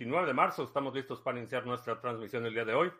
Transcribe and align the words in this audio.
29 0.00 0.28
de 0.28 0.32
marzo. 0.32 0.64
Estamos 0.64 0.94
listos 0.94 1.20
para 1.20 1.38
iniciar 1.38 1.66
nuestra 1.66 2.00
transmisión 2.00 2.46
el 2.46 2.54
día 2.54 2.64
de 2.64 2.72
hoy. 2.72 2.90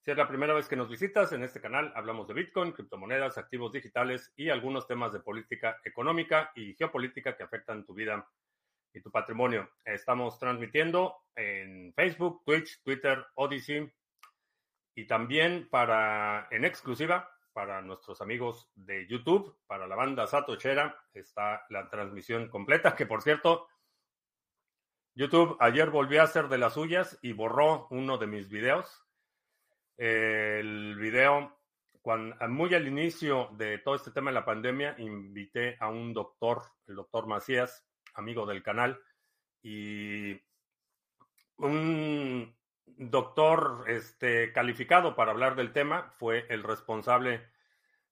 Si 0.00 0.10
es 0.10 0.16
la 0.16 0.26
primera 0.26 0.54
vez 0.54 0.66
que 0.66 0.76
nos 0.76 0.88
visitas 0.88 1.30
en 1.32 1.42
este 1.42 1.60
canal, 1.60 1.92
hablamos 1.94 2.26
de 2.26 2.32
Bitcoin, 2.32 2.72
criptomonedas, 2.72 3.36
activos 3.36 3.70
digitales 3.70 4.32
y 4.34 4.48
algunos 4.48 4.86
temas 4.86 5.12
de 5.12 5.20
política 5.20 5.78
económica 5.84 6.50
y 6.54 6.74
geopolítica 6.74 7.36
que 7.36 7.42
afectan 7.42 7.84
tu 7.84 7.92
vida 7.92 8.26
y 8.94 9.02
tu 9.02 9.10
patrimonio. 9.10 9.68
Estamos 9.84 10.38
transmitiendo 10.38 11.18
en 11.36 11.92
Facebook, 11.92 12.42
Twitch, 12.46 12.82
Twitter, 12.82 13.26
Odyssey 13.34 13.92
y 14.94 15.06
también 15.06 15.68
para 15.68 16.48
en 16.50 16.64
exclusiva 16.64 17.28
para 17.52 17.82
nuestros 17.82 18.22
amigos 18.22 18.70
de 18.74 19.06
YouTube, 19.06 19.58
para 19.66 19.86
la 19.86 19.96
banda 19.96 20.26
Satochera, 20.26 20.96
está 21.12 21.66
la 21.68 21.90
transmisión 21.90 22.48
completa, 22.48 22.96
que 22.96 23.04
por 23.04 23.20
cierto, 23.20 23.68
YouTube 25.14 25.56
ayer 25.60 25.90
volvió 25.90 26.22
a 26.22 26.24
hacer 26.24 26.48
de 26.48 26.56
las 26.56 26.74
suyas 26.74 27.18
y 27.20 27.32
borró 27.32 27.86
uno 27.90 28.16
de 28.16 28.26
mis 28.26 28.48
videos. 28.48 29.04
El 29.98 30.96
video, 30.96 31.58
cuando, 32.00 32.36
muy 32.48 32.74
al 32.74 32.88
inicio 32.88 33.50
de 33.52 33.78
todo 33.78 33.94
este 33.94 34.10
tema 34.10 34.30
de 34.30 34.36
la 34.36 34.44
pandemia, 34.44 34.94
invité 34.98 35.76
a 35.80 35.88
un 35.88 36.14
doctor, 36.14 36.62
el 36.86 36.96
doctor 36.96 37.26
Macías, 37.26 37.86
amigo 38.14 38.46
del 38.46 38.62
canal, 38.62 39.00
y 39.62 40.40
un 41.58 42.56
doctor 42.86 43.84
este, 43.88 44.50
calificado 44.52 45.14
para 45.14 45.32
hablar 45.32 45.56
del 45.56 45.74
tema, 45.74 46.10
fue 46.12 46.46
el 46.48 46.62
responsable 46.62 47.50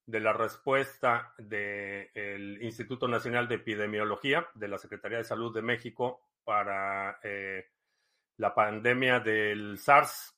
de 0.04 0.20
la 0.20 0.34
respuesta 0.34 1.34
del 1.38 2.62
Instituto 2.62 3.08
Nacional 3.08 3.48
de 3.48 3.54
Epidemiología 3.54 4.46
de 4.54 4.68
la 4.68 4.76
Secretaría 4.76 5.18
de 5.18 5.24
Salud 5.24 5.54
de 5.54 5.62
México 5.62 6.20
para 6.44 7.18
eh, 7.22 7.66
la 8.36 8.54
pandemia 8.54 9.20
del 9.20 9.78
SARS 9.78 10.36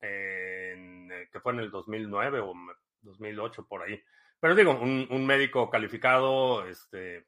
en, 0.00 1.10
eh, 1.12 1.28
que 1.32 1.40
fue 1.40 1.52
en 1.52 1.60
el 1.60 1.70
2009 1.70 2.40
o 2.40 2.54
2008 3.02 3.66
por 3.66 3.82
ahí. 3.82 4.02
Pero 4.38 4.54
digo, 4.54 4.72
un, 4.80 5.26
médico 5.26 5.68
calificado, 5.68 6.66
este, 6.66 7.26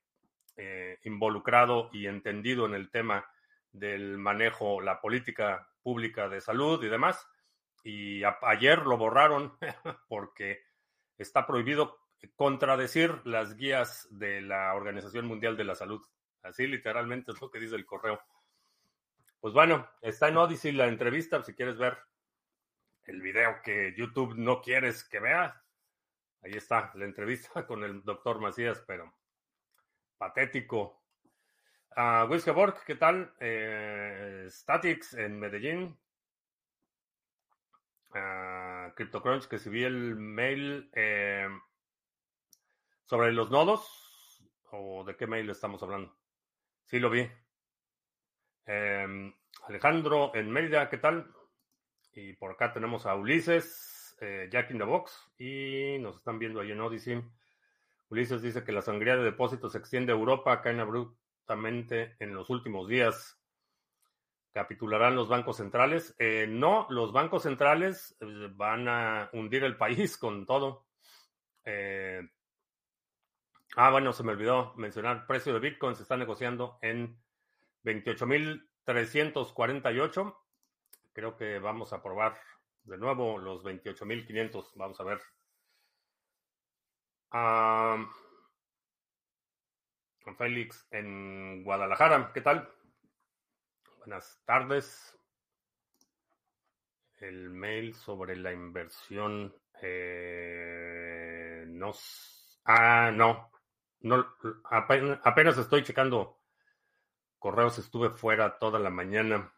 eh, 0.57 0.99
involucrado 1.05 1.91
y 1.93 2.07
entendido 2.07 2.65
en 2.67 2.75
el 2.75 2.91
tema 2.91 3.27
del 3.71 4.17
manejo, 4.19 4.81
la 4.81 5.01
política 5.01 5.69
pública 5.83 6.29
de 6.29 6.41
salud 6.41 6.83
y 6.83 6.89
demás. 6.89 7.27
Y 7.85 8.23
ayer 8.43 8.79
lo 8.87 8.97
borraron 8.97 9.59
porque 10.09 10.63
está 11.19 11.47
prohibido 11.47 11.99
contradecir 12.37 13.21
las 13.25 13.57
guías 13.57 14.09
de 14.11 14.41
la 14.41 14.75
Organización 14.75 15.27
Mundial 15.27 15.57
de 15.57 15.65
la 15.65 15.75
Salud. 15.75 16.03
Así 16.43 16.67
literalmente 16.67 17.33
es 17.33 17.41
lo 17.41 17.51
que 17.51 17.61
dice 17.61 17.77
el 17.77 17.87
correo. 17.87 18.21
Pues 19.41 19.55
bueno, 19.55 19.89
está 20.01 20.29
en 20.29 20.37
Odyssey 20.37 20.73
la 20.73 20.87
entrevista, 20.87 21.43
si 21.43 21.55
quieres 21.55 21.79
ver 21.79 21.99
el 23.07 23.21
video 23.21 23.61
que 23.63 23.95
YouTube 23.97 24.37
no 24.37 24.63
quieres 24.63 25.05
que 25.05 25.21
veas. 25.21 25.55
Ahí 26.43 26.53
está 26.53 26.93
la 26.95 27.05
entrevista 27.05 27.67
con 27.67 27.85
el 27.85 28.03
doctor 28.03 28.41
Macías, 28.41 28.83
pero 28.87 29.13
patético. 30.17 31.03
Uh, 31.97 32.53
Borg, 32.55 32.85
¿qué 32.87 32.95
tal? 32.95 33.35
Eh, 33.39 34.47
Statics 34.49 35.15
en 35.15 35.39
Medellín. 35.39 35.99
Uh, 38.15 38.93
CryptoCrunch, 38.95 39.47
que 39.47 39.57
vi 39.69 39.85
el 39.85 40.17
mail 40.17 40.91
eh, 40.95 41.49
sobre 43.05 43.33
los 43.33 43.51
nodos. 43.51 43.99
¿O 44.71 45.05
de 45.05 45.17
qué 45.17 45.27
mail 45.27 45.51
estamos 45.51 45.83
hablando? 45.83 46.22
Sí, 46.87 46.99
lo 46.99 47.11
vi. 47.11 47.29
Eh, 48.67 49.33
Alejandro 49.67 50.35
en 50.35 50.51
Mérida, 50.51 50.89
¿qué 50.89 50.99
tal? 50.99 51.33
Y 52.15 52.35
por 52.35 52.53
acá 52.53 52.73
tenemos 52.73 53.07
a 53.07 53.15
Ulises, 53.15 54.17
eh, 54.21 54.49
Jack 54.51 54.71
in 54.71 54.79
the 54.79 54.85
Box, 54.85 55.33
y 55.39 55.99
nos 56.01 56.17
están 56.17 56.39
viendo 56.39 56.61
ahí 56.61 56.73
en 56.73 56.81
Odyssey. 56.81 57.23
Ulises 58.11 58.43
dice 58.43 58.65
que 58.65 58.73
la 58.73 58.83
sangría 58.83 59.17
de 59.17 59.25
depósitos 59.25 59.73
se 59.73 59.79
extiende 59.79 60.13
a 60.13 60.17
Europa, 60.17 60.61
caen 60.61 60.81
abruptamente 60.81 62.17
en 62.19 62.35
los 62.35 62.51
últimos 62.51 62.89
días. 62.89 63.39
¿Capitularán 64.53 65.17
los 65.17 65.29
bancos 65.29 65.57
centrales? 65.57 66.15
Eh, 66.19 66.47
no, 66.47 66.87
los 66.91 67.13
bancos 67.13 67.45
centrales 67.45 68.15
eh, 68.21 68.51
van 68.55 68.87
a 68.89 69.31
hundir 69.33 69.65
el 69.65 69.77
país 69.77 70.17
con 70.19 70.45
todo. 70.45 70.87
Ah, 73.77 73.91
bueno, 73.91 74.13
se 74.13 74.23
me 74.23 74.33
olvidó 74.33 74.75
mencionar, 74.77 75.27
precio 75.27 75.55
de 75.55 75.61
Bitcoin 75.61 75.97
se 75.97 76.03
está 76.03 76.17
negociando 76.17 76.79
en 76.83 77.19
28.348 77.85 80.37
creo 81.13 81.37
que 81.37 81.59
vamos 81.59 81.93
a 81.93 82.03
probar 82.03 82.39
de 82.85 82.99
nuevo 82.99 83.39
los 83.39 83.65
28.500. 83.65 84.73
Vamos 84.75 85.01
a 85.01 85.05
ver. 85.05 85.21
Félix 90.37 90.87
en 90.91 91.65
Guadalajara, 91.65 92.31
¿qué 92.33 92.41
tal? 92.41 92.69
Buenas 93.99 94.43
tardes. 94.45 95.19
El 97.21 97.51
mail 97.51 97.95
sobre 97.95 98.37
la 98.37 98.53
inversión 98.53 99.55
eh, 99.81 101.65
nos... 101.69 102.61
Ah, 102.65 103.11
no. 103.15 103.52
No 104.03 104.27
apenas 104.65 105.59
estoy 105.59 105.83
checando 105.83 106.39
correos. 107.39 107.79
Estuve 107.79 108.11
fuera 108.11 108.59
toda 108.59 108.79
la 108.79 108.91
mañana. 108.91 109.53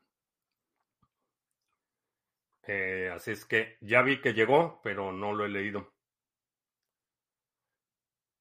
Eh, 2.67 3.11
así 3.15 3.33
es 3.33 3.45
que 3.45 3.77
ya 3.81 4.03
vi 4.03 4.21
que 4.21 4.33
llegó, 4.33 4.81
pero 4.83 5.13
no 5.13 5.33
lo 5.35 5.45
he 5.45 5.49
leído. 5.49 5.93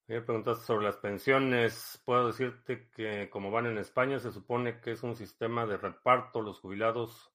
Me 0.06 0.20
preguntaste 0.20 0.64
sobre 0.64 0.86
las 0.86 0.96
pensiones. 0.96 2.02
Puedo 2.04 2.28
decirte 2.28 2.88
que 2.90 3.30
como 3.30 3.50
van 3.50 3.66
en 3.66 3.78
España, 3.78 4.18
se 4.18 4.32
supone 4.32 4.80
que 4.80 4.92
es 4.92 5.02
un 5.02 5.16
sistema 5.16 5.66
de 5.66 5.76
reparto. 5.76 6.42
Los 6.42 6.60
jubilados 6.60 7.32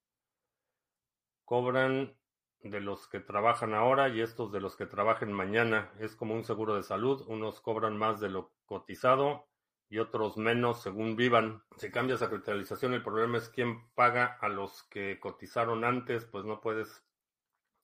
cobran 1.45 2.15
de 2.61 2.79
los 2.81 3.07
que 3.07 3.19
trabajan 3.19 3.73
ahora 3.73 4.09
y 4.09 4.21
estos 4.21 4.51
de 4.51 4.61
los 4.61 4.75
que 4.75 4.85
trabajen 4.85 5.31
mañana. 5.31 5.91
Es 5.99 6.15
como 6.15 6.35
un 6.35 6.43
seguro 6.43 6.75
de 6.75 6.83
salud. 6.83 7.23
Unos 7.27 7.61
cobran 7.61 7.97
más 7.97 8.19
de 8.19 8.29
lo 8.29 8.51
cotizado 8.69 9.49
y 9.89 9.97
otros 9.97 10.37
menos 10.37 10.81
según 10.83 11.15
vivan. 11.15 11.63
Si 11.75 11.89
cambias 11.89 12.21
a 12.21 12.29
capitalización, 12.29 12.93
el 12.93 13.03
problema 13.03 13.39
es 13.39 13.49
quién 13.49 13.89
paga 13.95 14.37
a 14.39 14.47
los 14.47 14.83
que 14.83 15.19
cotizaron 15.19 15.83
antes, 15.83 16.25
pues 16.25 16.45
no 16.45 16.61
puedes 16.61 17.03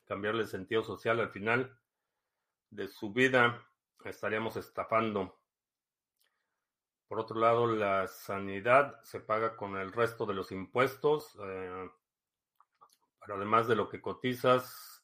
cambiarle 0.05 0.43
el 0.43 0.47
sentido 0.47 0.83
social 0.83 1.19
al 1.19 1.31
final 1.31 1.77
de 2.69 2.87
su 2.87 3.11
vida. 3.11 3.67
Estaríamos 4.05 4.55
estafando. 4.55 5.35
Por 7.07 7.19
otro 7.19 7.39
lado, 7.39 7.65
la 7.65 8.07
sanidad 8.07 9.01
se 9.03 9.19
paga 9.19 9.55
con 9.55 9.75
el 9.77 9.91
resto 9.91 10.27
de 10.27 10.35
los 10.35 10.51
impuestos, 10.51 11.35
eh, 11.43 11.89
pero 13.19 13.35
además 13.35 13.67
de 13.67 13.75
lo 13.75 13.89
que 13.89 14.01
cotizas, 14.01 15.03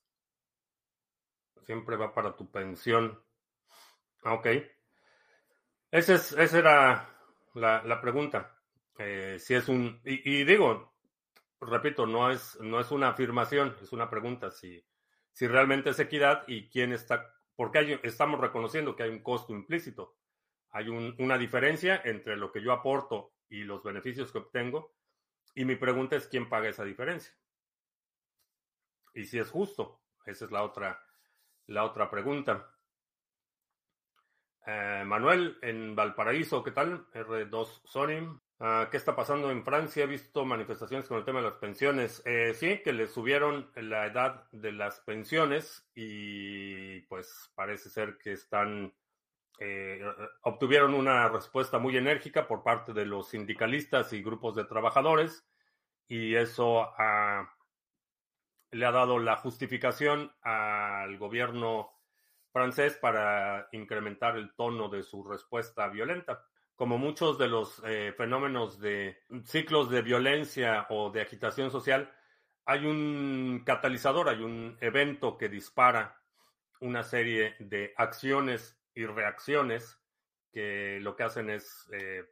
siempre 1.64 1.96
va 1.96 2.14
para 2.14 2.36
tu 2.36 2.52
pensión. 2.52 3.24
Ah, 4.24 4.34
ok. 4.34 4.48
Esa, 5.92 6.16
es, 6.16 6.32
esa 6.32 6.58
era 6.58 7.10
la, 7.54 8.02
pregunta. 8.02 8.58
Eh, 8.98 9.38
si 9.40 9.56
es 9.56 9.68
un. 9.68 10.00
Y, 10.06 10.46
digo, 10.46 10.94
repito, 11.60 12.06
no 12.06 12.32
es, 12.32 12.58
no 12.62 12.80
es 12.80 12.92
una 12.92 13.10
afirmación, 13.10 13.76
es 13.82 13.92
una 13.92 14.10
pregunta. 14.10 14.52
Si, 14.52 14.82
si 15.34 15.48
realmente 15.48 15.90
es 15.90 16.00
equidad 16.00 16.44
y 16.48 16.70
quién 16.70 16.94
está. 16.94 17.34
Porque 17.58 17.80
hay, 17.80 18.00
estamos 18.04 18.40
reconociendo 18.40 18.96
que 18.96 19.04
hay 19.04 19.10
un 19.10 19.22
costo 19.22 19.52
implícito. 19.52 20.16
Hay 20.70 20.88
una 20.88 21.38
diferencia 21.38 22.02
entre 22.06 22.38
lo 22.38 22.54
que 22.54 22.64
yo 22.64 22.72
aporto 22.72 23.34
y 23.50 23.66
los 23.66 23.84
beneficios 23.84 24.32
que 24.32 24.38
obtengo. 24.38 24.96
Y 25.56 25.66
mi 25.66 25.76
pregunta 25.76 26.16
es: 26.16 26.28
¿quién 26.28 26.48
paga 26.48 26.70
esa 26.70 26.86
diferencia? 26.86 27.34
Y 29.14 29.26
si 29.26 29.40
es 29.40 29.52
justo. 29.52 30.00
Esa 30.26 30.46
es 30.46 30.52
la 30.52 30.64
otra, 30.64 31.04
la 31.68 31.84
otra 31.84 32.10
pregunta. 32.10 32.72
Eh, 34.66 35.04
Manuel, 35.06 35.58
en 35.62 35.96
Valparaíso, 35.96 36.64
¿qué 36.64 36.72
tal? 36.72 37.08
R2 37.14 37.82
Sony. 37.84 38.40
Ah, 38.60 38.90
¿Qué 38.92 38.98
está 38.98 39.16
pasando 39.16 39.50
en 39.50 39.64
Francia? 39.64 40.04
He 40.04 40.08
visto 40.08 40.46
manifestaciones 40.46 41.08
con 41.08 41.18
el 41.18 41.26
tema 41.26 41.40
de 41.40 41.46
las 41.50 41.58
pensiones. 41.58 42.22
Eh, 42.26 42.54
sí, 42.54 42.82
que 42.84 42.94
le 42.94 43.08
subieron 43.08 43.72
la 43.76 44.06
edad 44.06 44.48
de 44.52 44.72
las 44.72 45.00
pensiones 45.00 45.90
y 45.96 47.02
pues 47.02 47.52
parece 47.56 47.90
ser 47.90 48.18
que 48.20 48.34
están 48.34 48.94
eh, 49.60 50.02
obtuvieron 50.42 50.94
una 50.94 51.28
respuesta 51.30 51.80
muy 51.80 51.98
enérgica 51.98 52.48
por 52.48 52.64
parte 52.64 52.94
de 52.94 53.06
los 53.06 53.30
sindicalistas 53.30 54.14
y 54.14 54.24
grupos 54.24 54.56
de 54.56 54.66
trabajadores 54.66 55.46
y 56.08 56.36
eso 56.36 56.90
le 58.72 58.86
ha 58.86 58.92
dado 58.92 59.20
la 59.20 59.36
justificación 59.38 60.32
al 60.42 61.18
gobierno 61.20 61.92
francés 62.52 62.98
para 62.98 63.68
incrementar 63.72 64.38
el 64.38 64.54
tono 64.56 64.90
de 64.90 65.04
su 65.04 65.24
respuesta 65.24 65.88
violenta. 65.88 66.46
como 66.76 66.98
muchos 66.98 67.38
de 67.38 67.48
los 67.48 67.80
eh, 67.86 68.12
fenómenos 68.18 68.80
de 68.80 69.20
ciclos 69.46 69.92
de 69.92 70.02
violencia 70.02 70.88
o 70.90 71.12
de 71.12 71.22
agitación 71.22 71.70
social, 71.70 72.12
hay 72.66 72.86
un 72.86 73.62
catalizador, 73.66 74.30
hay 74.30 74.42
un 74.42 74.78
evento 74.82 75.38
que 75.38 75.48
dispara 75.48 76.20
una 76.80 77.04
serie 77.04 77.56
de 77.60 77.94
acciones 77.98 78.82
y 78.96 79.06
reacciones 79.06 80.00
que 80.52 81.00
lo 81.02 81.16
que 81.16 81.24
hacen 81.24 81.50
es 81.50 81.88
eh, 81.94 82.26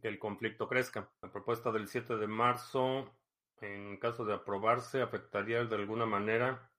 que 0.00 0.08
el 0.08 0.18
conflicto 0.18 0.68
crezca. 0.68 1.10
La 1.22 1.30
propuesta 1.30 1.70
del 1.70 1.88
7 1.88 2.16
de 2.16 2.26
marzo, 2.26 3.14
en 3.60 3.98
caso 3.98 4.24
de 4.24 4.34
aprobarse, 4.34 5.02
afectaría 5.02 5.64
de 5.64 5.76
alguna 5.76 6.06
manera, 6.06 6.70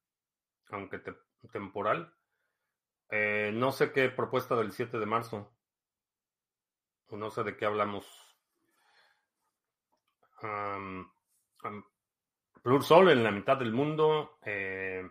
aunque 0.70 1.02
temporal. 1.52 2.14
Eh, 3.16 3.52
no 3.54 3.72
sé 3.72 3.92
qué 3.92 4.10
propuesta 4.10 4.56
del 4.56 4.72
7 4.72 4.98
de 4.98 5.06
marzo. 5.06 5.54
No 7.12 7.30
sé 7.30 7.44
de 7.44 7.56
qué 7.56 7.66
hablamos. 7.66 8.08
Um, 10.42 11.08
Sol 12.82 13.12
en 13.12 13.24
la 13.24 13.30
mitad 13.30 13.58
del 13.58 13.72
mundo. 13.72 14.40
Eh, 14.44 15.08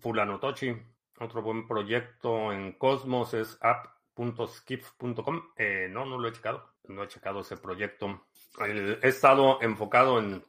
Fulano 0.00 0.40
Tochi. 0.40 0.74
Otro 1.18 1.42
buen 1.42 1.68
proyecto 1.68 2.54
en 2.54 2.72
Cosmos 2.72 3.34
es 3.34 3.58
app.skiff.com. 3.60 5.52
Eh, 5.54 5.88
no, 5.90 6.06
no 6.06 6.18
lo 6.18 6.28
he 6.28 6.32
checado. 6.32 6.76
No 6.84 7.02
he 7.02 7.08
checado 7.08 7.40
ese 7.40 7.58
proyecto. 7.58 8.28
He 8.66 9.06
estado 9.06 9.60
enfocado 9.60 10.20
en, 10.20 10.42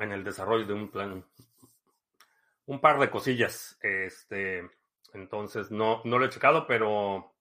en 0.00 0.10
el 0.10 0.24
desarrollo 0.24 0.66
de 0.66 0.74
un 0.74 0.90
plan. 0.90 1.24
Un 2.66 2.80
par 2.80 2.98
de 2.98 3.08
cosillas. 3.08 3.78
Este, 3.80 4.68
entonces 5.14 5.70
no, 5.70 6.02
no 6.04 6.18
lo 6.18 6.26
he 6.26 6.30
checado, 6.30 6.66
pero 6.66 7.34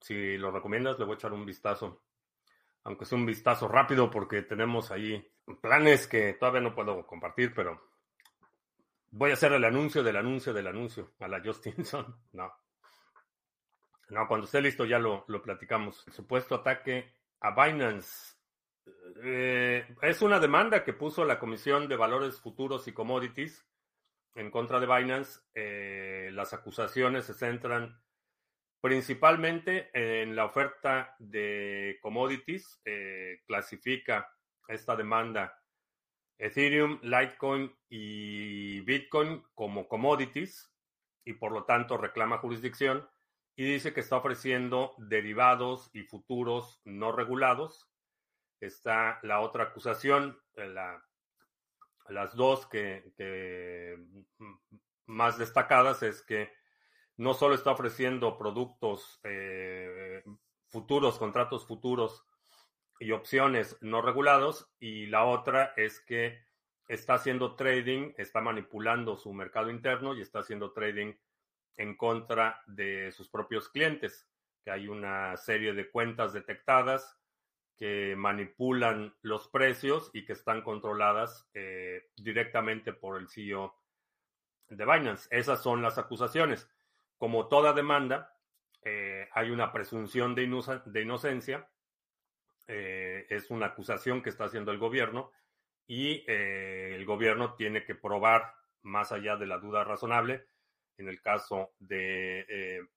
si 0.00 0.36
lo 0.36 0.50
recomiendas, 0.50 0.98
le 0.98 1.04
voy 1.04 1.14
a 1.14 1.16
echar 1.16 1.32
un 1.32 1.46
vistazo. 1.46 2.02
Aunque 2.82 3.06
sea 3.06 3.16
un 3.16 3.24
vistazo 3.24 3.68
rápido 3.68 4.10
porque 4.10 4.42
tenemos 4.42 4.90
ahí 4.90 5.32
planes 5.62 6.06
que 6.06 6.34
todavía 6.34 6.60
no 6.60 6.74
puedo 6.74 7.06
compartir, 7.06 7.54
pero 7.54 7.80
voy 9.10 9.30
a 9.30 9.34
hacer 9.34 9.52
el 9.52 9.64
anuncio 9.64 10.02
del 10.02 10.16
anuncio 10.16 10.52
del 10.52 10.66
anuncio 10.66 11.14
a 11.20 11.28
la 11.28 11.40
Justinson. 11.44 12.14
No. 12.32 12.52
No, 14.10 14.28
cuando 14.28 14.44
esté 14.44 14.60
listo 14.60 14.84
ya 14.84 14.98
lo, 14.98 15.24
lo 15.28 15.40
platicamos. 15.40 16.06
El 16.06 16.12
supuesto 16.12 16.56
ataque 16.56 17.14
a 17.40 17.50
Binance. 17.52 18.34
Eh, 19.22 19.96
es 20.02 20.20
una 20.20 20.38
demanda 20.38 20.84
que 20.84 20.92
puso 20.92 21.24
la 21.24 21.38
Comisión 21.38 21.88
de 21.88 21.96
Valores 21.96 22.38
Futuros 22.40 22.86
y 22.86 22.92
Commodities 22.92 23.66
en 24.34 24.50
contra 24.50 24.80
de 24.80 24.86
Binance. 24.86 25.40
Eh, 25.54 26.30
las 26.32 26.52
acusaciones 26.52 27.24
se 27.24 27.34
centran 27.34 28.00
principalmente 28.80 29.90
en 29.94 30.36
la 30.36 30.44
oferta 30.44 31.14
de 31.18 31.98
commodities. 32.02 32.80
Eh, 32.84 33.40
clasifica 33.46 34.30
esta 34.68 34.96
demanda 34.96 35.58
Ethereum, 36.38 36.98
Litecoin 37.02 37.74
y 37.88 38.80
Bitcoin 38.80 39.44
como 39.54 39.88
commodities 39.88 40.72
y 41.24 41.34
por 41.34 41.52
lo 41.52 41.64
tanto 41.64 41.96
reclama 41.96 42.38
jurisdicción 42.38 43.08
y 43.56 43.64
dice 43.64 43.94
que 43.94 44.00
está 44.00 44.16
ofreciendo 44.16 44.94
derivados 44.98 45.90
y 45.92 46.02
futuros 46.02 46.80
no 46.84 47.12
regulados. 47.12 47.90
Está 48.60 49.20
la 49.22 49.40
otra 49.40 49.64
acusación, 49.64 50.38
la, 50.54 51.02
las 52.08 52.34
dos 52.34 52.66
que, 52.66 53.98
más 55.06 55.38
destacadas 55.38 56.02
es 56.02 56.22
que 56.22 56.52
no 57.16 57.34
solo 57.34 57.54
está 57.54 57.70
ofreciendo 57.70 58.36
productos 58.36 59.20
eh, 59.24 60.22
futuros, 60.68 61.18
contratos 61.18 61.66
futuros 61.66 62.24
y 62.98 63.12
opciones 63.12 63.76
no 63.80 64.02
regulados, 64.02 64.72
y 64.78 65.06
la 65.06 65.24
otra 65.24 65.72
es 65.76 66.00
que 66.00 66.44
está 66.88 67.14
haciendo 67.14 67.54
trading, 67.54 68.12
está 68.16 68.40
manipulando 68.40 69.16
su 69.16 69.32
mercado 69.32 69.70
interno 69.70 70.14
y 70.14 70.20
está 70.20 70.40
haciendo 70.40 70.72
trading 70.72 71.14
en 71.76 71.96
contra 71.96 72.62
de 72.66 73.10
sus 73.12 73.28
propios 73.28 73.68
clientes, 73.68 74.28
que 74.64 74.70
hay 74.70 74.88
una 74.88 75.36
serie 75.36 75.72
de 75.74 75.90
cuentas 75.90 76.32
detectadas 76.32 77.18
que 77.76 78.14
manipulan 78.16 79.14
los 79.22 79.48
precios 79.48 80.10
y 80.12 80.24
que 80.24 80.32
están 80.32 80.62
controladas 80.62 81.48
eh, 81.54 82.10
directamente 82.16 82.92
por 82.92 83.18
el 83.18 83.28
CEO 83.28 83.74
de 84.68 84.84
Binance. 84.84 85.28
Esas 85.30 85.62
son 85.62 85.82
las 85.82 85.98
acusaciones 85.98 86.68
como 87.18 87.48
toda 87.48 87.72
demanda, 87.72 88.36
eh, 88.82 89.28
hay 89.32 89.50
una 89.50 89.72
presunción 89.72 90.34
de, 90.34 90.42
inocencia, 90.42 91.68
eh, 92.66 93.26
es 93.30 93.50
una 93.50 93.66
acusación 93.66 94.22
que 94.22 94.30
está 94.30 94.44
haciendo 94.44 94.72
el 94.72 94.78
gobierno 94.78 95.30
y 95.86 96.24
el 96.26 97.04
gobierno 97.04 97.54
tiene 97.54 97.84
que 97.84 97.94
probar 97.94 98.54
más 98.82 99.12
allá 99.12 99.36
de 99.36 99.46
la 99.46 99.58
duda 99.58 99.84
razonable, 99.84 100.46
en 100.96 101.08
el 101.08 101.20
caso 101.20 101.74
de 101.78 102.88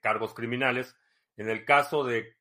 cargos 0.00 0.34
criminales, 0.34 0.96
en 1.36 1.48
el 1.48 1.64
caso 1.64 2.04
de 2.04 2.36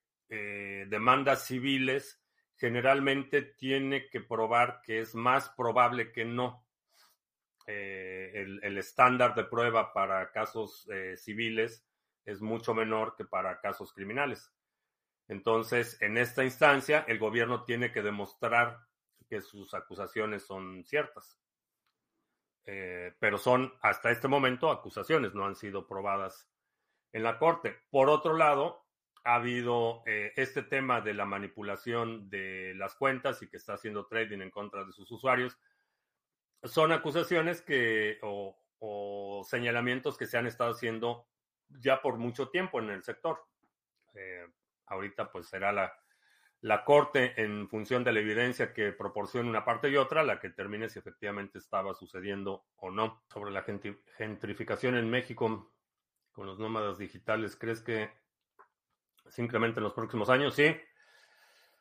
demandas 0.88 1.46
civiles, 1.46 2.24
generalmente 2.56 3.42
tiene 3.42 4.10
que 4.10 4.22
probar 4.22 4.82
que 4.84 5.00
es 5.00 5.16
más 5.16 5.50
probable 5.50 6.12
que 6.12 6.26
no. 6.26 6.66
Eh, 7.66 8.60
el, 8.62 8.78
estándar 8.78 9.36
de 9.36 9.46
prueba 9.46 9.94
para 9.94 10.32
casos 10.32 10.86
eh, 10.90 11.16
civiles 11.16 11.86
es 12.26 12.42
mucho 12.42 12.74
menor 12.74 13.16
que 13.16 13.26
para 13.26 13.60
casos 13.62 13.94
criminales. 13.94 14.54
Entonces, 15.30 16.02
en 16.02 16.18
esta 16.18 16.44
instancia, 16.44 17.06
el 17.08 17.20
gobierno 17.20 17.64
tiene 17.64 17.92
que 17.92 18.02
demostrar 18.02 18.80
que 19.30 19.42
sus 19.42 19.74
acusaciones 19.74 20.44
son 20.44 20.84
ciertas. 20.84 21.40
Eh, 22.66 23.14
pero 23.20 23.38
son, 23.38 23.74
hasta 23.82 24.12
este 24.12 24.28
momento, 24.28 24.70
acusaciones, 24.70 25.34
no 25.34 25.46
han 25.46 25.56
sido 25.56 25.88
probadas 25.88 26.50
en 27.12 27.24
la 27.24 27.38
corte. 27.40 27.78
Por 27.90 28.10
otro 28.10 28.36
lado, 28.36 28.83
ha 29.24 29.36
habido 29.36 30.04
este 30.06 30.64
tema 30.64 31.02
de 31.02 31.14
la 31.14 31.26
manipulación 31.26 32.30
de 32.30 32.74
las 32.76 32.96
cuentas 32.96 33.42
y 33.42 33.48
que 33.48 33.58
está 33.58 33.74
haciendo 33.74 34.06
trading 34.06 34.40
en 34.42 34.52
contra 34.52 34.84
de 34.84 34.92
sus 34.92 35.10
usuarios 35.12 35.58
son 36.64 36.92
acusaciones 36.92 37.62
que 37.62 38.20
o, 38.22 38.60
señalamientos 39.46 40.18
que 40.18 40.26
se 40.26 40.38
han 40.38 40.46
estado 40.46 40.72
haciendo 40.72 41.28
ya 41.70 42.02
por 42.02 42.18
mucho 42.18 42.50
tiempo 42.50 42.80
en 42.80 42.90
el 42.90 43.04
sector. 43.04 43.40
Eh, 44.14 44.46
ahorita 44.88 45.32
pues 45.32 45.48
será 45.48 45.72
la, 45.72 45.94
la 46.60 46.84
corte 46.84 47.42
en 47.42 47.70
función 47.70 48.04
de 48.04 48.12
la 48.12 48.20
evidencia 48.20 48.74
que 48.74 48.92
proporciona 48.92 49.50
una 49.50 49.64
parte 49.64 49.90
y 49.90 49.96
otra, 49.96 50.24
la 50.24 50.40
que 50.40 50.50
termine 50.50 50.90
si 50.90 51.00
efectivamente 51.00 51.60
estaba 51.60 51.94
sucediendo 51.94 52.66
o 52.76 52.92
no. 52.92 53.24
Sobre 53.30 53.52
la 53.52 53.64
gentrificación 54.18 54.96
en 54.96 55.10
México 55.10 55.74
con 56.34 56.46
los 56.46 56.60
nómadas 56.60 56.98
digitales, 56.98 57.56
¿crees 57.56 57.82
que 57.82 58.12
se 59.34 59.42
incrementa 59.42 59.80
en 59.80 59.86
los 59.86 59.94
próximos 59.94 60.30
años? 60.30 60.54
Sí. 60.54 60.80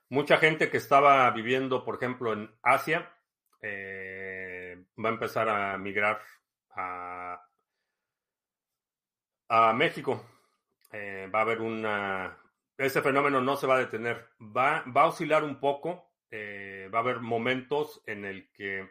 Mucha 0.08 0.38
gente 0.38 0.70
que 0.70 0.78
estaba 0.78 1.30
viviendo, 1.32 1.84
por 1.84 1.96
ejemplo, 1.96 2.32
en 2.32 2.50
Asia, 2.62 3.14
eh, 3.60 4.86
va 5.02 5.10
a 5.10 5.12
empezar 5.12 5.48
a 5.50 5.76
migrar 5.76 6.22
a, 6.70 7.44
a 9.48 9.72
México. 9.74 10.24
Eh, 10.92 11.30
va 11.32 11.40
a 11.40 11.42
haber 11.42 11.60
una... 11.60 12.38
Ese 12.78 13.02
fenómeno 13.02 13.42
no 13.42 13.56
se 13.56 13.66
va 13.66 13.76
a 13.76 13.80
detener. 13.80 14.30
Va, 14.40 14.82
va 14.84 15.02
a 15.02 15.08
oscilar 15.08 15.44
un 15.44 15.60
poco. 15.60 16.10
Eh, 16.30 16.88
va 16.92 17.00
a 17.00 17.02
haber 17.02 17.20
momentos 17.20 18.02
en 18.06 18.24
el 18.24 18.50
que 18.52 18.90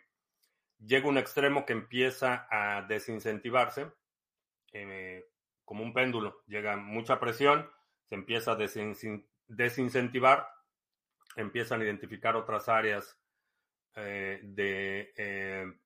llega 0.78 1.10
un 1.10 1.18
extremo 1.18 1.66
que 1.66 1.74
empieza 1.74 2.48
a 2.52 2.84
desincentivarse, 2.84 3.92
como 5.66 5.84
un 5.84 5.94
péndulo. 5.94 6.44
Llega 6.46 6.78
mucha 6.78 7.20
presión, 7.20 7.70
se 8.12 8.16
empieza 8.16 8.52
a 8.52 8.58
desincentivar, 9.48 10.50
empiezan 11.38 11.80
a 11.80 11.86
identificar 11.86 12.36
otras 12.36 12.68
áreas 12.68 13.18
de 13.96 15.80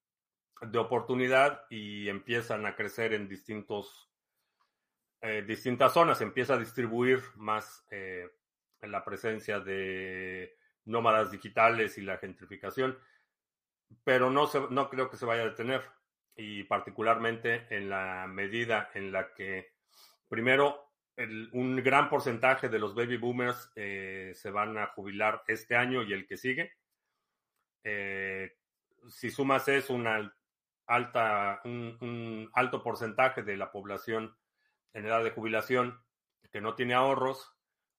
de 0.61 0.79
oportunidad 0.79 1.65
y 1.69 2.09
empiezan 2.09 2.65
a 2.65 2.75
crecer 2.75 3.13
en 3.13 3.27
distintos, 3.27 4.09
eh, 5.21 5.43
distintas 5.45 5.93
zonas, 5.93 6.21
empieza 6.21 6.53
a 6.53 6.59
distribuir 6.59 7.21
más 7.35 7.85
eh, 7.91 8.29
la 8.81 9.03
presencia 9.03 9.59
de 9.59 10.57
nómadas 10.85 11.31
digitales 11.31 11.97
y 11.97 12.01
la 12.01 12.17
gentrificación, 12.17 12.97
pero 14.03 14.29
no, 14.29 14.47
se, 14.47 14.61
no 14.69 14.89
creo 14.89 15.09
que 15.09 15.17
se 15.17 15.25
vaya 15.25 15.43
a 15.43 15.49
detener. 15.49 15.83
Y 16.37 16.63
particularmente 16.65 17.65
en 17.69 17.89
la 17.89 18.27
medida 18.27 18.89
en 18.93 19.13
la 19.13 19.33
que, 19.33 19.73
primero, 20.27 20.84
un 21.17 21.77
gran 21.77 22.09
porcentaje 22.09 22.67
de 22.67 22.79
los 22.79 22.93
baby 22.93 23.17
boomers 23.17 23.71
eh, 23.75 24.33
se 24.35 24.51
van 24.51 24.77
a 24.77 24.87
jubilar 24.87 25.43
este 25.47 25.75
año 25.75 26.03
y 26.03 26.13
el 26.13 26.27
que 26.27 26.37
sigue. 26.37 26.73
si 29.07 29.29
sumas 29.29 29.67
eso, 29.67 29.93
una 29.93 30.33
alta, 30.87 31.61
un, 31.63 32.49
alto 32.53 32.83
porcentaje 32.83 33.43
de 33.43 33.57
la 33.57 33.71
población 33.71 34.35
en 34.93 35.05
edad 35.05 35.23
de 35.23 35.31
jubilación 35.31 36.01
que 36.51 36.61
no 36.61 36.75
tiene 36.75 36.93
ahorros 36.93 37.55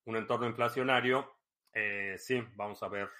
un 0.06 0.16
entorno 0.16 0.46
inflacionario, 0.46 1.36
eh, 1.72 2.14
sí, 2.18 2.42
vamos 2.54 2.82
a 2.82 2.88
ver 2.88 3.10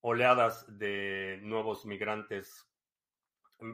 oleadas 0.00 0.66
de 0.78 1.38
nuevos 1.42 1.84
migrantes, 1.84 2.66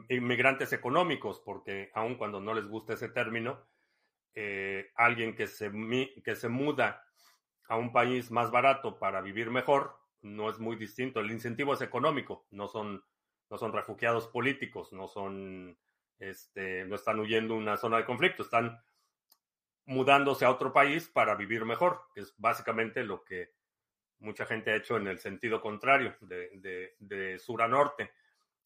inmigrantes 0.09 0.73
económicos, 0.73 1.39
porque 1.39 1.89
aun 1.93 2.15
cuando 2.15 2.41
no 2.41 2.53
les 2.53 2.67
gusta 2.67 2.93
ese 2.93 3.09
término, 3.09 3.65
eh, 4.35 4.91
alguien 4.95 5.35
que 5.35 5.47
se, 5.47 5.71
que 6.23 6.35
se 6.35 6.49
muda 6.49 7.03
a 7.67 7.77
un 7.77 7.91
país 7.91 8.31
más 8.31 8.51
barato 8.51 8.99
para 8.99 9.21
vivir 9.21 9.49
mejor 9.49 9.97
no 10.21 10.49
es 10.49 10.59
muy 10.59 10.75
distinto. 10.75 11.19
El 11.19 11.31
incentivo 11.31 11.73
es 11.73 11.81
económico, 11.81 12.47
no 12.51 12.67
son, 12.67 13.03
no 13.49 13.57
son 13.57 13.73
refugiados 13.73 14.27
políticos, 14.27 14.93
no 14.93 15.07
son, 15.07 15.77
este, 16.19 16.85
no 16.85 16.95
están 16.95 17.19
huyendo 17.19 17.55
una 17.55 17.77
zona 17.77 17.97
de 17.97 18.05
conflicto, 18.05 18.43
están 18.43 18.81
mudándose 19.85 20.45
a 20.45 20.51
otro 20.51 20.71
país 20.71 21.09
para 21.09 21.35
vivir 21.35 21.65
mejor, 21.65 22.03
que 22.13 22.21
es 22.21 22.33
básicamente 22.37 23.03
lo 23.03 23.23
que 23.23 23.53
mucha 24.19 24.45
gente 24.45 24.71
ha 24.71 24.77
hecho 24.77 24.97
en 24.97 25.07
el 25.07 25.19
sentido 25.19 25.61
contrario, 25.61 26.15
de, 26.21 27.39
sur 27.39 27.61
a 27.61 27.67
norte. 27.67 28.11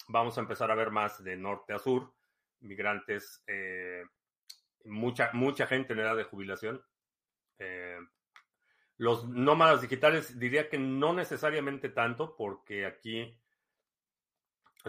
Vamos 0.08 0.38
a 0.38 0.42
empezar 0.42 0.70
a 0.70 0.76
ver 0.76 0.92
más 0.92 1.24
de 1.24 1.36
norte 1.36 1.74
a 1.74 1.80
sur, 1.80 2.14
migrantes, 2.60 3.44
eh, 3.48 4.04
mucha, 4.86 5.32
mucha 5.34 5.68
gente 5.68 5.94
en 5.94 6.00
edad 6.00 6.16
de 6.16 6.24
jubilación. 6.24 6.84
Eh, 7.60 8.00
los 8.98 9.28
nómadas 9.30 9.82
digitales 9.82 10.40
diría 10.40 10.70
que 10.70 10.78
no 10.78 11.14
necesariamente 11.14 11.90
tanto, 11.90 12.36
porque 12.36 12.86
aquí 12.86 13.40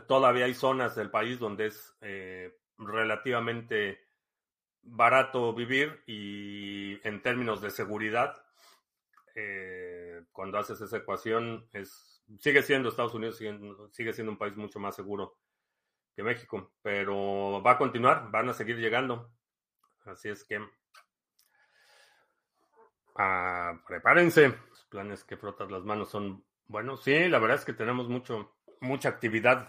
todavía 0.06 0.46
hay 0.46 0.54
zonas 0.54 0.96
del 0.96 1.10
país 1.10 1.38
donde 1.38 1.66
es 1.66 1.96
eh, 2.00 2.56
relativamente 2.78 4.00
barato 4.82 5.52
vivir 5.52 6.02
y 6.06 7.06
en 7.06 7.22
términos 7.22 7.60
de 7.60 7.70
seguridad, 7.70 8.42
eh, 9.34 10.22
cuando 10.32 10.58
haces 10.58 10.80
esa 10.80 10.96
ecuación, 10.96 11.68
es, 11.72 12.22
sigue 12.38 12.62
siendo 12.62 12.88
Estados 12.88 13.14
Unidos, 13.14 13.36
sigue, 13.36 14.12
siendo 14.12 14.32
un 14.32 14.38
país 14.38 14.56
mucho 14.56 14.78
más 14.80 14.96
seguro 14.96 15.38
que 16.14 16.22
México, 16.22 16.72
pero 16.82 17.62
va 17.62 17.72
a 17.72 17.78
continuar, 17.78 18.30
van 18.30 18.48
a 18.48 18.54
seguir 18.54 18.78
llegando. 18.78 19.32
Así 20.08 20.28
es 20.28 20.44
que 20.44 20.60
ah, 23.16 23.80
prepárense. 23.86 24.48
Los 24.48 24.84
planes 24.86 25.24
que 25.24 25.36
frotas 25.36 25.70
las 25.70 25.84
manos 25.84 26.10
son 26.10 26.44
buenos. 26.66 27.02
Sí, 27.02 27.28
la 27.28 27.38
verdad 27.38 27.58
es 27.58 27.64
que 27.64 27.72
tenemos 27.72 28.08
mucho, 28.08 28.56
mucha 28.80 29.10
actividad. 29.10 29.68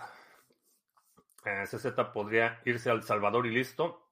Eh, 1.45 1.65
CZ 1.65 1.87
podría 2.13 2.61
irse 2.65 2.89
al 2.89 3.03
Salvador 3.03 3.47
y 3.47 3.51
listo. 3.51 4.09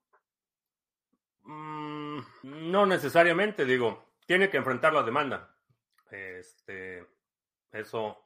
Mm, 1.44 2.20
no 2.44 2.86
necesariamente, 2.86 3.66
digo, 3.66 4.14
tiene 4.26 4.50
que 4.50 4.58
enfrentar 4.58 4.94
la 4.94 5.04
demanda. 5.04 5.56
Este, 6.12 7.06
eso, 7.72 8.22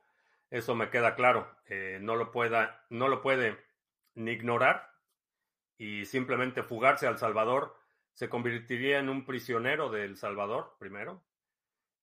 eso 0.50 0.76
me 0.76 0.90
queda 0.90 1.16
claro. 1.16 1.56
Eh, 1.68 2.00
no 2.02 2.16
lo 2.16 2.32
pueda, 2.32 2.86
no 2.90 3.08
lo 3.08 3.22
puede 3.22 3.64
ni 4.16 4.32
ignorar 4.32 4.92
y 5.78 6.06
simplemente 6.06 6.64
fugarse 6.64 7.08
al 7.08 7.18
Salvador 7.18 7.81
se 8.14 8.30
convertiría 8.30 9.00
en 9.00 9.10
un 9.10 9.26
prisionero 9.26 9.90
del 9.90 10.18
Salvador, 10.18 10.76
primero. 10.80 11.24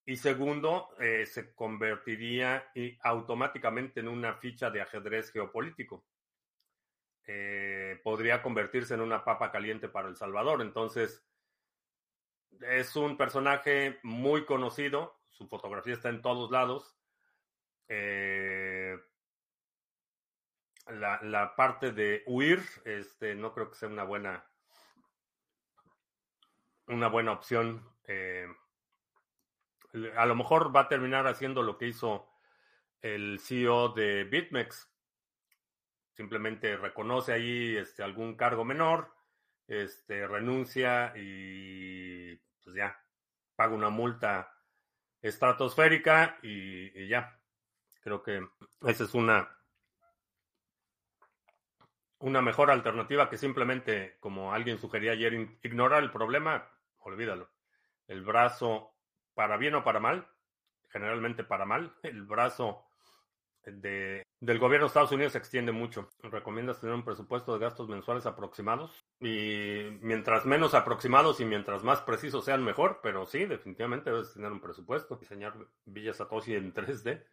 Y 0.04 0.16
segundo, 0.16 0.88
eh, 0.98 1.26
se 1.26 1.54
convertiría 1.54 2.72
automáticamente 3.02 4.00
en 4.00 4.08
una 4.08 4.34
ficha 4.34 4.70
de 4.70 4.80
ajedrez 4.80 5.30
geopolítico. 5.30 6.04
Eh, 7.26 8.00
podría 8.02 8.40
convertirse 8.40 8.94
en 8.94 9.02
una 9.02 9.22
papa 9.22 9.52
caliente 9.52 9.88
para 9.90 10.08
El 10.08 10.16
Salvador. 10.16 10.62
Entonces, 10.62 11.22
es 12.60 12.96
un 12.96 13.16
personaje 13.16 13.98
muy 14.02 14.46
conocido, 14.46 15.20
su 15.28 15.46
fotografía 15.46 15.94
está 15.94 16.08
en 16.08 16.22
todos 16.22 16.50
lados. 16.50 16.96
Eh, 17.86 18.98
la, 20.86 21.54
parte 21.54 21.92
de 21.92 22.22
huir, 22.26 22.62
este, 22.84 23.34
no 23.34 23.52
creo 23.52 23.70
que 23.70 23.76
sea 23.76 23.88
una 23.88 24.04
buena, 24.04 24.50
una 26.88 27.08
buena 27.08 27.32
opción. 27.32 27.88
Eh, 28.06 28.46
a 30.16 30.26
lo 30.26 30.34
mejor 30.34 30.74
va 30.74 30.82
a 30.82 30.88
terminar 30.88 31.26
haciendo 31.26 31.62
lo 31.62 31.78
que 31.78 31.88
hizo 31.88 32.28
el 33.00 33.38
CEO 33.40 33.90
de 33.90 34.24
BitMEX, 34.24 34.90
simplemente 36.12 36.76
reconoce 36.76 37.32
ahí 37.32 37.76
este, 37.76 38.02
algún 38.02 38.36
cargo 38.36 38.64
menor, 38.64 39.14
este, 39.68 40.26
renuncia 40.26 41.12
y 41.16 42.34
pues 42.64 42.74
ya, 42.74 43.00
paga 43.54 43.74
una 43.74 43.90
multa 43.90 44.52
estratosférica 45.22 46.38
y, 46.42 47.06
ya. 47.08 47.34
Creo 48.00 48.22
que 48.22 48.46
esa 48.86 49.04
es 49.04 49.14
una, 49.14 49.48
una 52.18 52.40
mejor 52.40 52.70
alternativa 52.70 53.28
que 53.28 53.36
simplemente, 53.36 54.16
como 54.20 54.52
alguien 54.52 54.78
sugería 54.78 55.12
ayer, 55.12 55.34
ignorar 55.62 56.02
el 56.02 56.10
problema, 56.10 56.68
olvídalo. 57.08 57.50
El 58.06 58.22
brazo, 58.22 58.94
para 59.34 59.56
bien 59.56 59.74
o 59.74 59.84
para 59.84 60.00
mal, 60.00 60.28
generalmente 60.88 61.44
para 61.44 61.64
mal, 61.64 61.94
el 62.02 62.22
brazo 62.22 62.84
de, 63.64 64.22
del 64.40 64.58
gobierno 64.58 64.86
de 64.86 64.88
Estados 64.88 65.12
Unidos 65.12 65.32
se 65.32 65.38
extiende 65.38 65.72
mucho. 65.72 66.08
¿Recomiendas 66.22 66.80
tener 66.80 66.94
un 66.94 67.04
presupuesto 67.04 67.52
de 67.52 67.58
gastos 67.58 67.88
mensuales 67.88 68.24
aproximados? 68.26 69.04
Y 69.20 69.98
mientras 70.00 70.46
menos 70.46 70.74
aproximados 70.74 71.40
y 71.40 71.44
mientras 71.44 71.82
más 71.82 72.00
precisos 72.02 72.44
sean, 72.44 72.64
mejor. 72.64 73.00
Pero 73.02 73.26
sí, 73.26 73.44
definitivamente 73.44 74.10
debes 74.10 74.32
tener 74.32 74.52
un 74.52 74.60
presupuesto. 74.60 75.16
Diseñar 75.16 75.54
Villa 75.84 76.14
Satoshi 76.14 76.54
en 76.54 76.72
3D. 76.72 77.24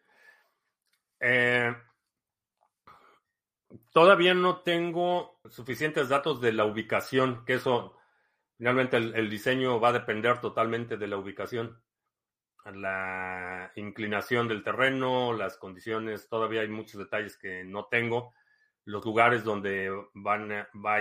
Eh, 1.20 1.76
todavía 3.92 4.34
no 4.34 4.62
tengo 4.62 5.40
suficientes 5.50 6.10
datos 6.10 6.42
de 6.42 6.54
la 6.54 6.66
ubicación, 6.66 7.46
que 7.46 7.54
eso, 7.54 7.95
finalmente 8.58 8.98
el 8.98 9.30
diseño 9.30 9.80
va 9.80 9.90
a 9.90 9.94
depender 9.94 10.40
totalmente 10.42 10.98
de 10.98 11.08
la 11.08 11.18
ubicación 11.18 11.82
la 12.72 13.72
inclinación 13.76 14.48
del 14.48 14.64
terreno, 14.64 15.34
las 15.34 15.58
condiciones, 15.58 16.28
todavía 16.28 16.62
hay 16.62 16.68
muchos 16.68 17.00
detalles 17.00 17.38
que 17.38 17.64
no 17.64 17.86
tengo. 17.86 18.34
Los 18.86 19.06
lugares 19.06 19.44
donde 19.44 19.92
van, 20.14 20.50
va, 20.50 21.00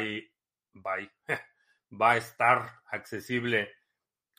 va, 0.75 0.97
va 2.01 2.13
a 2.13 2.17
estar 2.17 2.81
accesible 2.87 3.73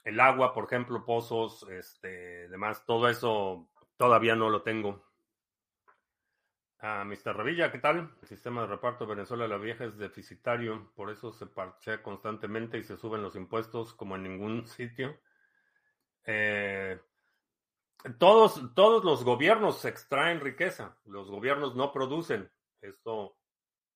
el 0.03 0.19
agua, 0.19 0.53
por 0.53 0.65
ejemplo, 0.65 1.03
pozos, 1.03 1.65
este, 1.69 2.47
demás, 2.49 2.85
todo 2.85 3.09
eso 3.09 3.69
todavía 3.97 4.35
no 4.35 4.49
lo 4.49 4.61
tengo. 4.61 5.04
Ah, 6.79 7.03
Mr. 7.05 7.35
Revilla, 7.35 7.71
¿qué 7.71 7.79
tal? 7.79 8.11
El 8.21 8.27
sistema 8.27 8.61
de 8.61 8.67
reparto 8.67 9.05
de 9.05 9.15
Venezuela 9.15 9.47
la 9.47 9.57
Vieja 9.57 9.85
es 9.85 9.97
deficitario, 9.97 10.91
por 10.95 11.09
eso 11.09 11.31
se 11.31 11.47
parchea 11.47 12.03
constantemente 12.03 12.77
y 12.77 12.83
se 12.83 12.97
suben 12.97 13.23
los 13.23 13.35
impuestos 13.35 13.93
como 13.93 14.15
en 14.15 14.23
ningún 14.23 14.67
sitio. 14.67 15.19
Eh, 16.25 16.99
todos, 18.19 18.73
todos 18.75 19.03
los 19.03 19.23
gobiernos 19.23 19.83
extraen 19.85 20.39
riqueza, 20.41 20.97
los 21.05 21.29
gobiernos 21.29 21.75
no 21.75 21.91
producen. 21.91 22.51
Esto, 22.81 23.37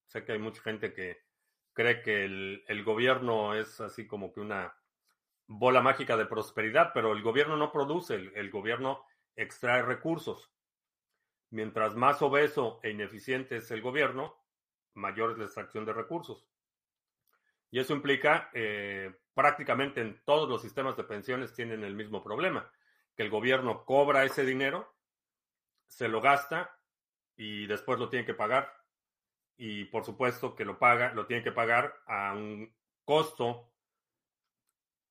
sé 0.07 0.25
que 0.25 0.31
hay 0.33 0.39
mucha 0.39 0.61
gente 0.61 0.93
que 0.93 1.17
cree 1.73 2.01
que 2.01 2.25
el, 2.25 2.83
gobierno 2.83 3.53
es 3.53 3.79
así 3.81 4.07
como 4.07 4.33
que 4.33 4.39
una 4.39 4.75
bola 5.47 5.81
mágica 5.81 6.17
de 6.17 6.25
prosperidad, 6.25 6.91
pero 6.93 7.13
el 7.13 7.21
gobierno 7.21 7.55
no 7.55 7.71
produce, 7.71 8.15
el, 8.15 8.49
gobierno 8.49 9.03
extrae 9.35 9.81
recursos. 9.81 10.51
Mientras 11.51 11.95
más 11.95 12.21
obeso 12.21 12.79
e 12.83 12.91
ineficiente 12.91 13.57
es 13.57 13.71
el 13.71 13.81
gobierno, 13.81 14.35
mayor 14.93 15.31
es 15.31 15.37
la 15.37 15.45
extracción 15.45 15.85
de 15.85 15.93
recursos. 15.93 16.47
Y 17.71 17.79
eso 17.79 17.93
implica, 17.93 18.49
eh, 18.53 19.13
prácticamente 19.33 20.01
en 20.01 20.21
todos 20.25 20.49
los 20.49 20.61
sistemas 20.61 20.97
de 20.97 21.03
pensiones 21.03 21.53
tienen 21.53 21.83
el 21.83 21.95
mismo 21.95 22.23
problema 22.23 22.71
que 23.19 23.23
el 23.23 23.29
gobierno 23.29 23.83
cobra 23.83 24.23
ese 24.23 24.45
dinero, 24.45 24.95
se 25.87 26.07
lo 26.07 26.21
gasta 26.21 26.79
y 27.35 27.67
después 27.67 27.99
lo 27.99 28.07
tiene 28.07 28.25
que 28.25 28.33
pagar. 28.33 28.73
Y 29.57 29.83
por 29.85 30.05
supuesto 30.05 30.55
que 30.55 30.63
lo 30.63 30.79
paga, 30.79 31.13
lo 31.13 31.25
tiene 31.25 31.43
que 31.43 31.51
pagar 31.51 31.93
a 32.05 32.31
un 32.31 32.73
costo 33.03 33.73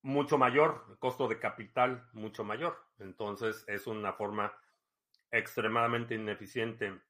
mucho 0.01 0.39
mayor, 0.39 0.97
costo 0.99 1.29
de 1.29 1.39
capital 1.39 2.09
mucho 2.15 2.45
mayor. 2.45 2.83
Entonces 2.99 3.63
es 3.69 3.87
una 3.87 4.15
forma 4.15 4.59
extremadamente 5.31 6.15
ineficiente 6.15 7.01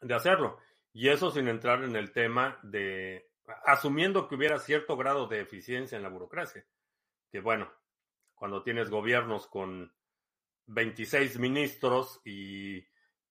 de 0.00 0.14
hacerlo. 0.14 0.58
Y 0.92 1.08
eso 1.08 1.30
sin 1.30 1.48
entrar 1.48 1.82
en 1.84 1.96
el 1.96 2.12
tema 2.12 2.58
de, 2.62 3.30
asumiendo 3.64 4.28
que 4.28 4.34
hubiera 4.34 4.58
cierto 4.58 4.96
grado 4.96 5.26
de 5.26 5.40
eficiencia 5.40 5.96
en 5.96 6.02
la 6.02 6.08
burocracia. 6.08 6.66
Que 7.30 7.40
bueno, 7.40 7.70
cuando 8.34 8.62
tienes 8.62 8.90
gobiernos 8.90 9.46
con 9.46 9.92
26 10.66 11.38
ministros 11.38 12.20
y 12.24 12.84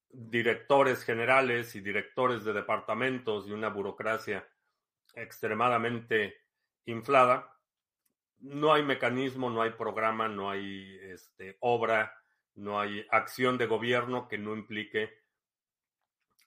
directores 0.09 1.03
generales 1.03 1.75
y 1.75 1.81
directores 1.81 2.43
de 2.43 2.53
departamentos 2.53 3.47
y 3.47 3.51
una 3.51 3.69
burocracia 3.69 4.47
extremadamente 5.13 6.35
inflada, 6.85 7.51
no 8.39 8.73
hay 8.73 8.83
mecanismo, 8.83 9.49
no 9.49 9.61
hay 9.61 9.71
programa, 9.71 10.27
no 10.27 10.49
hay 10.49 10.99
este, 11.01 11.57
obra, 11.61 12.13
no 12.55 12.79
hay 12.79 13.05
acción 13.11 13.57
de 13.57 13.67
gobierno 13.67 14.27
que 14.27 14.37
no 14.37 14.55
implique 14.55 15.25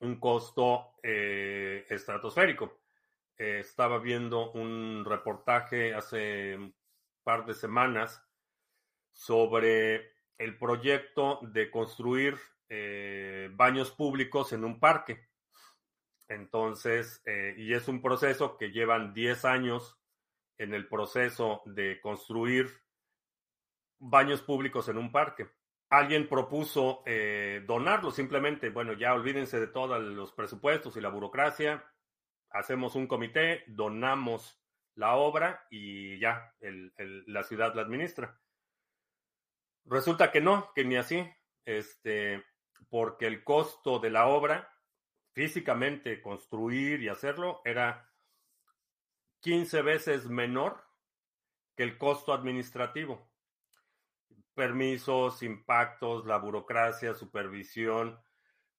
un 0.00 0.18
costo 0.18 0.94
eh, 1.02 1.84
estratosférico. 1.88 2.80
Eh, 3.36 3.58
estaba 3.60 3.98
viendo 3.98 4.52
un 4.52 5.04
reportaje 5.04 5.94
hace 5.94 6.56
un 6.56 6.74
par 7.22 7.44
de 7.44 7.54
semanas 7.54 8.24
sobre 9.12 10.12
el 10.38 10.56
proyecto 10.56 11.40
de 11.42 11.70
construir 11.70 12.38
eh, 12.68 13.50
baños 13.52 13.90
públicos 13.90 14.52
en 14.52 14.64
un 14.64 14.78
parque. 14.80 15.28
Entonces, 16.28 17.22
y 17.56 17.72
es 17.72 17.88
un 17.88 18.02
proceso 18.02 18.58
que 18.58 18.70
llevan 18.70 19.14
10 19.14 19.46
años 19.46 19.98
en 20.58 20.74
el 20.74 20.86
proceso 20.86 21.62
de 21.64 22.02
construir 22.02 22.68
baños 23.98 24.42
públicos 24.42 24.90
en 24.90 24.98
un 24.98 25.10
parque 25.10 25.48
alguien 25.90 26.28
propuso 26.28 27.02
eh, 27.06 27.62
donarlo 27.66 28.10
simplemente, 28.10 28.70
bueno, 28.70 28.92
ya 28.92 29.14
olvídense 29.14 29.58
de 29.58 29.68
todos 29.68 30.00
los 30.02 30.32
presupuestos 30.32 30.96
y 30.96 31.00
la 31.00 31.08
burocracia, 31.08 31.84
hacemos 32.50 32.94
un 32.94 33.06
comité, 33.06 33.64
donamos 33.66 34.60
la 34.94 35.14
obra 35.14 35.66
y 35.70 36.18
ya 36.18 36.54
la 36.60 37.42
ciudad 37.44 37.74
la 37.74 37.82
administra. 37.82 38.38
Resulta 39.84 40.30
que 40.30 40.40
no, 40.40 40.72
que 40.74 40.84
ni 40.84 40.96
así, 40.96 41.26
este, 41.64 42.44
porque 42.90 43.26
el 43.26 43.44
costo 43.44 43.98
de 43.98 44.10
la 44.10 44.26
obra, 44.26 44.70
físicamente 45.32 46.20
construir 46.20 47.02
y 47.02 47.08
hacerlo, 47.08 47.62
era 47.64 48.10
15 49.40 49.82
veces 49.82 50.26
menor 50.28 50.84
que 51.76 51.84
el 51.84 51.96
costo 51.96 52.32
administrativo 52.32 53.27
permisos, 54.58 55.44
impactos, 55.44 56.26
la 56.26 56.38
burocracia, 56.38 57.14
supervisión, 57.14 58.18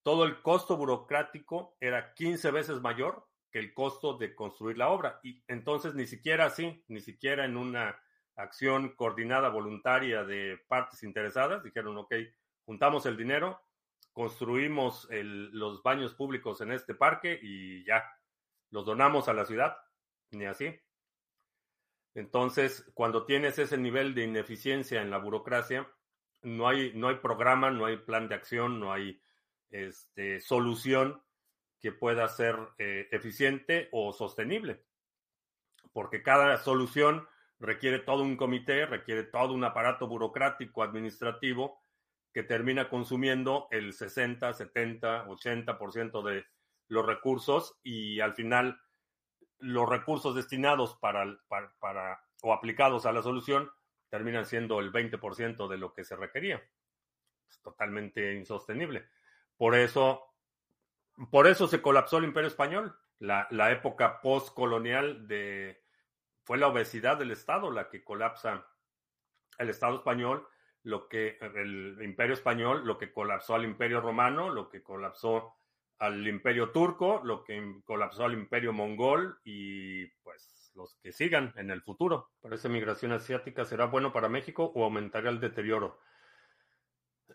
todo 0.04 0.26
el 0.26 0.42
costo 0.42 0.76
burocrático 0.76 1.78
era 1.80 2.14
15 2.14 2.52
veces 2.52 2.82
mayor 2.82 3.26
que 3.50 3.60
el 3.60 3.74
costo 3.74 4.18
de 4.18 4.36
construir 4.36 4.78
la 4.78 4.90
obra. 4.90 5.22
Y 5.24 5.42
entonces 5.48 5.96
ni 5.96 6.06
siquiera 6.06 6.48
así, 6.48 6.84
ni 6.90 7.00
siquiera 7.00 7.46
en 7.46 7.56
una 7.56 7.98
acción 8.36 8.90
coordinada 8.90 9.48
voluntaria 9.48 10.26
de 10.26 10.60
partes 10.68 11.02
interesadas, 11.04 11.64
dijeron, 11.64 11.98
ok, 11.98 12.14
juntamos 12.66 13.06
el 13.06 13.16
dinero, 13.16 13.62
construimos 14.12 15.08
los 15.12 15.82
baños 15.82 16.14
públicos 16.14 16.60
en 16.60 16.74
este 16.74 16.94
parque 16.94 17.40
y 17.42 17.86
ya, 17.86 18.04
los 18.72 18.86
donamos 18.86 19.30
a 19.30 19.34
la 19.34 19.46
ciudad, 19.46 19.78
ni 20.32 20.46
así. 20.46 20.78
Entonces, 22.20 22.86
cuando 22.94 23.26
tienes 23.26 23.58
ese 23.60 23.78
nivel 23.78 24.14
de 24.14 24.26
ineficiencia 24.26 25.02
en 25.02 25.10
la 25.10 25.20
burocracia, 25.20 25.90
no 26.42 26.68
hay, 26.68 26.92
no 26.94 27.08
hay 27.08 27.16
programa, 27.16 27.72
no 27.72 27.86
hay 27.86 27.96
plan 27.96 28.28
de 28.28 28.36
acción, 28.36 28.78
no 28.78 28.92
hay 28.92 29.22
este, 29.70 30.42
solución 30.42 31.24
que 31.80 31.94
pueda 31.94 32.28
ser 32.28 32.58
eh, 32.78 33.08
eficiente 33.12 33.88
o 33.94 34.12
sostenible. 34.12 34.84
Porque 35.94 36.22
cada 36.22 36.58
solución 36.58 37.26
requiere 37.58 38.00
todo 38.00 38.24
un 38.24 38.36
comité, 38.36 38.86
requiere 38.86 39.24
todo 39.24 39.54
un 39.54 39.64
aparato 39.64 40.06
burocrático 40.06 40.84
administrativo 40.84 41.82
que 42.34 42.44
termina 42.44 42.90
consumiendo 42.90 43.70
el 43.72 43.94
60, 43.94 44.54
70, 44.54 45.26
80% 45.26 46.22
de 46.22 46.46
los 46.90 47.06
recursos 47.06 47.80
y 47.82 48.20
al 48.20 48.34
final 48.34 48.78
los 49.60 49.88
recursos 49.88 50.36
destinados 50.36 50.96
para, 50.96 51.38
para, 51.48 52.24
o 52.42 52.54
aplicados 52.54 53.06
a 53.06 53.12
la 53.12 53.22
solución 53.22 53.72
terminan 54.10 54.46
siendo 54.46 54.80
el 54.80 54.92
20% 54.92 55.68
de 55.68 55.78
lo 55.78 55.94
que 55.94 56.04
se 56.04 56.16
requería. 56.16 56.64
Es 57.50 57.62
totalmente 57.62 58.36
insostenible. 58.36 59.08
Por 59.58 59.76
eso, 59.76 60.34
por 61.30 61.48
eso 61.48 61.68
se 61.68 61.82
colapsó 61.82 62.18
el 62.18 62.26
imperio 62.26 62.48
español. 62.48 62.98
La, 63.20 63.48
la 63.52 63.72
época 63.72 64.22
postcolonial 64.22 65.28
de, 65.28 65.84
fue 66.44 66.58
la 66.58 66.68
obesidad 66.68 67.18
del 67.18 67.32
Estado 67.32 67.70
la 67.70 67.90
que 67.90 68.04
colapsa 68.04 68.66
el 69.58 69.70
Estado 69.70 69.98
español, 69.98 70.48
lo 70.84 71.10
que 71.10 71.38
el 71.42 72.00
imperio 72.02 72.34
español, 72.34 72.86
lo 72.86 72.98
que 72.98 73.12
colapsó 73.12 73.56
al 73.56 73.66
imperio 73.66 74.00
romano, 74.00 74.50
lo 74.50 74.70
que 74.70 74.82
colapsó 74.82 75.59
al 76.00 76.26
imperio 76.28 76.72
turco, 76.72 77.22
lo 77.24 77.44
que 77.44 77.82
colapsó 77.84 78.24
al 78.24 78.34
imperio 78.34 78.72
mongol 78.72 79.40
y 79.44 80.08
pues 80.24 80.72
los 80.76 80.96
que 80.96 81.12
sigan 81.12 81.54
en 81.58 81.70
el 81.72 81.82
futuro. 81.82 82.32
¿Para 82.42 82.56
esa 82.56 82.70
migración 82.70 83.12
asiática 83.12 83.66
será 83.66 83.86
bueno 83.86 84.14
para 84.14 84.30
México 84.30 84.72
o 84.74 84.86
aumentará 84.86 85.30
el 85.30 85.42
deterioro? 85.42 86.00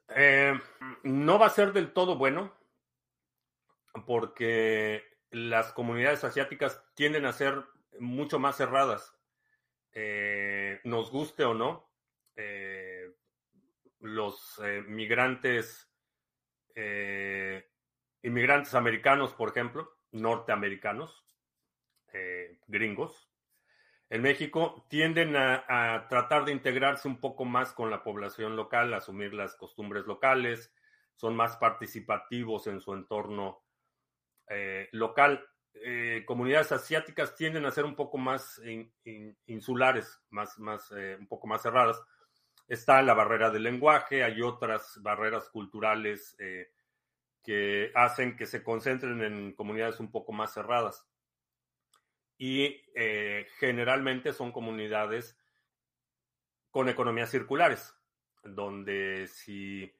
Eh, 0.08 0.58
no 1.02 1.38
va 1.38 1.46
a 1.46 1.50
ser 1.50 1.72
del 1.72 1.92
todo 1.92 2.16
bueno 2.16 2.52
porque 4.06 5.04
las 5.30 5.72
comunidades 5.72 6.24
asiáticas 6.24 6.82
tienden 6.94 7.26
a 7.26 7.32
ser 7.32 7.64
mucho 8.00 8.38
más 8.38 8.56
cerradas. 8.56 9.14
Eh, 9.92 10.80
nos 10.84 11.10
guste 11.10 11.44
o 11.44 11.52
no, 11.52 11.88
eh, 12.34 13.12
los 14.00 14.60
migrantes 14.88 15.90
inmigrantes 18.24 18.74
americanos, 18.74 19.34
por 19.34 19.50
ejemplo, 19.50 19.98
norteamericanos, 20.10 21.26
eh, 22.12 22.58
gringos, 22.66 23.30
en 24.08 24.22
México 24.22 24.86
tienden 24.88 25.36
a, 25.36 26.06
tratar 26.08 26.44
de 26.44 26.52
integrarse 26.52 27.06
un 27.06 27.20
poco 27.20 27.44
más 27.44 27.72
con 27.72 27.90
la 27.90 28.02
población 28.02 28.56
local, 28.56 28.94
asumir 28.94 29.34
las 29.34 29.54
costumbres 29.56 30.06
locales, 30.06 30.72
son 31.16 31.36
más 31.36 31.56
participativos 31.56 32.66
en 32.66 32.80
su 32.80 32.94
entorno 32.94 33.62
eh, 34.48 34.88
local. 34.92 35.46
Eh, 35.74 36.22
comunidades 36.26 36.72
asiáticas 36.72 37.34
tienden 37.34 37.66
a 37.66 37.70
ser 37.72 37.84
un 37.84 37.96
poco 37.96 38.16
más 38.16 38.60
insulares, 39.46 40.22
más, 40.30 40.58
más, 40.58 40.90
un 40.92 41.26
poco 41.26 41.46
más 41.46 41.62
cerradas. 41.62 42.00
Está 42.68 43.02
la 43.02 43.14
barrera 43.14 43.50
del 43.50 43.64
lenguaje, 43.64 44.22
hay 44.22 44.40
otras 44.40 44.98
barreras 45.02 45.48
culturales 45.50 46.36
que 47.44 47.92
hacen 47.94 48.36
que 48.36 48.46
se 48.46 48.62
concentren 48.62 49.22
en 49.22 49.52
comunidades 49.52 50.00
un 50.00 50.10
poco 50.10 50.32
más 50.32 50.52
cerradas. 50.52 51.06
Y 52.36 52.82
eh, 52.96 53.46
generalmente 53.58 54.32
son 54.32 54.50
comunidades 54.50 55.38
con 56.70 56.88
economías 56.88 57.30
circulares, 57.30 57.94
donde 58.42 59.28
si 59.28 59.94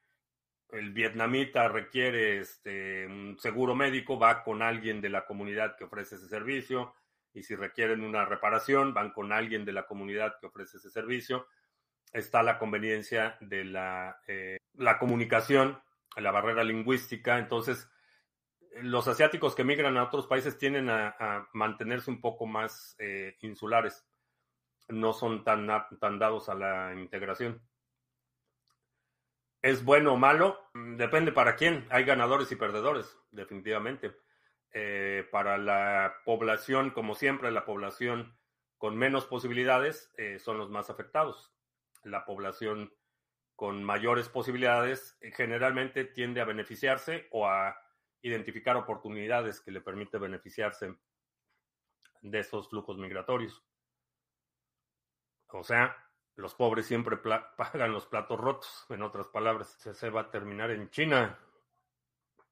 el 0.70 0.92
vietnamita 0.92 1.68
requiere 1.68 2.40
este, 2.40 3.07
un 3.07 3.38
seguro 3.38 3.76
médico, 3.76 4.18
va 4.18 4.42
con 4.42 4.62
alguien 4.62 5.00
de 5.00 5.11
la 5.11 5.24
comunidad 5.24 5.76
que 5.76 5.85
ofrece 5.85 6.16
ese 6.16 6.26
servicio, 6.26 6.94
y 7.33 7.42
si 7.42 7.54
requieren 7.54 8.02
una 8.02 8.24
reparación, 8.24 8.94
van 8.94 9.11
con 9.12 9.33
alguien 9.33 9.64
de 9.64 9.72
la 9.72 9.87
comunidad 9.87 10.37
que 10.40 10.46
ofrece 10.46 10.78
ese 10.78 10.90
servicio. 10.90 11.46
Está 12.12 12.42
la 12.42 12.59
conveniencia 12.59 13.37
de 13.40 13.64
la, 13.64 14.20
eh, 14.28 14.59
la 14.74 14.98
comunicación 14.98 15.80
la 16.16 16.31
barrera 16.31 16.64
lingüística. 16.64 17.38
Entonces, 17.38 17.90
los 18.83 19.07
asiáticos 19.09 19.55
que 19.55 19.64
migran 19.64 19.96
a 19.96 20.05
otros 20.05 20.27
países 20.27 20.59
tienden 20.59 20.90
a, 20.90 21.48
mantenerse 21.53 22.11
un 22.11 22.20
poco 22.20 22.46
más 22.46 22.96
eh, 22.98 23.37
insulares. 23.40 24.07
No 24.88 25.12
son 25.12 25.44
tan, 25.44 25.68
tan 26.00 26.18
dados 26.18 26.48
a 26.48 26.55
la 26.55 26.94
integración. 26.94 27.62
¿Es 29.62 29.83
bueno 29.83 30.12
o 30.12 30.16
malo? 30.18 30.68
Mm, 30.74 30.96
depende 30.96 31.33
para 31.33 31.57
quién. 31.57 31.87
Hay 31.90 32.05
ganadores 32.05 32.53
y 32.53 32.57
perdedores, 32.57 33.18
definitivamente. 33.31 34.14
Eh, 34.72 35.27
para 35.31 35.57
la 35.57 36.16
población, 36.24 36.90
como 36.90 37.14
siempre, 37.14 37.50
la 37.50 37.64
población 37.64 38.37
con 38.77 38.96
menos 38.96 39.24
posibilidades 39.24 40.12
eh, 40.18 40.38
son 40.38 40.59
los 40.59 40.68
más 40.68 40.90
afectados. 40.90 41.55
La 42.03 42.27
población 42.27 42.92
con 43.64 43.83
mayores 43.83 44.29
posibilidades 44.29 45.16
eh, 45.22 45.31
generalmente 45.31 46.05
tiende 46.05 46.42
a 46.42 46.44
beneficiarse 46.44 47.29
o 47.31 47.48
a 47.48 47.74
identificar 48.20 48.77
oportunidades 48.77 49.62
que 49.62 49.70
le 49.70 49.81
permite 49.81 50.18
beneficiarse 50.18 50.94
de 52.20 52.38
esos 52.40 52.68
flujos 52.68 52.98
migratorios. 52.98 53.64
O 55.48 55.64
sea, 55.64 55.96
los 56.37 56.55
pobres 56.55 56.85
siempre 56.85 57.16
pagan 57.57 57.90
los 57.90 58.05
platos 58.05 58.38
rotos, 58.38 58.85
en 58.90 59.00
otras 59.00 59.29
palabras. 59.29 59.79
¿Se 59.79 60.11
va 60.11 60.20
a 60.20 60.31
terminar 60.31 60.70
en 60.70 60.90
China? 60.90 61.38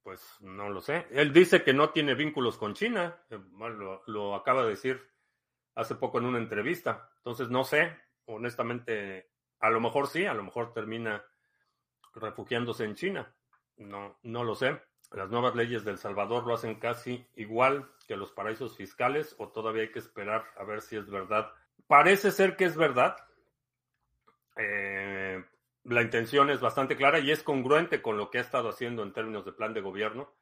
Pues 0.03 0.39
no 0.41 0.71
lo 0.71 0.81
sé. 0.81 1.09
Él 1.11 1.35
dice 1.35 1.63
que 1.63 1.75
no 1.75 1.91
tiene 1.91 2.15
vínculos 2.15 2.57
con 2.57 2.73
China. 2.73 3.23
Eh, 3.29 3.39
lo, 3.59 4.03
lo 4.07 4.35
acaba 4.35 4.63
de 4.63 4.71
decir 4.71 5.13
hace 5.75 5.95
poco 5.95 6.17
en 6.17 6.25
una 6.25 6.39
entrevista. 6.39 7.13
Entonces 7.19 7.51
no 7.51 7.65
sé, 7.65 7.99
honestamente 8.25 9.32
a 9.63 9.71
lo 9.71 9.81
mejor 9.81 10.09
sí, 10.09 10.27
a 10.27 10.35
lo 10.35 10.43
mejor 10.43 10.73
termina 10.73 11.25
refugiándose 12.15 12.85
en 12.85 12.97
China. 12.97 13.33
No, 13.77 14.19
no 14.25 14.43
lo 14.43 14.57
sé. 14.57 14.83
Las 15.13 15.31
nuevas 15.31 15.55
leyes 15.55 15.85
del 15.85 15.99
Salvador 15.99 16.47
lo 16.47 16.55
hacen 16.55 16.81
casi 16.81 17.25
igual 17.35 17.89
que 18.09 18.17
los 18.17 18.33
paraísos 18.33 18.77
fiscales 18.77 19.37
o 19.39 19.51
todavía 19.51 19.83
hay 19.83 19.93
que 19.93 20.01
esperar 20.01 20.45
a 20.57 20.65
ver 20.65 20.83
si 20.83 20.97
es 20.97 21.09
verdad. 21.09 21.53
parece 21.87 22.33
ser 22.33 22.57
que 22.57 22.65
es 22.65 22.77
verdad. 22.77 23.17
Eh, 24.57 25.45
la 25.85 26.03
intención 26.03 26.51
es 26.51 26.61
bastante 26.61 26.97
clara 26.97 27.21
y 27.21 27.31
es 27.31 27.45
congruente 27.45 28.03
con 28.03 28.17
lo 28.17 28.31
que 28.31 28.39
ha 28.39 28.43
estado 28.43 28.69
haciendo 28.69 29.05
en 29.05 29.13
términos 29.13 29.45
de 29.45 29.53
plan 29.53 29.75
de 29.75 29.81
gobierno. 29.81 30.35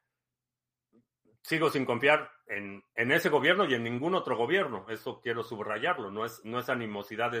Sigo 1.43 1.69
sin 1.69 1.85
confiar 1.85 2.31
en, 2.47 2.83
en 2.95 3.11
ese 3.11 3.29
gobierno 3.29 3.65
y 3.65 3.75
en 3.75 3.83
ningún 3.83 4.15
otro 4.15 4.35
gobierno. 4.35 4.87
Eso 4.89 5.21
quiero 5.21 5.43
subrayarlo. 5.43 6.09
No 6.09 6.25
es, 6.25 6.43
no 6.43 6.59
es 6.59 6.69
animosidad, 6.69 7.35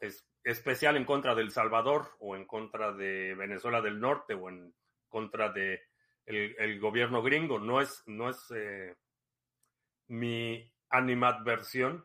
es, 0.00 0.26
es 0.42 0.58
especial 0.58 0.96
en 0.96 1.04
contra 1.04 1.34
de 1.34 1.42
El 1.42 1.50
Salvador 1.50 2.16
o 2.18 2.34
en 2.34 2.46
contra 2.46 2.92
de 2.92 3.34
Venezuela 3.34 3.80
del 3.80 4.00
Norte 4.00 4.34
o 4.34 4.48
en 4.48 4.74
contra 5.08 5.50
de 5.50 5.82
el, 6.26 6.56
el 6.58 6.80
gobierno 6.80 7.22
gringo. 7.22 7.58
No 7.58 7.80
es, 7.80 8.02
no 8.06 8.30
es 8.30 8.50
eh, 8.54 8.96
mi 10.08 10.72
animadversión, 10.88 12.04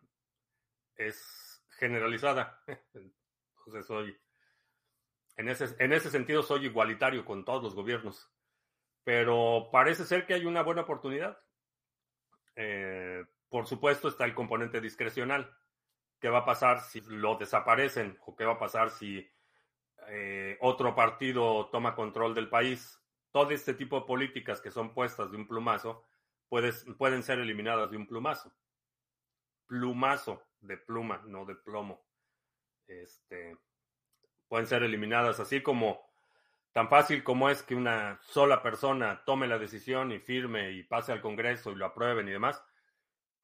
es 0.95 1.63
generalizada. 1.77 2.61
Entonces 2.93 3.85
soy, 3.87 4.17
en 5.37 5.49
ese, 5.49 5.75
en 5.79 5.93
ese 5.93 6.09
sentido 6.09 6.43
soy 6.43 6.65
igualitario 6.65 7.25
con 7.25 7.45
todos 7.45 7.63
los 7.63 7.75
gobiernos. 7.75 8.29
Pero 9.03 9.69
parece 9.71 10.03
ser 10.03 10.25
que 10.25 10.33
hay 10.33 10.45
una 10.45 10.63
buena 10.63 10.81
oportunidad. 10.81 11.39
Eh, 12.55 13.23
por 13.49 13.67
supuesto 13.67 14.07
está 14.07 14.25
el 14.25 14.33
componente 14.33 14.81
discrecional 14.81 15.55
qué 16.25 16.31
va 16.31 16.39
a 16.39 16.45
pasar 16.45 16.81
si 16.81 17.01
lo 17.01 17.35
desaparecen 17.35 18.17
o 18.25 18.35
qué 18.35 18.45
va 18.45 18.53
a 18.53 18.57
pasar 18.57 18.89
si 18.89 19.29
eh, 20.07 20.57
otro 20.59 20.95
partido 20.95 21.67
toma 21.67 21.93
control 21.93 22.33
del 22.33 22.49
país. 22.49 22.99
Todo 23.29 23.51
este 23.51 23.75
tipo 23.75 23.99
de 23.99 24.07
políticas 24.07 24.59
que 24.59 24.71
son 24.71 24.91
puestas 24.95 25.29
de 25.29 25.37
un 25.37 25.47
plumazo 25.47 26.03
pueden 26.49 27.21
ser 27.21 27.37
eliminadas 27.37 27.91
de 27.91 27.97
un 27.97 28.07
plumazo. 28.07 28.51
Plumazo 29.67 30.41
de 30.61 30.77
pluma, 30.77 31.21
no 31.27 31.45
de 31.45 31.53
plomo. 31.53 32.03
Este, 32.87 33.55
pueden 34.47 34.65
ser 34.65 34.81
eliminadas 34.81 35.39
así 35.39 35.61
como 35.61 36.09
tan 36.71 36.89
fácil 36.89 37.23
como 37.23 37.51
es 37.51 37.61
que 37.61 37.75
una 37.75 38.19
sola 38.23 38.63
persona 38.63 39.21
tome 39.27 39.45
la 39.45 39.59
decisión 39.59 40.11
y 40.11 40.17
firme 40.17 40.71
y 40.71 40.81
pase 40.81 41.11
al 41.11 41.21
Congreso 41.21 41.71
y 41.71 41.75
lo 41.75 41.85
aprueben 41.85 42.27
y 42.27 42.31
demás. 42.31 42.65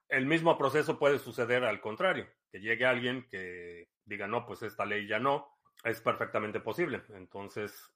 El 0.09 0.25
mismo 0.25 0.57
proceso 0.57 0.97
puede 0.97 1.19
suceder 1.19 1.63
al 1.63 1.79
contrario 1.79 2.27
que 2.51 2.59
llegue 2.59 2.85
alguien 2.85 3.27
que 3.29 3.89
diga, 4.05 4.27
no, 4.27 4.45
pues 4.45 4.61
esta 4.63 4.85
ley 4.85 5.07
ya 5.07 5.19
no, 5.19 5.47
es 5.83 6.01
perfectamente 6.01 6.59
posible. 6.59 7.03
Entonces, 7.09 7.91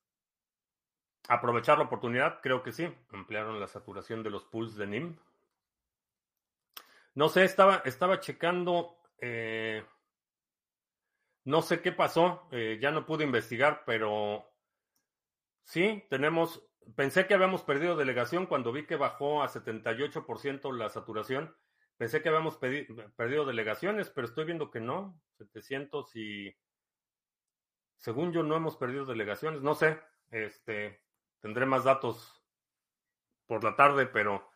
aprovechar 1.28 1.78
la 1.78 1.86
oportunidad, 1.86 2.39
creo 2.41 2.63
que 2.63 2.72
sí. 2.72 2.88
Emplearon 3.12 3.60
la 3.60 3.68
saturación 3.68 4.24
de 4.24 4.30
los 4.30 4.46
pools 4.46 4.76
de 4.76 4.88
NIM. 4.88 5.18
No 7.15 7.30
sé, 7.30 7.44
estaba, 7.44 7.82
estaba 7.86 8.20
checando, 8.20 8.98
eh, 9.20 9.86
no 11.46 11.62
sé 11.62 11.82
qué 11.82 11.91
pasó, 11.91 12.48
eh, 12.52 12.78
ya 12.82 12.91
no 12.91 13.06
pude 13.06 13.24
investigar, 13.24 13.84
pero 13.86 14.52
sí, 15.63 16.04
tenemos, 16.10 16.62
pensé 16.96 17.26
que 17.26 17.34
habíamos 17.34 17.63
perdido 17.63 17.96
delegación 17.96 18.48
cuando 18.48 18.74
vi 18.74 18.86
que 18.86 18.98
bajó 18.98 19.44
a 19.44 19.48
78% 19.48 20.74
la 20.74 20.89
saturación 20.89 21.56
Pensé 21.98 22.22
que 22.22 22.30
habíamos 22.30 22.58
perdido 22.58 23.46
delegaciones, 23.46 24.10
pero 24.10 24.28
estoy 24.28 24.46
viendo 24.46 24.70
que 24.70 24.80
no. 24.80 25.20
700 25.38 26.16
y... 26.16 26.56
Según 27.98 28.34
yo 28.34 28.44
no 28.44 28.56
hemos 28.56 28.76
perdido 28.78 29.06
delegaciones. 29.06 29.62
No 29.62 29.76
sé. 29.76 30.00
Este, 30.32 31.02
tendré 31.40 31.66
más 31.66 31.84
datos 31.84 32.44
por 33.48 33.64
la 33.64 33.76
tarde, 33.76 34.08
pero 34.08 34.50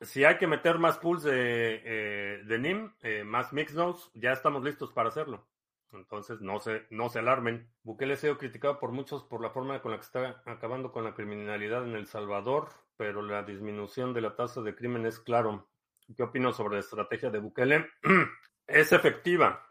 si 0.00 0.24
hay 0.24 0.36
que 0.36 0.46
meter 0.46 0.78
más 0.78 0.98
pools 0.98 1.22
de, 1.22 1.82
eh, 1.84 2.42
de 2.44 2.58
NIM, 2.58 2.92
eh, 3.02 3.24
más 3.24 3.52
mix 3.52 3.74
nodes, 3.74 4.10
ya 4.14 4.32
estamos 4.32 4.62
listos 4.62 4.92
para 4.92 5.08
hacerlo. 5.08 5.46
Entonces, 5.92 6.40
no 6.40 6.60
se, 6.60 6.86
no 6.90 7.08
se 7.08 7.20
alarmen. 7.20 7.70
Bukele 7.82 8.14
ha 8.14 8.16
sido 8.16 8.36
criticado 8.36 8.78
por 8.78 8.92
muchos 8.92 9.24
por 9.24 9.40
la 9.40 9.50
forma 9.50 9.80
con 9.80 9.92
la 9.92 9.98
que 9.98 10.04
está 10.04 10.42
acabando 10.44 10.92
con 10.92 11.04
la 11.04 11.14
criminalidad 11.14 11.84
en 11.84 11.94
El 11.94 12.06
Salvador, 12.06 12.68
pero 12.96 13.22
la 13.22 13.42
disminución 13.44 14.12
de 14.12 14.20
la 14.20 14.36
tasa 14.36 14.60
de 14.60 14.74
crimen 14.74 15.06
es 15.06 15.18
claro. 15.18 15.66
¿Qué 16.14 16.22
opino 16.22 16.52
sobre 16.52 16.74
la 16.74 16.80
estrategia 16.80 17.30
de 17.30 17.38
Bukele? 17.38 17.90
es 18.66 18.92
efectiva, 18.92 19.66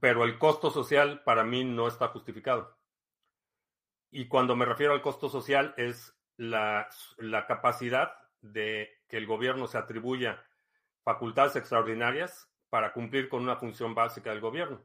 pero 0.00 0.24
el 0.24 0.38
costo 0.38 0.70
social 0.70 1.22
para 1.24 1.44
mí 1.44 1.64
no 1.64 1.88
está 1.88 2.08
justificado. 2.08 2.76
Y 4.10 4.28
cuando 4.28 4.56
me 4.56 4.66
refiero 4.66 4.92
al 4.92 5.02
costo 5.02 5.28
social 5.28 5.74
es 5.76 6.14
la, 6.36 6.88
la 7.16 7.46
capacidad 7.46 8.12
de 8.40 8.90
que 9.08 9.16
el 9.16 9.26
gobierno 9.26 9.66
se 9.66 9.78
atribuya 9.78 10.44
facultades 11.02 11.56
extraordinarias 11.56 12.50
para 12.68 12.92
cumplir 12.92 13.28
con 13.28 13.42
una 13.42 13.56
función 13.56 13.94
básica 13.94 14.30
del 14.30 14.40
gobierno. 14.40 14.84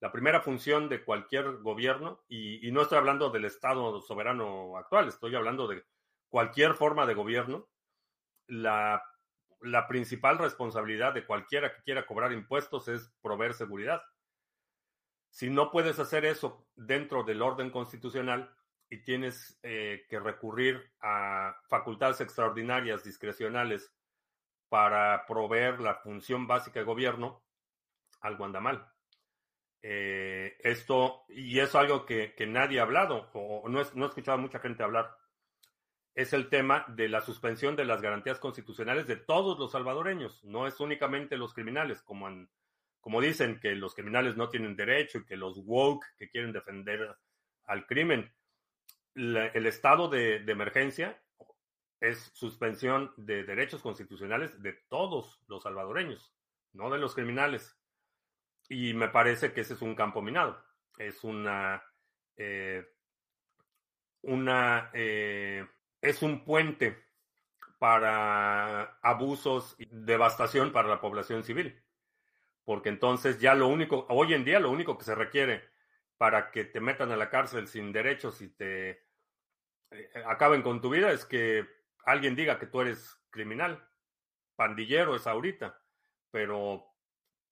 La 0.00 0.10
primera 0.10 0.40
función 0.40 0.88
de 0.88 1.04
cualquier 1.04 1.58
gobierno, 1.58 2.24
y, 2.28 2.66
y, 2.66 2.72
no 2.72 2.82
estoy 2.82 2.98
hablando 2.98 3.30
del 3.30 3.44
Estado 3.44 4.00
soberano 4.00 4.76
actual, 4.76 5.08
estoy 5.08 5.34
hablando 5.36 5.68
de 5.68 5.84
cualquier 6.28 6.74
forma 6.74 7.06
de 7.06 7.14
gobierno, 7.14 7.68
la 8.48 9.02
la 9.62 9.86
principal 9.86 10.38
responsabilidad 10.38 11.14
de 11.14 11.26
cualquiera 11.26 11.74
que 11.74 11.82
quiera 11.82 12.06
cobrar 12.06 12.32
impuestos 12.32 12.88
es 12.88 13.12
proveer 13.22 13.54
seguridad. 13.54 14.02
Si 15.30 15.48
no 15.48 15.70
puedes 15.70 15.98
hacer 15.98 16.24
eso 16.24 16.66
dentro 16.74 17.22
del 17.24 17.40
orden 17.40 17.70
constitucional 17.70 18.54
y 18.90 19.02
tienes 19.02 19.58
eh, 19.62 20.04
que 20.08 20.20
recurrir 20.20 20.92
a 21.00 21.56
facultades 21.68 22.20
extraordinarias 22.20 23.02
discrecionales 23.04 23.90
para 24.68 25.24
proveer 25.26 25.80
la 25.80 25.94
función 25.94 26.46
básica 26.46 26.80
de 26.80 26.86
gobierno, 26.86 27.42
algo 28.20 28.44
anda 28.44 28.60
mal. 28.60 28.86
Eh, 29.80 30.56
esto, 30.60 31.24
y 31.28 31.58
es 31.58 31.74
algo 31.74 32.04
que, 32.04 32.34
nadie 32.46 32.80
ha 32.80 32.84
hablado, 32.84 33.30
o 33.32 33.68
no, 33.68 33.82
no 33.94 34.04
he 34.04 34.08
escuchado 34.08 34.38
a 34.38 34.40
mucha 34.40 34.60
gente 34.60 34.82
hablar 34.82 35.16
es 36.14 36.32
el 36.32 36.48
tema 36.48 36.84
de 36.88 37.08
la 37.08 37.22
suspensión 37.22 37.74
de 37.74 37.84
las 37.84 38.02
garantías 38.02 38.38
constitucionales 38.38 39.06
de 39.06 39.16
todos 39.16 39.58
los 39.58 39.72
salvadoreños. 39.72 40.44
No 40.44 40.66
es 40.66 40.78
únicamente 40.80 41.36
los 41.36 41.54
criminales, 41.54 42.02
como, 42.02 42.28
como 43.00 43.20
dicen 43.20 43.58
que 43.60 43.74
los 43.74 43.94
criminales 43.94 44.36
no 44.36 44.48
tienen 44.48 44.76
derecho 44.76 45.18
y 45.18 45.24
que 45.24 45.36
los 45.36 45.58
woke 45.64 46.04
que 46.18 46.28
quieren 46.28 46.52
defender 46.52 47.16
al 47.64 47.86
crimen. 47.86 48.32
el 49.14 49.66
estado 49.66 50.08
de, 50.08 50.36
emergencia 50.46 51.20
es 52.00 52.30
suspensión 52.34 53.12
de 53.16 53.44
derechos 53.44 53.80
constitucionales 53.80 54.60
de 54.60 54.72
todos 54.88 55.40
los 55.46 55.62
salvadoreños, 55.62 56.34
no 56.72 56.90
de 56.90 56.98
los 56.98 57.14
criminales. 57.14 57.78
Y 58.68 58.92
me 58.92 59.08
parece 59.08 59.52
que 59.52 59.62
ese 59.62 59.74
es 59.74 59.82
un 59.82 59.94
campo 59.94 60.20
minado. 60.20 60.62
Es 60.98 61.24
una, 61.24 61.82
eh, 62.36 62.86
una 64.22 64.90
eh, 64.92 65.66
es 66.02 66.22
un 66.22 66.44
puente 66.44 67.02
para 67.78 68.98
abusos 69.02 69.74
y 69.78 69.86
devastación 69.90 70.72
para 70.72 70.88
la 70.88 71.00
población 71.00 71.44
civil. 71.44 71.82
Porque 72.64 72.90
entonces 72.90 73.40
ya 73.40 73.54
lo 73.54 73.68
único, 73.68 74.06
hoy 74.10 74.34
en 74.34 74.44
día 74.44 74.60
lo 74.60 74.70
único 74.70 74.98
que 74.98 75.04
se 75.04 75.14
requiere 75.14 75.64
para 76.18 76.50
que 76.50 76.64
te 76.64 76.80
metan 76.80 77.10
a 77.10 77.16
la 77.16 77.30
cárcel 77.30 77.66
sin 77.66 77.92
derechos 77.92 78.40
y 78.40 78.48
te 78.48 78.90
eh, 79.90 80.10
acaben 80.26 80.62
con 80.62 80.80
tu 80.80 80.90
vida 80.90 81.10
es 81.10 81.24
que 81.24 81.66
alguien 82.04 82.36
diga 82.36 82.58
que 82.58 82.66
tú 82.66 82.80
eres 82.80 83.20
criminal. 83.30 83.84
Pandillero 84.54 85.16
es 85.16 85.26
ahorita, 85.26 85.82
pero 86.30 86.86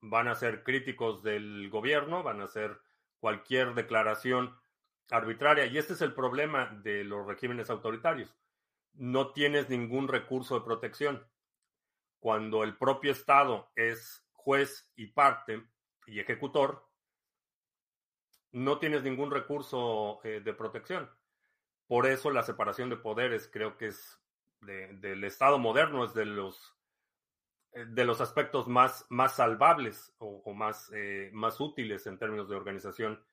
van 0.01 0.27
a 0.27 0.35
ser 0.35 0.63
críticos 0.63 1.23
del 1.23 1.69
gobierno, 1.69 2.23
van 2.23 2.41
a 2.41 2.45
hacer 2.45 2.79
cualquier 3.19 3.73
declaración 3.73 4.57
arbitraria. 5.11 5.67
Y 5.67 5.77
este 5.77 5.93
es 5.93 6.01
el 6.01 6.13
problema 6.15 6.79
de 6.83 7.03
los 7.03 7.27
regímenes 7.27 7.69
autoritarios 7.69 8.33
no 8.93 9.31
tienes 9.31 9.69
ningún 9.69 10.07
recurso 10.07 10.55
de 10.55 10.65
protección. 10.65 11.25
Cuando 12.19 12.63
el 12.63 12.77
propio 12.77 13.11
Estado 13.11 13.71
es 13.75 14.25
juez 14.31 14.91
y 14.95 15.07
parte 15.07 15.65
y 16.05 16.19
ejecutor, 16.19 16.87
no 18.51 18.79
tienes 18.79 19.03
ningún 19.03 19.31
recurso 19.31 20.19
eh, 20.23 20.41
de 20.41 20.53
protección. 20.53 21.09
Por 21.87 22.05
eso 22.05 22.31
la 22.31 22.43
separación 22.43 22.89
de 22.89 22.97
poderes 22.97 23.49
creo 23.51 23.77
que 23.77 23.87
es 23.87 24.19
del 24.59 25.23
Estado 25.23 25.57
moderno, 25.57 26.05
es 26.05 26.13
de 26.13 26.25
los, 26.25 26.77
eh, 27.71 27.85
de 27.87 28.05
los 28.05 28.21
aspectos 28.21 28.67
más, 28.67 29.07
más 29.09 29.37
salvables 29.37 30.13
o, 30.19 30.53
más, 30.53 30.91
eh, 30.93 31.31
más 31.33 31.59
útiles 31.59 32.05
en 32.05 32.19
términos 32.19 32.47
de 32.49 32.55
organización 32.55 33.23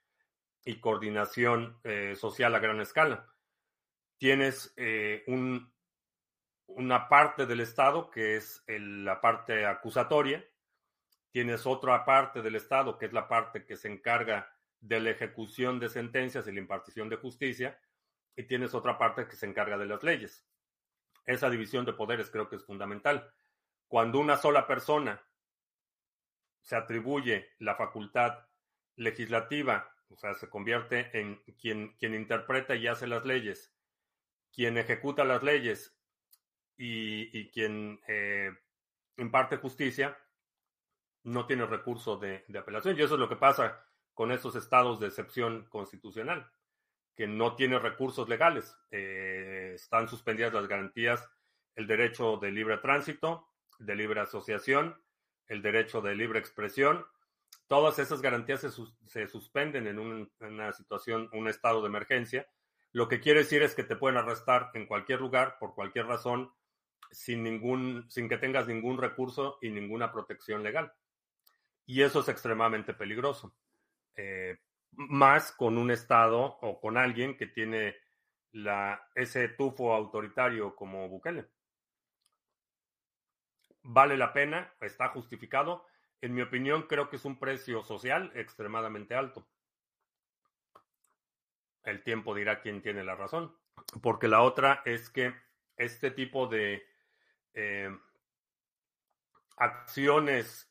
y 0.65 0.81
coordinación 0.81 1.81
social 2.17 2.55
a 2.55 2.59
gran 2.59 2.81
escala 2.81 3.27
tienes 4.19 4.73
eh, 4.77 5.23
un, 5.29 5.73
una 6.67 7.09
parte 7.09 7.47
del 7.47 7.61
Estado 7.61 8.11
que 8.11 8.37
es 8.37 8.63
la 8.67 9.21
parte 9.21 9.65
acusatoria, 9.65 10.45
tienes 11.31 11.67
otra 11.67 12.05
parte 12.05 12.43
del 12.43 12.57
Estado 12.57 12.99
que 12.99 13.07
es 13.07 13.13
la 13.13 13.29
parte 13.29 13.65
que 13.65 13.77
se 13.77 13.89
encarga 13.89 14.53
de 14.81 15.01
la 15.01 15.11
ejecución 15.11 15.79
de 15.81 15.89
sentencias 15.89 16.47
y 16.47 16.53
la 16.53 16.61
impartición 16.61 17.09
de 17.09 17.17
justicia, 17.17 17.81
y 18.37 18.45
tienes 18.45 18.75
otra 18.75 18.97
parte 18.97 19.27
que 19.27 19.35
se 19.35 19.47
encarga 19.47 19.77
de 19.77 19.87
las 19.87 20.03
leyes. 20.05 20.47
Esa 21.25 21.51
división 21.51 21.85
de 21.85 21.93
poderes 21.93 22.31
creo 22.31 22.49
que 22.49 22.55
es 22.55 22.65
fundamental. 22.65 23.33
Cuando 23.89 24.21
una 24.21 24.37
sola 24.37 24.67
persona 24.69 25.21
se 26.63 26.77
atribuye 26.77 27.51
la 27.59 27.75
facultad 27.75 28.47
legislativa, 28.95 29.93
o 30.11 30.17
sea, 30.17 30.35
se 30.35 30.49
convierte 30.49 31.11
en 31.19 31.37
quien, 31.61 31.95
quien 31.99 32.15
interpreta 32.15 32.75
y 32.75 32.87
hace 32.87 33.07
las 33.07 33.25
leyes, 33.25 33.75
quien 34.53 34.79
ejecuta 34.79 35.25
las 35.25 35.43
leyes 35.43 35.99
y, 36.77 37.51
quien 37.51 38.01
eh, 38.07 38.53
imparte 39.17 39.57
justicia, 39.57 40.17
no 41.25 41.47
tiene 41.47 41.67
recurso 41.67 42.17
de, 42.17 42.45
apelación. 42.59 42.97
Y 42.97 43.03
eso 43.03 43.15
es 43.15 43.21
lo 43.21 43.29
que 43.29 43.37
pasa 43.37 43.85
con 44.15 44.33
estos 44.33 44.57
estados 44.57 45.01
de 45.01 45.09
excepción 45.09 45.67
constitucional, 45.69 46.51
que 47.15 47.27
no 47.27 47.57
tiene 47.57 47.79
recursos 47.79 48.29
legales. 48.29 48.77
Eh, 48.91 49.73
están 49.75 50.09
suspendidas 50.09 50.53
las 50.53 50.69
garantías, 50.69 51.29
el 51.75 51.87
derecho 51.87 52.37
de 52.39 52.51
libre 52.51 52.79
tránsito, 52.79 53.49
de 53.79 53.95
libre 53.95 54.21
asociación, 54.21 55.01
el 55.47 55.63
derecho 55.63 56.01
de 56.01 56.15
libre 56.15 56.39
expresión. 56.39 57.07
Todas 57.69 57.99
esas 57.99 58.23
garantías 58.23 58.61
se, 58.61 59.29
suspenden 59.29 59.87
en, 59.87 59.99
una 60.41 60.73
situación, 60.73 61.29
un 61.33 61.49
estado 61.49 61.83
de 61.83 61.89
emergencia. 61.89 62.49
Lo 62.93 63.09
que 63.09 63.21
quiere 63.21 63.41
decir 63.41 63.63
es 63.63 63.75
que 63.75 63.85
te 63.85 63.95
pueden 63.95 64.17
arrestar 64.17 64.71
en 64.73 64.87
cualquier 64.87 65.21
lugar, 65.21 65.59
por 65.61 65.75
cualquier 65.75 66.07
razón, 66.07 66.51
sin, 67.11 67.43
ningún, 67.43 68.11
sin 68.11 68.29
que 68.29 68.39
tengas 68.39 68.67
ningún 68.67 68.99
recurso 68.99 69.59
y 69.61 69.69
ninguna 69.69 70.11
protección 70.11 70.63
legal. 70.63 70.93
Y 71.85 72.03
eso 72.03 72.21
es 72.21 72.29
extremadamente 72.29 72.95
peligroso. 72.95 73.55
Eh, 74.17 74.59
más 74.93 75.53
con 75.53 75.77
un 75.77 75.91
Estado 75.91 76.59
o 76.63 76.81
con 76.81 76.97
alguien 76.97 77.37
que 77.37 77.47
tiene 77.47 77.97
ese 79.15 79.49
tufo 79.49 79.95
autoritario 79.95 80.75
como 80.75 81.09
Bukele. 81.09 81.47
Vale 83.83 84.17
la 84.17 84.33
pena, 84.33 84.75
está 84.81 85.09
justificado. 85.09 85.87
En 86.21 86.35
mi 86.35 86.43
opinión, 86.43 86.83
creo 86.83 87.09
que 87.09 87.17
es 87.17 87.25
un 87.25 87.39
precio 87.39 87.85
social 87.85 88.33
extremadamente 88.35 89.15
alto. 89.15 89.47
El 91.85 92.03
tiempo 92.03 92.35
dirá 92.35 92.61
quién 92.61 92.83
tiene 92.83 93.05
la 93.05 93.15
razón. 93.15 93.57
Porque 94.03 94.29
la 94.29 94.43
otra 94.43 94.83
es 94.85 95.11
que 95.11 95.35
este 95.77 96.11
tipo 96.11 96.49
de 96.49 96.85
eh, 97.55 97.97
acciones 99.57 100.71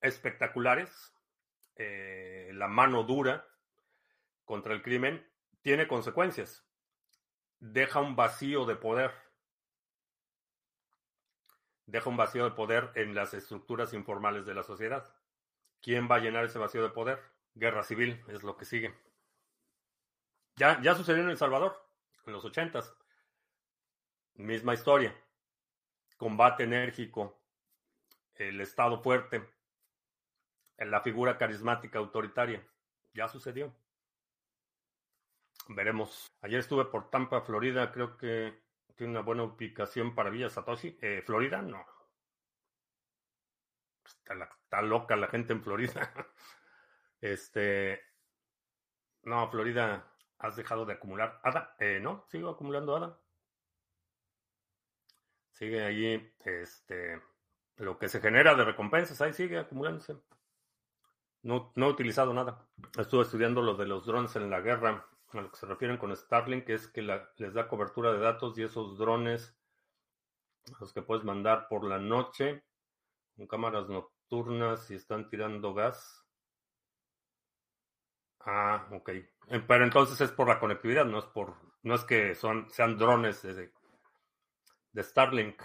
espectaculares, 0.00 1.12
eh, 1.76 2.50
la 2.54 2.68
mano 2.68 3.02
dura 3.02 3.46
contra 4.44 4.74
el 4.74 4.82
crimen, 4.82 5.26
tiene 5.62 5.88
consecuencias. 5.88 6.64
Deja 7.58 8.00
un 8.00 8.16
vacío 8.16 8.64
de 8.64 8.76
poder. 8.76 9.12
Deja 11.92 12.08
un 12.08 12.16
vacío 12.16 12.44
de 12.44 12.52
poder 12.52 12.90
en 12.94 13.14
las 13.14 13.34
estructuras 13.34 13.92
informales 13.92 14.46
de 14.46 14.54
la 14.54 14.62
sociedad. 14.62 15.14
¿Quién 15.82 16.08
va 16.10 16.14
a 16.14 16.20
llenar 16.20 16.46
ese 16.46 16.58
vacío 16.58 16.82
de 16.82 16.88
poder? 16.88 17.20
Guerra 17.54 17.82
civil 17.82 18.24
es 18.28 18.42
lo 18.42 18.56
que 18.56 18.64
sigue. 18.64 18.94
Ya, 20.56 20.80
ya 20.80 20.94
sucedió 20.94 21.22
en 21.22 21.28
El 21.28 21.36
Salvador, 21.36 21.86
en 22.24 22.32
los 22.32 22.46
ochentas. 22.46 22.96
Misma 24.32 24.72
historia. 24.72 25.14
Combate 26.16 26.64
enérgico, 26.64 27.38
el 28.36 28.62
Estado 28.62 29.02
fuerte, 29.02 29.46
la 30.78 31.02
figura 31.02 31.36
carismática 31.36 31.98
autoritaria. 31.98 32.66
Ya 33.12 33.28
sucedió. 33.28 33.70
Veremos. 35.68 36.26
Ayer 36.40 36.60
estuve 36.60 36.86
por 36.86 37.10
Tampa, 37.10 37.42
Florida. 37.42 37.92
Creo 37.92 38.16
que 38.16 38.61
tiene 38.96 39.12
una 39.12 39.22
buena 39.22 39.44
ubicación 39.44 40.14
para 40.14 40.30
Villa 40.30 40.48
Satoshi. 40.48 40.98
Eh, 41.00 41.22
Florida, 41.24 41.62
no. 41.62 41.84
Está, 44.04 44.82
loca 44.82 45.16
la 45.16 45.28
gente 45.28 45.52
en 45.52 45.62
Florida. 45.62 46.12
este. 47.20 48.00
No, 49.22 49.48
Florida, 49.50 50.12
has 50.38 50.56
dejado 50.56 50.84
de 50.84 50.94
acumular 50.94 51.40
ADA. 51.42 51.76
Eh, 51.78 52.00
no, 52.00 52.24
sigo 52.28 52.50
acumulando 52.50 52.96
ADA. 52.96 53.18
Sigue 55.50 55.84
allí, 55.84 56.34
este. 56.44 57.22
Lo 57.76 57.98
que 57.98 58.08
se 58.08 58.20
genera 58.20 58.54
de 58.54 58.64
recompensas, 58.64 59.20
ahí 59.20 59.32
sigue 59.32 59.58
acumulándose. 59.58 60.16
No, 61.42 61.72
no 61.74 61.86
he 61.86 61.90
utilizado 61.90 62.32
nada. 62.32 62.68
Estuve 62.98 63.22
estudiando 63.22 63.62
lo 63.62 63.74
de 63.74 63.86
los 63.86 64.06
drones 64.06 64.34
en 64.36 64.50
la 64.50 64.60
guerra, 64.60 65.06
a 65.38 65.42
lo 65.42 65.50
que 65.50 65.56
se 65.56 65.66
refieren 65.66 65.98
con 65.98 66.14
Starlink, 66.14 66.68
es 66.68 66.88
que 66.88 67.02
les 67.02 67.54
da 67.54 67.68
cobertura 67.68 68.12
de 68.12 68.18
datos 68.18 68.58
y 68.58 68.62
esos 68.62 68.98
drones, 68.98 69.56
los 70.80 70.92
que 70.92 71.02
puedes 71.02 71.24
mandar 71.24 71.68
por 71.68 71.84
la 71.84 71.98
noche, 71.98 72.64
con 73.36 73.46
cámaras 73.46 73.88
nocturnas 73.88 74.90
y 74.90 74.94
están 74.94 75.28
tirando 75.28 75.74
gas. 75.74 76.26
Ah, 78.40 78.88
ok. 78.92 79.08
Eh, 79.08 79.64
pero 79.66 79.84
entonces 79.84 80.20
es 80.20 80.32
por 80.32 80.48
la 80.48 80.58
conectividad, 80.58 81.04
no 81.04 81.18
es 81.18 81.26
por, 81.26 81.56
no 81.82 81.94
es 81.94 82.04
que 82.04 82.34
son, 82.34 82.68
sean 82.70 82.98
drones 82.98 83.42
de, 83.42 83.72
de 84.92 85.02
Starlink. 85.02 85.62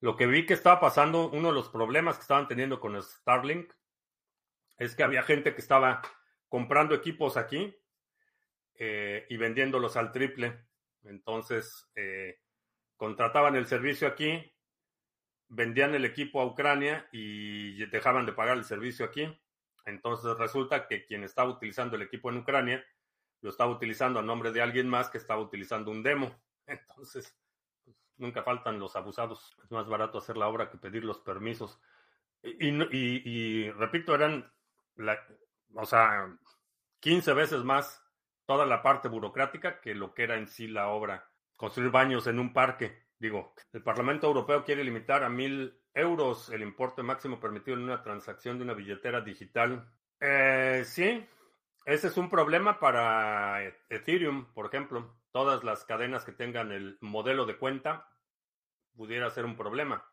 Lo 0.00 0.16
que 0.16 0.26
vi 0.26 0.46
que 0.46 0.54
estaba 0.54 0.78
pasando, 0.78 1.28
uno 1.30 1.48
de 1.48 1.54
los 1.54 1.68
problemas 1.68 2.16
que 2.16 2.22
estaban 2.22 2.46
teniendo 2.48 2.80
con 2.80 3.00
Starlink 3.02 3.72
es 4.78 4.94
que 4.94 5.02
había 5.02 5.22
gente 5.22 5.54
que 5.54 5.60
estaba 5.60 6.02
comprando 6.48 6.94
equipos 6.94 7.36
aquí 7.36 7.76
eh, 8.78 9.26
y 9.28 9.36
vendiéndolos 9.36 9.96
al 9.96 10.12
triple. 10.12 10.66
Entonces, 11.04 11.90
eh, 11.94 12.38
contrataban 12.96 13.56
el 13.56 13.66
servicio 13.66 14.08
aquí, 14.08 14.52
vendían 15.48 15.94
el 15.94 16.04
equipo 16.04 16.40
a 16.40 16.46
Ucrania 16.46 17.08
y 17.12 17.84
dejaban 17.86 18.26
de 18.26 18.32
pagar 18.32 18.56
el 18.56 18.64
servicio 18.64 19.04
aquí. 19.04 19.26
Entonces 19.84 20.36
resulta 20.38 20.86
que 20.86 21.04
quien 21.06 21.24
estaba 21.24 21.50
utilizando 21.50 21.96
el 21.96 22.02
equipo 22.02 22.30
en 22.30 22.38
Ucrania 22.38 22.84
lo 23.40 23.50
estaba 23.50 23.70
utilizando 23.70 24.18
a 24.18 24.22
nombre 24.22 24.52
de 24.52 24.60
alguien 24.60 24.88
más 24.88 25.08
que 25.08 25.18
estaba 25.18 25.40
utilizando 25.40 25.90
un 25.90 26.02
demo. 26.02 26.34
Entonces, 26.66 27.36
pues, 27.84 27.96
nunca 28.16 28.42
faltan 28.42 28.78
los 28.78 28.96
abusados. 28.96 29.56
Es 29.64 29.70
más 29.70 29.86
barato 29.88 30.18
hacer 30.18 30.36
la 30.36 30.48
obra 30.48 30.70
que 30.70 30.78
pedir 30.78 31.04
los 31.04 31.20
permisos. 31.20 31.80
y 32.42 33.70
repito, 33.70 34.14
eran 34.14 34.52
o 35.74 35.86
sea, 35.86 36.36
15 37.00 37.32
veces 37.32 37.64
más 37.64 38.02
toda 38.48 38.64
la 38.64 38.82
parte 38.82 39.08
burocrática 39.08 39.78
que 39.78 39.94
lo 39.94 40.14
que 40.14 40.22
era 40.22 40.38
en 40.38 40.48
sí 40.48 40.68
la 40.68 40.88
obra. 40.88 41.28
Construir 41.54 41.90
baños 41.90 42.26
en 42.28 42.38
un 42.38 42.54
parque. 42.54 43.04
Digo, 43.18 43.52
el 43.74 43.82
Parlamento 43.82 44.26
Europeo 44.26 44.64
quiere 44.64 44.82
limitar 44.82 45.22
a 45.22 45.28
mil 45.28 45.78
euros 45.92 46.48
el 46.48 46.62
importe 46.62 47.02
máximo 47.02 47.38
permitido 47.38 47.76
en 47.76 47.82
una 47.82 48.02
transacción 48.02 48.56
de 48.56 48.64
una 48.64 48.72
billetera 48.72 49.20
digital. 49.20 49.86
Eh, 50.18 50.82
sí, 50.86 51.28
ese 51.84 52.06
es 52.06 52.16
un 52.16 52.30
problema 52.30 52.80
para 52.80 53.62
Ethereum, 53.90 54.46
por 54.54 54.64
ejemplo. 54.64 55.14
Todas 55.30 55.62
las 55.62 55.84
cadenas 55.84 56.24
que 56.24 56.32
tengan 56.32 56.72
el 56.72 56.96
modelo 57.02 57.44
de 57.44 57.58
cuenta 57.58 58.08
pudiera 58.96 59.28
ser 59.28 59.44
un 59.44 59.58
problema. 59.58 60.10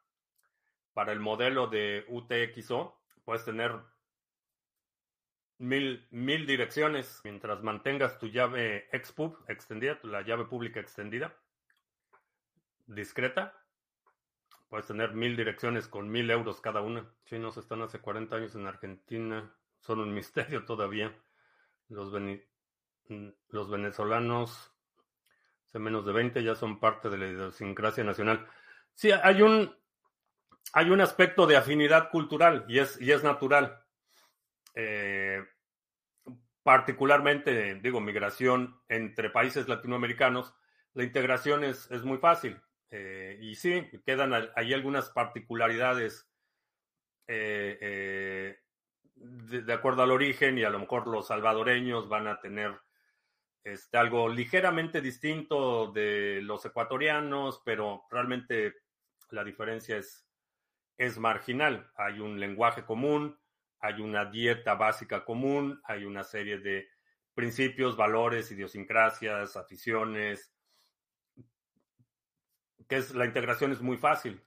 Para 0.91 1.13
el 1.13 1.21
modelo 1.21 1.67
de 1.67 2.03
UTXO, 2.09 3.01
puedes 3.23 3.45
tener 3.45 3.79
mil, 5.57 6.07
mil 6.11 6.45
direcciones 6.45 7.21
mientras 7.23 7.63
mantengas 7.63 8.19
tu 8.19 8.27
llave 8.27 8.87
expub 8.91 9.37
extendida, 9.47 9.99
la 10.03 10.21
llave 10.21 10.45
pública 10.45 10.79
extendida, 10.79 11.35
discreta. 12.87 13.53
Puedes 14.69 14.87
tener 14.87 15.13
mil 15.13 15.37
direcciones 15.37 15.87
con 15.87 16.09
mil 16.09 16.29
euros 16.29 16.59
cada 16.59 16.81
una. 16.81 17.09
Chinos 17.25 17.57
están 17.57 17.81
hace 17.81 17.99
40 17.99 18.35
años 18.35 18.55
en 18.55 18.67
Argentina. 18.67 19.55
Son 19.79 19.99
un 19.99 20.13
misterio 20.13 20.65
todavía. 20.65 21.15
Los, 21.87 22.11
los 23.49 23.69
venezolanos, 23.69 24.73
hace 25.67 25.79
menos 25.79 26.05
de 26.05 26.13
20, 26.13 26.43
ya 26.43 26.55
son 26.55 26.79
parte 26.79 27.09
de 27.09 27.17
la 27.17 27.27
idiosincrasia 27.27 28.03
nacional. 28.03 28.47
Sí, 28.95 29.11
hay 29.11 29.43
un, 29.43 29.75
hay 30.73 30.89
un 30.89 31.01
aspecto 31.01 31.45
de 31.45 31.57
afinidad 31.57 32.09
cultural 32.09 32.65
y 32.67 32.79
es, 32.79 32.99
y 32.99 33.11
es 33.11 33.23
natural. 33.23 33.84
Eh, 34.75 35.43
particularmente, 36.63 37.75
digo, 37.75 38.01
migración 38.01 38.81
entre 38.89 39.29
países 39.29 39.67
latinoamericanos, 39.67 40.53
la 40.93 41.03
integración 41.03 41.63
es, 41.63 41.89
es 41.91 42.03
muy 42.03 42.17
fácil. 42.17 42.61
Eh, 42.89 43.37
y 43.41 43.55
sí, 43.55 43.89
quedan 44.05 44.33
ahí 44.55 44.73
algunas 44.73 45.09
particularidades 45.09 46.29
eh, 47.27 48.57
de, 49.15 49.73
acuerdo 49.73 50.03
al 50.03 50.11
origen 50.11 50.57
y 50.57 50.63
a 50.63 50.69
lo 50.69 50.79
mejor 50.79 51.07
los 51.07 51.27
salvadoreños 51.27 52.07
van 52.07 52.27
a 52.27 52.39
tener 52.39 52.79
este, 53.63 53.97
algo 53.97 54.29
ligeramente 54.29 55.01
distinto 55.01 55.91
de 55.91 56.39
los 56.41 56.65
ecuatorianos, 56.65 57.61
pero 57.65 58.05
realmente 58.11 58.75
la 59.31 59.43
diferencia 59.43 59.97
es, 59.97 60.27
es 60.97 61.17
marginal. 61.17 61.91
Hay 61.95 62.19
un 62.19 62.39
lenguaje 62.39 62.85
común, 62.85 63.39
hay 63.79 64.01
una 64.01 64.25
dieta 64.25 64.75
básica 64.75 65.25
común, 65.25 65.81
hay 65.83 66.05
una 66.05 66.23
serie 66.23 66.59
de 66.59 66.87
principios, 67.33 67.97
valores, 67.97 68.51
idiosincrasias, 68.51 69.57
aficiones, 69.57 70.53
que 72.87 72.97
es 72.97 73.13
la 73.13 73.25
integración 73.25 73.71
es 73.71 73.81
muy 73.81 73.97
fácil. 73.97 74.41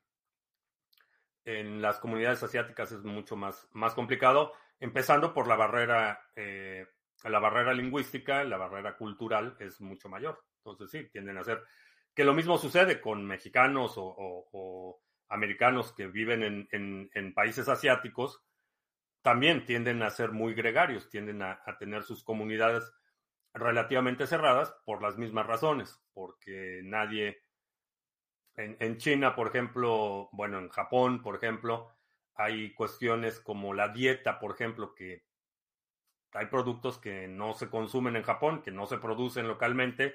en 1.45 1.81
las 1.81 1.99
comunidades 1.99 2.43
asiáticas 2.43 2.93
es 2.93 3.03
mucho 3.05 3.35
más, 3.35 3.69
más 3.73 3.95
complicado, 3.95 4.53
empezando 4.81 5.33
por 5.33 5.49
la 5.49 5.57
barrera, 5.57 6.21
eh, 6.37 6.87
la 7.25 7.39
barrera 7.39 7.73
lingüística, 7.73 8.45
la 8.45 8.59
barrera 8.59 8.99
cultural 8.99 9.57
es 9.59 9.81
mucho 9.81 10.11
mayor. 10.11 10.45
Entonces 10.59 10.91
sí, 10.91 11.09
tienden 11.11 11.39
a 11.39 11.45
ser 11.45 11.65
que 12.15 12.25
lo 12.25 12.35
mismo 12.35 12.59
sucede 12.59 13.01
con 13.01 13.25
mexicanos 13.25 13.95
o, 13.97 15.01
americanos 15.31 15.93
que 15.93 16.07
viven 16.07 16.69
en, 16.71 17.35
países 17.35 17.69
asiáticos, 17.69 18.43
también 19.23 19.65
tienden 19.65 20.03
a 20.03 20.11
ser 20.11 20.33
muy 20.33 20.55
gregarios, 20.55 21.09
tienden 21.09 21.43
a, 21.43 21.61
tener 21.79 22.03
sus 22.03 22.23
comunidades 22.23 22.93
relativamente 23.53 24.27
cerradas 24.27 24.75
por 24.85 25.03
las 25.03 25.17
mismas 25.17 25.47
razones, 25.47 26.01
porque 26.13 26.81
nadie, 26.85 27.43
en, 28.57 28.97
China, 28.99 29.35
por 29.35 29.49
ejemplo, 29.49 30.29
bueno, 30.33 30.59
en 30.59 30.69
Japón, 30.69 31.23
por 31.23 31.37
ejemplo, 31.37 31.95
hay 32.35 32.73
cuestiones 32.75 33.41
como 33.41 33.75
la 33.75 33.89
dieta, 33.89 34.39
por 34.39 34.53
ejemplo, 34.53 34.95
que 34.95 35.25
hay 36.33 36.47
productos 36.47 36.99
que 36.99 37.27
no 37.27 37.55
se 37.55 37.69
consumen 37.69 38.17
en 38.17 38.23
Japón, 38.23 38.63
que 38.63 38.71
no 38.71 38.87
se 38.87 38.99
producen 38.99 39.49
localmente, 39.49 40.15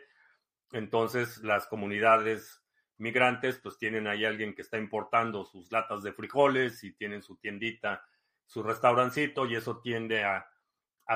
entonces 0.72 1.40
las 1.44 1.68
comunidades 1.68 2.64
migrantes 2.98 3.60
pues 3.60 3.78
tienen 3.78 4.08
ahí 4.08 4.24
alguien 4.24 4.56
que 4.56 4.62
está 4.62 4.78
importando 4.78 5.44
sus 5.46 5.72
latas 5.72 6.04
de 6.04 6.14
frijoles 6.14 6.84
y 6.84 6.94
tienen 6.94 7.22
su 7.22 7.38
tiendita, 7.38 8.06
su 8.46 8.64
restaurancito 8.64 9.46
y 9.46 9.56
eso 9.56 9.80
tiende 9.80 10.24
a, 10.24 10.50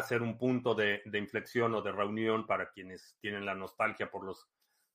ser 0.04 0.22
un 0.22 0.38
punto 0.38 0.76
de, 0.76 1.02
inflexión 1.14 1.74
o 1.74 1.82
de 1.82 1.92
reunión 1.92 2.46
para 2.46 2.72
quienes 2.72 3.18
tienen 3.20 3.46
la 3.46 3.56
nostalgia 3.56 4.12
por 4.12 4.24
los 4.24 4.48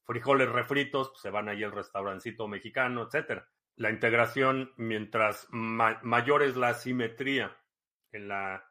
frijoles 0.05 0.49
refritos, 0.49 1.09
pues, 1.11 1.21
se 1.21 1.31
van 1.31 1.49
ahí 1.49 1.65
al 1.65 1.73
restaurancito 1.73 2.47
mexicano, 2.49 3.03
etcétera. 3.03 3.49
La 3.77 3.91
integración, 3.91 4.73
mientras 4.77 5.49
mayor 5.51 6.43
es 6.43 6.57
la 6.57 6.69
asimetría 6.69 7.57
en 8.13 8.29
la, 8.29 8.65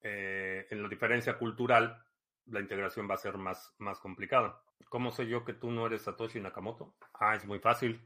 eh, 0.00 0.66
en 0.70 0.82
la 0.82 0.88
diferencia 0.88 1.36
cultural, 1.36 2.04
la 2.46 2.60
integración 2.60 3.10
va 3.10 3.14
a 3.14 3.18
ser 3.18 3.36
más, 3.36 3.74
más 3.78 3.98
complicada. 3.98 4.62
¿Cómo 4.88 5.10
sé 5.10 5.26
yo 5.26 5.44
que 5.44 5.52
tú 5.52 5.70
no 5.70 5.86
eres 5.86 6.02
Satoshi 6.02 6.40
Nakamoto? 6.40 6.94
Ah, 7.14 7.34
es 7.34 7.44
muy 7.44 7.58
fácil. 7.58 8.00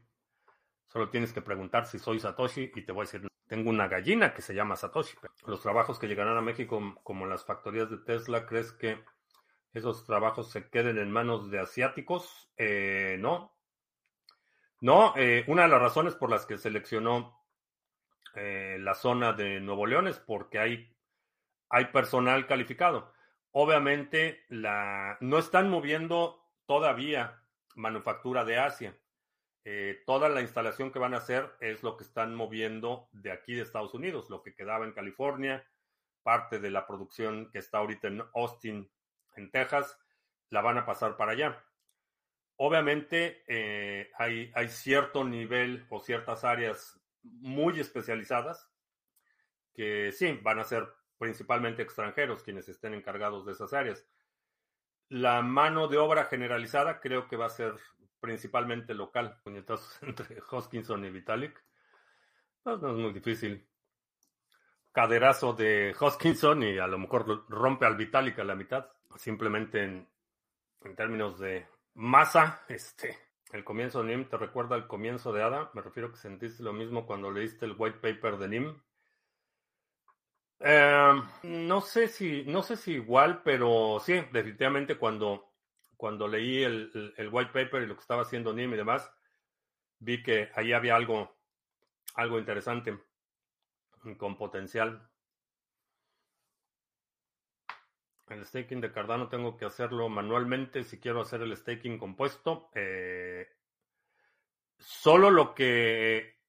Solo 0.87 1.09
tienes 1.09 1.31
que 1.31 1.41
preguntar 1.41 1.85
si 1.85 1.99
soy 1.99 2.19
Satoshi 2.19 2.71
y 2.75 2.81
te 2.81 2.91
voy 2.91 3.01
a 3.01 3.05
decir, 3.05 3.30
tengo 3.51 3.69
una 3.69 3.89
gallina 3.89 4.33
que 4.33 4.41
se 4.41 4.55
llama 4.55 4.77
Satoshi. 4.77 5.17
Los 5.45 5.61
trabajos 5.61 5.99
que 5.99 6.07
llegarán 6.07 6.37
a 6.37 6.41
México, 6.41 6.79
como 7.03 7.25
las 7.25 7.43
factorías 7.43 7.89
de 7.89 7.97
Tesla, 7.97 8.45
¿crees 8.45 8.71
que 8.71 9.03
esos 9.73 10.05
trabajos 10.05 10.49
se 10.49 10.69
queden 10.69 10.97
en 10.97 11.11
manos 11.11 11.51
de 11.51 11.59
asiáticos? 11.59 12.49
Eh, 12.55 13.17
no. 13.19 13.53
No, 14.79 15.13
eh, 15.17 15.43
una 15.47 15.63
de 15.63 15.67
las 15.67 15.81
razones 15.81 16.15
por 16.15 16.29
las 16.29 16.45
que 16.45 16.57
seleccionó 16.57 17.43
eh, 18.35 18.77
la 18.79 18.93
zona 18.93 19.33
de 19.33 19.59
Nuevo 19.59 19.85
León 19.85 20.07
es 20.07 20.17
porque 20.17 20.57
hay, 20.57 20.95
hay 21.67 21.87
personal 21.87 22.47
calificado. 22.47 23.11
Obviamente, 23.51 24.45
la, 24.47 25.17
no 25.19 25.37
están 25.37 25.69
moviendo 25.69 26.41
todavía 26.67 27.43
manufactura 27.75 28.45
de 28.45 28.59
Asia. 28.59 28.97
Eh, 29.63 30.01
toda 30.05 30.27
la 30.29 30.41
instalación 30.41 30.91
que 30.91 30.99
van 30.99 31.13
a 31.13 31.17
hacer 31.17 31.51
es 31.59 31.83
lo 31.83 31.95
que 31.95 32.03
están 32.03 32.35
moviendo 32.35 33.09
de 33.11 33.31
aquí 33.31 33.53
de 33.53 33.61
Estados 33.61 33.93
Unidos, 33.93 34.29
lo 34.29 34.41
que 34.41 34.55
quedaba 34.55 34.85
en 34.85 34.93
California, 34.93 35.67
parte 36.23 36.59
de 36.59 36.71
la 36.71 36.87
producción 36.87 37.51
que 37.51 37.59
está 37.59 37.77
ahorita 37.77 38.07
en 38.07 38.23
Austin, 38.33 38.91
en 39.35 39.51
Texas, 39.51 39.99
la 40.49 40.61
van 40.61 40.77
a 40.77 40.85
pasar 40.85 41.15
para 41.15 41.33
allá. 41.33 41.63
Obviamente 42.57 43.43
eh, 43.47 44.11
hay, 44.17 44.51
hay 44.55 44.67
cierto 44.67 45.23
nivel 45.23 45.85
o 45.89 45.99
ciertas 45.99 46.43
áreas 46.43 46.99
muy 47.23 47.79
especializadas 47.79 48.67
que 49.73 50.11
sí, 50.11 50.39
van 50.41 50.59
a 50.59 50.63
ser 50.63 50.87
principalmente 51.17 51.81
extranjeros 51.81 52.43
quienes 52.43 52.67
estén 52.67 52.93
encargados 52.93 53.45
de 53.45 53.53
esas 53.53 53.73
áreas. 53.73 54.05
La 55.07 55.41
mano 55.41 55.87
de 55.87 55.97
obra 55.97 56.25
generalizada 56.25 56.99
creo 56.99 57.27
que 57.27 57.37
va 57.37 57.45
a 57.45 57.49
ser 57.49 57.75
principalmente 58.21 58.93
local. 58.93 59.41
Puñetazos 59.43 60.01
entre 60.03 60.41
Hoskinson 60.49 61.03
y 61.03 61.09
Vitalik. 61.09 61.61
No, 62.63 62.75
es 62.75 62.81
muy 62.81 63.11
difícil. 63.11 63.67
Caderazo 64.93 65.53
de 65.53 65.95
Hoskinson 65.99 66.63
y 66.63 66.77
a 66.77 66.87
lo 66.87 66.99
mejor 66.99 67.45
rompe 67.49 67.85
al 67.85 67.97
Vitalik 67.97 68.39
a 68.39 68.43
la 68.43 68.55
mitad. 68.55 68.87
Simplemente 69.17 69.83
en, 69.83 70.07
términos 70.95 71.39
de 71.39 71.67
masa, 71.95 72.63
este, 72.67 73.17
el 73.51 73.63
comienzo 73.63 74.03
de 74.03 74.15
NIM 74.15 74.29
te 74.29 74.37
recuerda 74.37 74.75
al 74.75 74.87
comienzo 74.87 75.33
de 75.33 75.43
ADA. 75.43 75.71
Me 75.73 75.81
refiero 75.81 76.11
que 76.11 76.17
sentiste 76.17 76.63
lo 76.63 76.73
mismo 76.73 77.05
cuando 77.05 77.31
leíste 77.31 77.65
el 77.65 77.75
white 77.77 77.99
paper 77.99 78.37
de 78.37 78.47
NIM. 78.47 78.81
Em, 80.63 81.23
no 81.43 81.81
sé 81.81 82.07
si, 82.07 82.43
no 82.45 82.61
sé 82.61 82.77
si 82.77 82.93
igual, 82.93 83.41
pero 83.43 83.99
sí, 83.99 84.13
definitivamente 84.31 84.95
cuando, 84.95 85.50
cuando 86.01 86.27
leí 86.27 86.63
el, 86.63 87.29
white 87.31 87.51
paper 87.53 87.83
y 87.83 87.85
lo 87.85 87.93
que 87.93 88.01
estaba 88.01 88.23
haciendo 88.23 88.53
NIM 88.53 88.73
y 88.73 88.77
demás, 88.77 89.13
vi 89.99 90.23
que 90.23 90.49
ahí 90.55 90.73
había 90.73 90.95
algo, 90.95 91.37
algo 92.15 92.39
interesante 92.39 92.97
con 94.17 94.35
potencial. 94.35 95.07
El 98.29 98.43
staking 98.43 98.81
de 98.81 98.91
Cardano 98.91 99.29
tengo 99.29 99.55
que 99.55 99.65
hacerlo 99.65 100.09
manualmente 100.09 100.83
si 100.83 100.99
quiero 100.99 101.21
hacer 101.21 101.43
el 101.43 101.55
staking 101.55 101.99
compuesto. 101.99 102.71
Eh, 102.73 103.47
solo 104.79 105.29
lo 105.29 105.53
que 105.53 106.41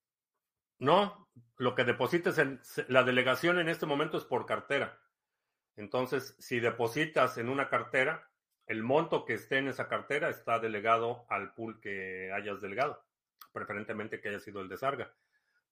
no, 0.78 1.28
lo 1.58 1.74
que 1.74 1.84
deposites 1.84 2.38
en 2.38 2.58
la 2.88 3.02
delegación 3.02 3.58
en 3.58 3.68
este 3.68 3.84
momento 3.84 4.16
es 4.16 4.24
por 4.24 4.46
cartera. 4.46 4.98
Entonces, 5.76 6.36
si 6.38 6.58
depositas 6.58 7.36
en 7.36 7.50
una 7.50 7.68
cartera, 7.68 8.31
el 8.66 8.82
monto 8.82 9.24
que 9.24 9.34
esté 9.34 9.58
en 9.58 9.68
esa 9.68 9.88
cartera 9.88 10.28
está 10.28 10.58
delegado 10.58 11.24
al 11.28 11.54
pool 11.54 11.80
que 11.80 12.32
hayas 12.32 12.60
delegado, 12.60 13.04
preferentemente 13.52 14.20
que 14.20 14.28
haya 14.28 14.40
sido 14.40 14.60
el 14.60 14.68
de 14.68 14.76
Sarga. 14.76 15.12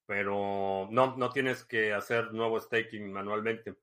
Pero 0.06 0.88
no, 0.90 1.16
no 1.16 1.30
tienes 1.30 1.64
que 1.64 1.92
hacer 1.92 2.32
nuevo 2.32 2.60
staking 2.60 3.12
manualmente. 3.12 3.76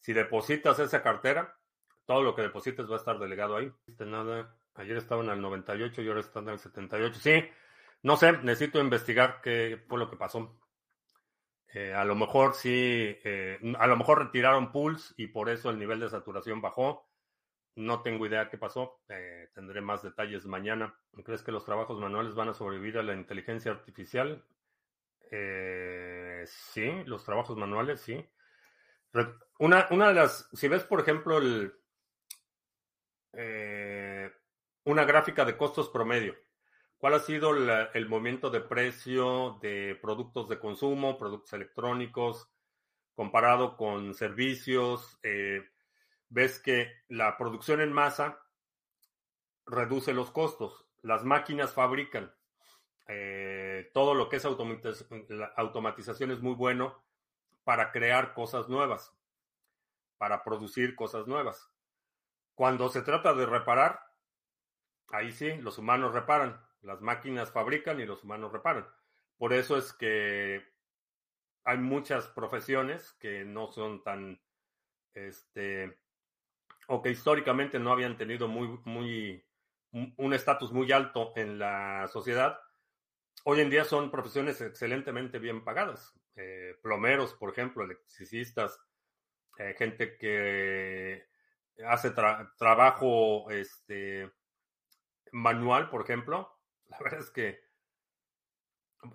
Si 0.00 0.12
depositas 0.12 0.78
esa 0.78 1.02
cartera, 1.02 1.56
todo 2.04 2.22
lo 2.22 2.34
que 2.34 2.42
deposites 2.42 2.90
va 2.90 2.94
a 2.94 2.98
estar 2.98 3.18
delegado 3.18 3.56
ahí. 3.56 3.72
Nada. 3.98 4.54
Ayer 4.74 4.96
estaban 4.96 5.28
al 5.28 5.40
98 5.40 6.02
y 6.02 6.08
ahora 6.08 6.20
están 6.20 6.48
al 6.48 6.58
78. 6.58 7.20
Sí, 7.20 7.44
no 8.02 8.16
sé, 8.16 8.32
necesito 8.38 8.80
investigar 8.80 9.40
qué 9.42 9.82
fue 9.88 9.98
lo 9.98 10.10
que 10.10 10.16
pasó. 10.16 10.58
Eh, 11.72 11.92
a 11.94 12.04
lo 12.04 12.16
mejor 12.16 12.54
sí, 12.54 13.16
eh, 13.24 13.58
a 13.78 13.86
lo 13.86 13.96
mejor 13.96 14.24
retiraron 14.24 14.72
pools 14.72 15.14
y 15.16 15.28
por 15.28 15.48
eso 15.48 15.70
el 15.70 15.78
nivel 15.78 16.00
de 16.00 16.10
saturación 16.10 16.60
bajó. 16.60 17.09
No 17.76 18.02
tengo 18.02 18.26
idea 18.26 18.48
qué 18.50 18.58
pasó. 18.58 19.00
Eh, 19.08 19.48
tendré 19.54 19.80
más 19.80 20.02
detalles 20.02 20.46
mañana. 20.46 20.94
¿Crees 21.24 21.42
que 21.42 21.52
los 21.52 21.64
trabajos 21.64 21.98
manuales 22.00 22.34
van 22.34 22.48
a 22.48 22.54
sobrevivir 22.54 22.98
a 22.98 23.02
la 23.02 23.14
inteligencia 23.14 23.72
artificial? 23.72 24.44
sí, 26.46 27.04
los 27.06 27.24
trabajos 27.24 27.56
manuales, 27.56 28.00
sí. 28.00 28.28
Una, 29.60 29.86
una 29.90 30.08
de 30.08 30.14
las, 30.14 30.48
si 30.52 30.66
ves, 30.66 30.82
por 30.82 31.00
ejemplo, 31.00 31.38
el, 31.38 31.72
una 34.84 35.04
gráfica 35.04 35.44
de 35.44 35.56
costos 35.56 35.88
promedio 35.88 36.34
¿Cuál 37.00 37.14
ha 37.14 37.20
sido 37.20 37.56
el 37.94 38.08
movimiento 38.10 38.50
de 38.50 38.60
precio 38.60 39.58
de 39.62 39.98
productos 40.02 40.50
de 40.50 40.58
consumo, 40.58 41.16
productos 41.16 41.54
electrónicos, 41.54 42.50
comparado 43.14 43.78
con 43.78 44.12
servicios? 44.12 45.18
Eh, 45.22 45.62
ves 46.30 46.58
que 46.58 46.90
la 47.08 47.36
producción 47.36 47.80
en 47.80 47.92
masa 47.92 48.42
reduce 49.66 50.14
los 50.14 50.30
costos. 50.30 50.86
Las 51.02 51.24
máquinas 51.24 51.74
fabrican. 51.74 52.34
Eh, 53.06 53.90
todo 53.92 54.14
lo 54.14 54.28
que 54.28 54.36
es 54.36 54.44
automatización 54.44 56.30
es 56.30 56.40
muy 56.40 56.54
bueno 56.54 57.04
para 57.64 57.92
crear 57.92 58.32
cosas 58.32 58.68
nuevas, 58.68 59.14
para 60.16 60.42
producir 60.42 60.96
cosas 60.96 61.26
nuevas. 61.26 61.70
Cuando 62.54 62.88
se 62.88 63.02
trata 63.02 63.34
de 63.34 63.44
reparar, 63.46 64.00
ahí 65.08 65.32
sí, 65.32 65.56
los 65.56 65.76
humanos 65.76 66.14
reparan 66.14 66.58
las 66.82 67.00
máquinas 67.00 67.50
fabrican 67.50 68.00
y 68.00 68.06
los 68.06 68.24
humanos 68.24 68.52
reparan. 68.52 68.86
Por 69.36 69.52
eso 69.52 69.76
es 69.76 69.92
que 69.92 70.62
hay 71.64 71.78
muchas 71.78 72.28
profesiones 72.28 73.12
que 73.14 73.44
no 73.44 73.70
son 73.70 74.02
tan, 74.02 74.40
este, 75.14 75.98
o 76.92 77.00
que 77.00 77.10
históricamente 77.10 77.78
no 77.78 77.92
habían 77.92 78.16
tenido 78.16 78.48
muy, 78.48 78.66
muy, 78.84 79.44
un 79.92 80.34
estatus 80.34 80.72
muy 80.72 80.90
alto 80.90 81.32
en 81.36 81.56
la 81.56 82.08
sociedad. 82.08 82.58
Hoy 83.44 83.60
en 83.60 83.70
día 83.70 83.84
son 83.84 84.10
profesiones 84.10 84.60
excelentemente 84.60 85.38
bien 85.38 85.62
pagadas. 85.62 86.12
Eh, 86.34 86.74
plomeros, 86.82 87.34
por 87.34 87.50
ejemplo, 87.50 87.84
electricistas, 87.84 88.76
eh, 89.58 89.76
gente 89.78 90.16
que 90.18 91.28
hace 91.86 92.10
trabajo 92.10 93.48
este, 93.52 94.28
manual, 95.30 95.90
por 95.90 96.02
ejemplo, 96.02 96.58
la 96.88 96.98
verdad 96.98 97.20
es 97.20 97.30
que 97.30 97.60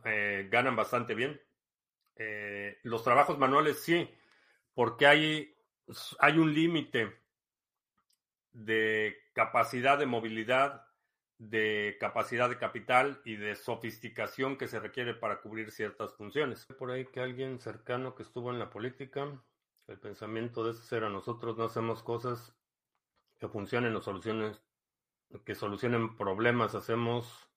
eh, 0.06 0.48
ganan 0.50 0.78
bastante 0.78 1.14
bien. 1.14 1.42
Los 2.84 3.04
trabajos 3.04 3.38
manuales 3.38 3.84
sí, 3.84 4.10
porque 4.74 5.08
hay, 5.08 5.58
hay 6.20 6.38
un 6.40 6.54
límite 6.54 7.25
de 8.56 9.18
capacidad 9.34 10.00
de 10.00 10.06
movilidad, 10.06 10.88
de 11.38 11.98
capacidad 12.00 12.50
de 12.50 12.58
capital 12.58 13.22
y 13.26 13.36
de 13.36 13.56
sofisticación 13.56 14.58
que 14.58 14.70
se 14.70 14.80
requiere 14.80 15.14
para 15.14 15.42
cubrir 15.42 15.72
ciertas 15.72 16.14
funciones. 16.14 16.66
Por 16.80 16.90
ahí 16.92 17.06
que 17.06 17.20
alguien 17.20 17.60
cercano 17.60 18.16
que 18.16 18.24
estuvo 18.24 18.52
en 18.52 18.60
la 18.60 18.70
política, 18.70 19.28
el 19.88 20.00
pensamiento 20.00 20.64
de 20.64 20.72
ese 20.72 20.96
era 20.96 21.10
nosotros 21.10 21.58
no 21.58 21.66
hacemos 21.66 22.02
cosas 22.02 22.56
que 23.38 23.50
funcionen 23.50 23.94
o 23.96 24.02
soluciones, 24.02 24.62
que 25.44 25.54
solucionen 25.54 26.16
problemas, 26.16 26.76
hacemos 26.76 27.50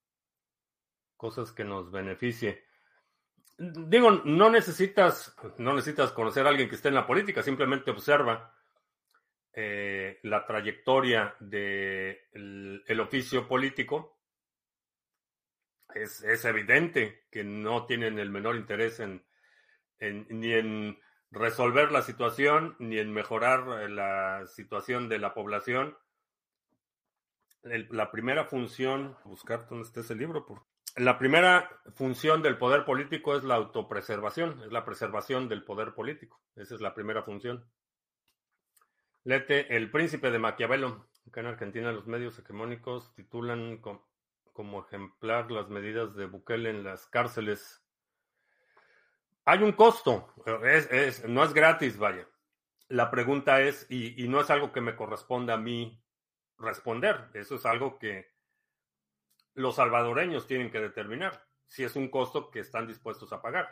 cosas 1.16 1.52
que 1.52 1.62
nos 1.62 1.92
beneficie. 1.92 2.64
Digo, 3.56 4.10
no 4.10 4.50
necesitas, 4.50 5.36
no 5.58 5.74
necesitas 5.74 6.10
conocer 6.10 6.44
a 6.46 6.50
alguien 6.50 6.68
que 6.68 6.74
esté 6.74 6.88
en 6.88 6.94
la 6.94 7.06
política, 7.06 7.42
simplemente 7.42 7.92
observa 7.92 8.57
eh, 9.60 10.20
la 10.22 10.46
trayectoria 10.46 11.34
del 11.40 12.84
el 12.86 13.00
oficio 13.00 13.48
político. 13.48 14.20
Es, 15.92 16.22
es, 16.22 16.44
evidente 16.44 17.24
que 17.28 17.42
no 17.42 17.84
tienen 17.84 18.20
el 18.20 18.30
menor 18.30 18.54
interés 18.54 19.00
en, 19.00 19.26
en, 19.98 20.28
ni 20.30 20.52
en 20.52 21.00
resolver 21.32 21.90
la 21.90 22.02
situación, 22.02 22.76
ni 22.78 22.98
en 22.98 23.12
mejorar 23.12 23.90
la 23.90 24.46
situación 24.46 25.08
de 25.08 25.18
la 25.18 25.34
población. 25.34 25.98
La 27.62 28.12
primera 28.12 28.44
función, 28.44 29.16
buscar 29.24 29.66
dónde 29.68 29.88
está 29.88 30.02
ese 30.02 30.14
libro, 30.14 30.68
la 30.94 31.18
primera 31.18 31.68
función 31.96 32.42
del 32.42 32.58
poder 32.58 32.84
político 32.84 33.36
es 33.36 33.42
la 33.42 33.56
autopreservación, 33.56 34.62
es 34.62 34.70
la 34.70 34.84
preservación 34.84 35.48
del 35.48 35.64
poder 35.64 35.94
político. 35.94 36.40
Esa 36.54 36.76
es 36.76 36.80
la 36.80 36.94
primera 36.94 37.24
función. 37.24 37.68
Lete, 39.28 39.76
El 39.76 39.90
Príncipe 39.90 40.30
de 40.30 40.38
Maquiavelo. 40.38 41.06
Acá 41.26 41.40
en 41.40 41.48
Argentina 41.48 41.92
los 41.92 42.06
medios 42.06 42.38
hegemónicos 42.38 43.14
titulan 43.14 43.82
como 44.54 44.80
ejemplar 44.80 45.50
las 45.50 45.68
medidas 45.68 46.16
de 46.16 46.24
Bukele 46.24 46.70
en 46.70 46.82
las 46.82 47.06
cárceles. 47.08 47.84
Hay 49.44 49.62
un 49.62 49.72
costo, 49.72 50.32
no 51.26 51.44
es 51.44 51.52
gratis, 51.52 51.98
vaya. 51.98 52.26
La 52.88 53.10
pregunta 53.10 53.60
es, 53.60 53.86
y 53.90 54.26
no 54.28 54.40
es 54.40 54.48
algo 54.48 54.72
que 54.72 54.80
me 54.80 54.96
corresponda 54.96 55.52
a 55.52 55.58
mí 55.58 56.02
responder, 56.56 57.28
eso 57.34 57.56
es 57.56 57.66
algo 57.66 57.98
que 57.98 58.32
los 59.52 59.74
salvadoreños 59.74 60.46
tienen 60.46 60.70
que 60.70 60.80
determinar 60.80 61.46
si 61.66 61.84
es 61.84 61.96
un 61.96 62.08
costo 62.08 62.50
que 62.50 62.60
están 62.60 62.86
dispuestos 62.86 63.30
a 63.34 63.42
pagar. 63.42 63.68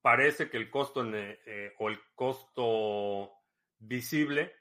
Parece 0.00 0.48
que 0.48 0.56
el 0.56 0.70
costo 0.70 1.04
eh, 1.12 1.74
o 1.78 1.90
el 1.90 2.00
costo 2.14 3.37
visible 3.78 4.54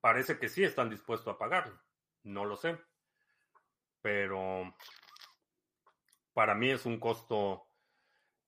parece 0.00 0.38
que 0.38 0.48
sí 0.48 0.64
están 0.64 0.90
dispuestos 0.90 1.34
a 1.34 1.38
pagarlo. 1.38 1.80
No 2.24 2.44
lo 2.44 2.56
sé. 2.56 2.78
Pero 4.00 4.74
para 6.32 6.54
mí 6.54 6.70
es 6.70 6.86
un 6.86 6.98
costo 6.98 7.68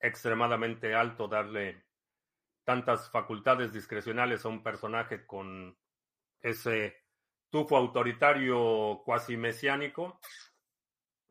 extremadamente 0.00 0.94
alto 0.94 1.28
darle 1.28 1.84
tantas 2.64 3.10
facultades 3.10 3.72
discrecionales 3.72 4.44
a 4.44 4.48
un 4.48 4.62
personaje 4.62 5.26
con 5.26 5.78
ese 6.40 6.96
tufo 7.50 7.76
autoritario 7.76 9.02
cuasi 9.04 9.36
mesiánico. 9.36 10.20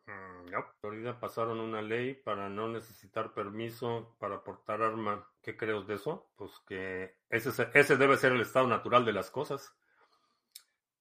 Mm, 0.05 0.51
no, 0.51 0.65
Florida 0.81 1.19
pasaron 1.19 1.59
una 1.59 1.81
ley 1.81 2.13
para 2.13 2.49
no 2.49 2.67
necesitar 2.67 3.33
permiso 3.33 4.15
para 4.19 4.43
portar 4.43 4.81
arma. 4.81 5.27
¿Qué 5.41 5.55
crees 5.55 5.87
de 5.87 5.95
eso? 5.95 6.29
Pues 6.35 6.51
que 6.67 7.15
ese, 7.29 7.69
ese 7.73 7.97
debe 7.97 8.17
ser 8.17 8.33
el 8.33 8.41
estado 8.41 8.67
natural 8.67 9.05
de 9.05 9.13
las 9.13 9.31
cosas. 9.31 9.75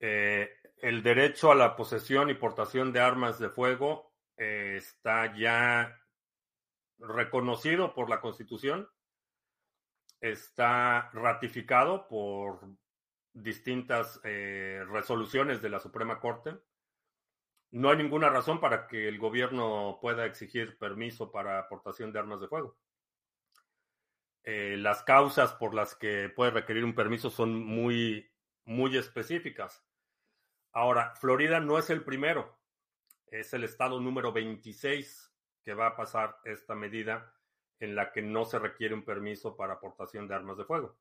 Eh, 0.00 0.50
el 0.78 1.02
derecho 1.02 1.52
a 1.52 1.54
la 1.54 1.76
posesión 1.76 2.28
y 2.28 2.34
portación 2.34 2.92
de 2.92 3.00
armas 3.00 3.38
de 3.38 3.48
fuego 3.48 4.12
eh, 4.36 4.74
está 4.76 5.36
ya 5.36 5.96
reconocido 6.98 7.94
por 7.94 8.10
la 8.10 8.20
Constitución, 8.20 8.88
está 10.20 11.10
ratificado 11.12 12.08
por 12.08 12.60
distintas 13.32 14.20
eh, 14.24 14.84
resoluciones 14.88 15.62
de 15.62 15.70
la 15.70 15.78
Suprema 15.78 16.20
Corte. 16.20 16.56
No 17.72 17.88
hay 17.88 17.96
ninguna 17.96 18.28
razón 18.28 18.60
para 18.60 18.86
que 18.86 19.08
el 19.08 19.18
gobierno 19.18 19.98
pueda 20.00 20.26
exigir 20.26 20.76
permiso 20.76 21.32
para 21.32 21.58
aportación 21.58 22.12
de 22.12 22.18
armas 22.18 22.40
de 22.40 22.48
fuego. 22.48 22.76
Eh, 24.44 24.76
las 24.78 25.02
causas 25.02 25.54
por 25.54 25.72
las 25.72 25.94
que 25.94 26.28
puede 26.28 26.50
requerir 26.50 26.84
un 26.84 26.94
permiso 26.94 27.30
son 27.30 27.64
muy, 27.64 28.30
muy 28.66 28.96
específicas. 28.98 29.82
Ahora, 30.72 31.14
Florida 31.16 31.60
no 31.60 31.78
es 31.78 31.88
el 31.88 32.04
primero, 32.04 32.58
es 33.26 33.54
el 33.54 33.64
estado 33.64 34.00
número 34.00 34.32
26 34.32 35.32
que 35.64 35.72
va 35.72 35.88
a 35.88 35.96
pasar 35.96 36.36
esta 36.44 36.74
medida 36.74 37.32
en 37.78 37.94
la 37.94 38.12
que 38.12 38.20
no 38.20 38.44
se 38.44 38.58
requiere 38.58 38.94
un 38.94 39.04
permiso 39.04 39.56
para 39.56 39.74
aportación 39.74 40.28
de 40.28 40.34
armas 40.34 40.58
de 40.58 40.64
fuego. 40.66 40.98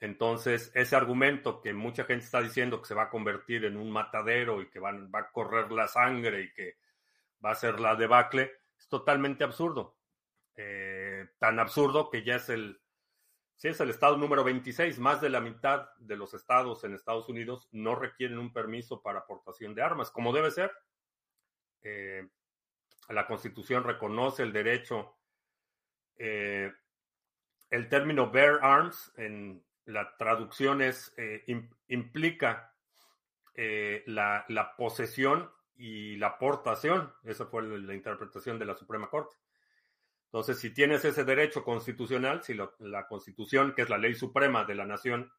Entonces, 0.00 0.70
ese 0.74 0.96
argumento 0.96 1.60
que 1.60 1.72
mucha 1.72 2.04
gente 2.04 2.24
está 2.24 2.40
diciendo 2.40 2.80
que 2.80 2.88
se 2.88 2.94
va 2.94 3.04
a 3.04 3.10
convertir 3.10 3.64
en 3.64 3.76
un 3.76 3.90
matadero 3.90 4.62
y 4.62 4.70
que 4.70 4.78
va 4.78 4.90
a 4.90 5.30
correr 5.32 5.72
la 5.72 5.88
sangre 5.88 6.42
y 6.42 6.52
que 6.52 6.76
va 7.44 7.50
a 7.50 7.56
ser 7.56 7.80
la 7.80 7.96
debacle, 7.96 8.52
es 8.78 8.88
totalmente 8.88 9.44
absurdo. 9.44 9.96
Eh, 10.54 11.28
tan 11.38 11.58
absurdo 11.58 12.10
que 12.10 12.24
ya 12.24 12.36
es 12.36 12.48
el, 12.48 12.80
si 13.54 13.68
es 13.68 13.80
el 13.80 13.90
estado 13.90 14.16
número 14.16 14.44
26, 14.44 14.98
más 14.98 15.20
de 15.20 15.30
la 15.30 15.40
mitad 15.40 15.88
de 15.98 16.16
los 16.16 16.34
estados 16.34 16.84
en 16.84 16.94
Estados 16.94 17.28
Unidos 17.28 17.68
no 17.72 17.94
requieren 17.96 18.38
un 18.38 18.52
permiso 18.52 19.02
para 19.02 19.20
aportación 19.20 19.74
de 19.74 19.82
armas, 19.82 20.10
como 20.10 20.32
debe 20.32 20.50
ser. 20.50 20.72
Eh, 21.82 22.28
la 23.08 23.26
Constitución 23.26 23.84
reconoce 23.84 24.42
el 24.42 24.52
derecho, 24.52 25.16
eh, 26.16 26.72
el 27.70 27.88
término 27.88 28.30
bear 28.30 28.58
arms 28.62 29.12
en 29.16 29.64
la 29.88 30.14
traducción 30.18 30.82
es, 30.82 31.14
eh, 31.16 31.44
implica 31.88 32.74
eh, 33.54 34.04
la, 34.06 34.74
posesión 34.76 35.50
y 35.76 36.16
la 36.16 36.28
aportación. 36.28 37.10
Esa 37.24 37.46
fue 37.46 37.62
la, 37.62 37.94
interpretación 37.94 38.58
de 38.58 38.66
la 38.66 38.74
Suprema 38.74 39.08
Corte. 39.08 39.36
Entonces, 40.26 40.58
si 40.58 40.74
tienes 40.74 41.06
ese 41.06 41.24
derecho 41.24 41.64
constitucional, 41.64 42.42
si 42.42 42.52
la 42.54 43.08
Constitución, 43.08 43.72
que 43.74 43.82
es 43.82 43.88
la 43.88 43.96
ley 43.96 44.14
suprema 44.14 44.66
de 44.66 44.74
la 44.74 44.84
nación 44.84 45.32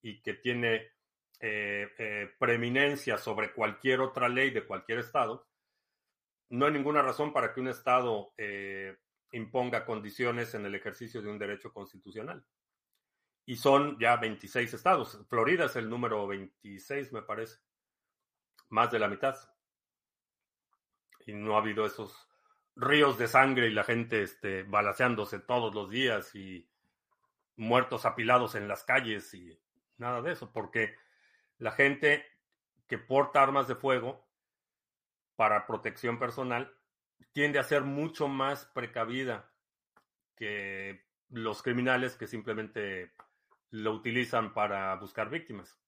y 0.00 0.22
que 0.22 0.34
tiene 0.34 0.92
eh, 1.40 2.32
preeminencia 2.38 3.18
sobre 3.18 3.52
cualquier 3.52 4.00
otra 4.02 4.28
ley 4.28 4.50
de 4.50 4.64
cualquier 4.64 5.00
Estado, 5.00 5.48
no 6.50 6.66
hay 6.66 6.72
ninguna 6.72 7.02
razón 7.02 7.32
para 7.32 7.52
que 7.52 7.60
un 7.60 7.66
Estado 7.66 8.32
imponga 9.32 9.84
condiciones 9.84 10.54
en 10.54 10.64
el 10.64 10.76
ejercicio 10.76 11.20
de 11.20 11.28
un 11.28 11.40
derecho 11.40 11.72
constitucional 11.72 12.46
y 13.46 13.56
son 13.56 13.96
ya 13.98 14.16
26 14.16 14.74
estados. 14.74 15.24
Florida 15.28 15.66
es 15.66 15.76
el 15.76 15.88
número 15.88 16.26
26, 16.26 17.12
me 17.12 17.22
parece. 17.22 17.58
Más 18.68 18.90
de 18.90 18.98
la 18.98 19.06
mitad. 19.06 19.36
Y 21.24 21.32
no 21.32 21.54
ha 21.54 21.60
habido 21.60 21.86
esos 21.86 22.28
ríos 22.74 23.16
de 23.18 23.28
sangre 23.28 23.68
y 23.68 23.70
la 23.70 23.84
gente 23.84 24.22
este, 24.22 24.64
balaceándose 24.64 25.38
todos 25.38 25.74
los 25.74 25.88
días 25.90 26.34
y 26.34 26.68
muertos 27.56 28.04
apilados 28.04 28.54
en 28.56 28.68
las 28.68 28.84
calles 28.84 29.32
y 29.32 29.58
nada 29.96 30.20
de 30.20 30.32
eso, 30.32 30.52
porque 30.52 30.94
la 31.58 31.70
gente 31.70 32.24
que 32.86 32.98
porta 32.98 33.42
armas 33.42 33.66
de 33.66 33.76
fuego 33.76 34.28
para 35.36 35.66
protección 35.66 36.18
personal 36.18 36.76
tiende 37.32 37.58
a 37.58 37.64
ser 37.64 37.82
mucho 37.82 38.28
más 38.28 38.66
precavida 38.66 39.50
que 40.36 41.06
los 41.30 41.62
criminales 41.62 42.14
que 42.16 42.26
simplemente 42.26 43.12
lo 43.70 43.92
utilizan 43.92 44.54
para 44.54 44.94
buscar 44.96 45.30
víctimas. 45.30 45.78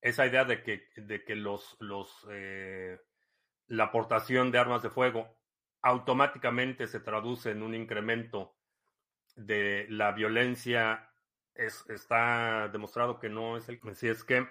Esa 0.00 0.26
idea 0.26 0.44
de 0.44 0.62
que, 0.62 0.88
de 0.96 1.24
que 1.24 1.34
los, 1.34 1.76
los, 1.80 2.26
eh, 2.30 3.00
la 3.66 3.84
aportación 3.84 4.50
de 4.50 4.58
armas 4.58 4.82
de 4.82 4.90
fuego 4.90 5.36
automáticamente 5.82 6.86
se 6.86 7.00
traduce 7.00 7.50
en 7.50 7.62
un 7.62 7.74
incremento 7.74 8.56
de 9.36 9.86
la 9.88 10.12
violencia 10.12 11.10
es, 11.54 11.84
está 11.88 12.68
demostrado 12.68 13.18
que 13.18 13.28
no 13.28 13.56
es 13.56 13.68
el 13.68 13.80
si 13.94 14.08
es 14.08 14.24
que 14.24 14.48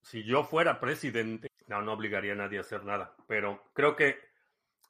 si 0.00 0.24
yo 0.24 0.44
fuera 0.44 0.80
presidente 0.80 1.48
no 1.66 1.82
no 1.82 1.92
obligaría 1.92 2.32
a 2.32 2.36
nadie 2.36 2.58
a 2.58 2.62
hacer 2.62 2.84
nada 2.84 3.14
pero 3.26 3.62
creo 3.74 3.96
que 3.96 4.18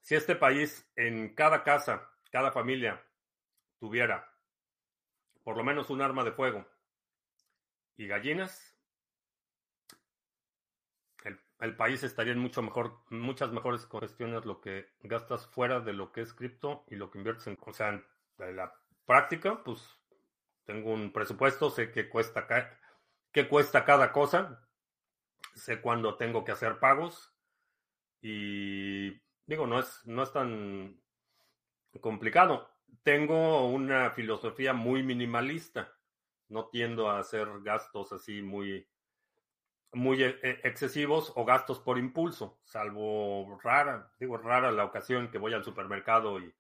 si 0.01 0.15
este 0.15 0.37
país 0.37 0.89
en 0.95 1.35
cada 1.35 1.65
casa 1.65 2.09
cada 2.31 2.53
familia 2.53 3.05
tuviera 3.81 4.34
por 5.45 5.57
lo 5.57 5.63
menos 5.63 5.91
un 5.91 6.03
arma 6.03 6.25
de 6.25 6.33
fuego 6.33 6.67
y 7.97 8.07
gallinas, 8.09 8.75
el 11.61 11.77
país 11.77 12.03
estaría 12.03 12.33
en 12.33 12.41
mucho 12.41 12.61
mejor, 12.63 13.01
muchas 13.11 13.51
mejores 13.51 13.87
cuestiones 13.87 14.45
lo 14.45 14.61
que 14.61 14.91
gastas 15.01 15.47
fuera 15.47 15.81
de 15.81 15.93
lo 15.93 16.13
que 16.13 16.21
es 16.21 16.35
cripto 16.35 16.85
y 16.89 16.97
lo 16.97 17.11
que 17.11 17.19
inviertes 17.19 17.47
en, 17.47 17.59
o 17.61 17.73
sea, 17.73 17.89
en 17.89 18.57
la 18.57 18.75
práctica, 19.07 19.63
pues 19.65 19.81
tengo 20.65 20.93
un 20.93 21.13
presupuesto, 21.13 21.71
sé 21.71 21.91
qué 21.91 22.09
cuesta, 22.09 22.47
cuesta 23.49 23.85
cada 23.85 24.13
cosa, 24.13 24.69
sé 25.55 25.81
cuándo 25.81 26.17
tengo 26.17 26.45
que 26.45 26.53
hacer 26.53 26.79
pagos 26.79 27.35
y 28.21 29.11
digo, 29.47 29.67
no 29.67 29.79
es, 29.79 30.03
no 30.05 30.23
es 30.23 30.33
tan 30.33 31.01
complicado. 32.01 32.74
Tengo 33.03 33.69
una 33.69 34.11
filosofía 34.11 34.73
muy 34.73 35.03
minimalista. 35.03 35.93
No 36.49 36.67
tiendo 36.67 37.11
a 37.11 37.19
hacer 37.19 37.49
gastos 37.63 38.13
así 38.13 38.43
muy, 38.43 38.87
muy 39.93 40.23
e, 40.23 40.39
e, 40.43 40.61
excesivos 40.65 41.33
o 41.37 41.45
gastos 41.45 41.81
por 41.81 41.99
impulso, 41.99 42.61
salvo 42.65 43.59
rara, 43.63 44.13
digo 44.19 44.37
rara 44.37 44.71
la 44.71 44.85
ocasión 44.85 45.31
que 45.31 45.39
voy 45.39 45.55
al 45.55 45.65
supermercado 45.65 46.39
y 46.39 46.55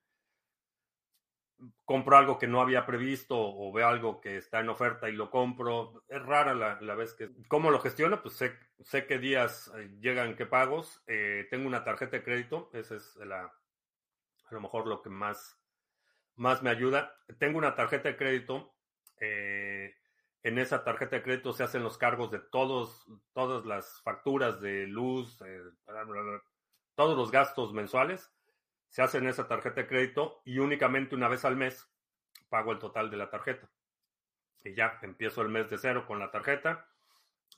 compro 1.84 2.16
algo 2.16 2.38
que 2.38 2.46
no 2.46 2.60
había 2.60 2.86
previsto 2.86 3.36
o 3.38 3.72
veo 3.72 3.88
algo 3.88 4.20
que 4.20 4.36
está 4.36 4.60
en 4.60 4.68
oferta 4.68 5.08
y 5.08 5.12
lo 5.12 5.30
compro. 5.30 6.04
Es 6.08 6.22
rara 6.22 6.54
la, 6.54 6.94
vez 6.94 7.14
que... 7.14 7.30
¿Cómo 7.48 7.70
lo 7.70 7.80
gestiono? 7.80 8.22
Pues 8.22 8.34
sé, 8.34 8.58
sé 8.80 9.06
qué 9.06 9.18
días 9.18 9.72
eh, 9.76 9.90
llegan 10.00 10.36
qué 10.36 10.46
pagos. 10.46 11.02
Eh, 11.06 11.46
tengo 11.50 11.66
una 11.66 11.84
tarjeta 11.84 12.16
de 12.16 12.24
crédito, 12.24 12.70
esa 12.72 12.96
es 12.96 13.16
la, 13.16 13.44
a 13.44 14.54
lo 14.54 14.60
mejor 14.60 14.86
lo 14.86 15.02
que 15.02 15.10
más, 15.10 15.58
más 16.36 16.62
me 16.62 16.70
ayuda. 16.70 17.14
Tengo 17.38 17.58
una 17.58 17.74
tarjeta 17.74 18.08
de 18.08 18.16
crédito. 18.16 18.74
Eh, 19.20 19.94
en 20.42 20.58
esa 20.58 20.84
tarjeta 20.84 21.16
de 21.16 21.22
crédito 21.22 21.52
se 21.52 21.62
hacen 21.62 21.82
los 21.82 21.96
cargos 21.96 22.30
de 22.30 22.38
todos, 22.38 23.06
todas 23.32 23.64
las 23.64 24.02
facturas 24.02 24.60
de 24.60 24.86
luz, 24.86 25.38
todos 26.94 27.16
los 27.16 27.30
gastos 27.30 27.72
mensuales 27.72 28.30
se 28.94 29.02
hace 29.02 29.18
en 29.18 29.26
esa 29.26 29.48
tarjeta 29.48 29.80
de 29.80 29.88
crédito 29.88 30.40
y 30.44 30.60
únicamente 30.60 31.16
una 31.16 31.26
vez 31.26 31.44
al 31.44 31.56
mes 31.56 31.90
pago 32.48 32.70
el 32.70 32.78
total 32.78 33.10
de 33.10 33.16
la 33.16 33.28
tarjeta. 33.28 33.68
Y 34.62 34.72
ya 34.74 35.00
empiezo 35.02 35.42
el 35.42 35.48
mes 35.48 35.68
de 35.68 35.78
cero 35.78 36.04
con 36.06 36.20
la 36.20 36.30
tarjeta, 36.30 36.88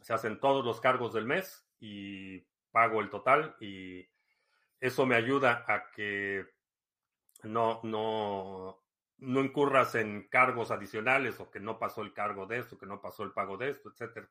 se 0.00 0.14
hacen 0.14 0.40
todos 0.40 0.64
los 0.64 0.80
cargos 0.80 1.12
del 1.12 1.26
mes 1.26 1.68
y 1.78 2.40
pago 2.70 3.02
el 3.02 3.10
total 3.10 3.54
y 3.60 4.08
eso 4.80 5.04
me 5.04 5.14
ayuda 5.14 5.66
a 5.68 5.90
que 5.90 6.46
no, 7.46 7.80
no, 7.82 8.82
no 9.18 9.40
incurras 9.40 9.94
en 9.94 10.28
cargos 10.28 10.70
adicionales 10.70 11.40
o 11.40 11.50
que 11.50 11.60
no 11.60 11.78
pasó 11.78 12.02
el 12.02 12.12
cargo 12.12 12.46
de 12.46 12.58
esto, 12.58 12.78
que 12.78 12.86
no 12.86 13.00
pasó 13.00 13.22
el 13.22 13.32
pago 13.32 13.56
de 13.56 13.70
esto, 13.70 13.90
etc. 13.90 14.28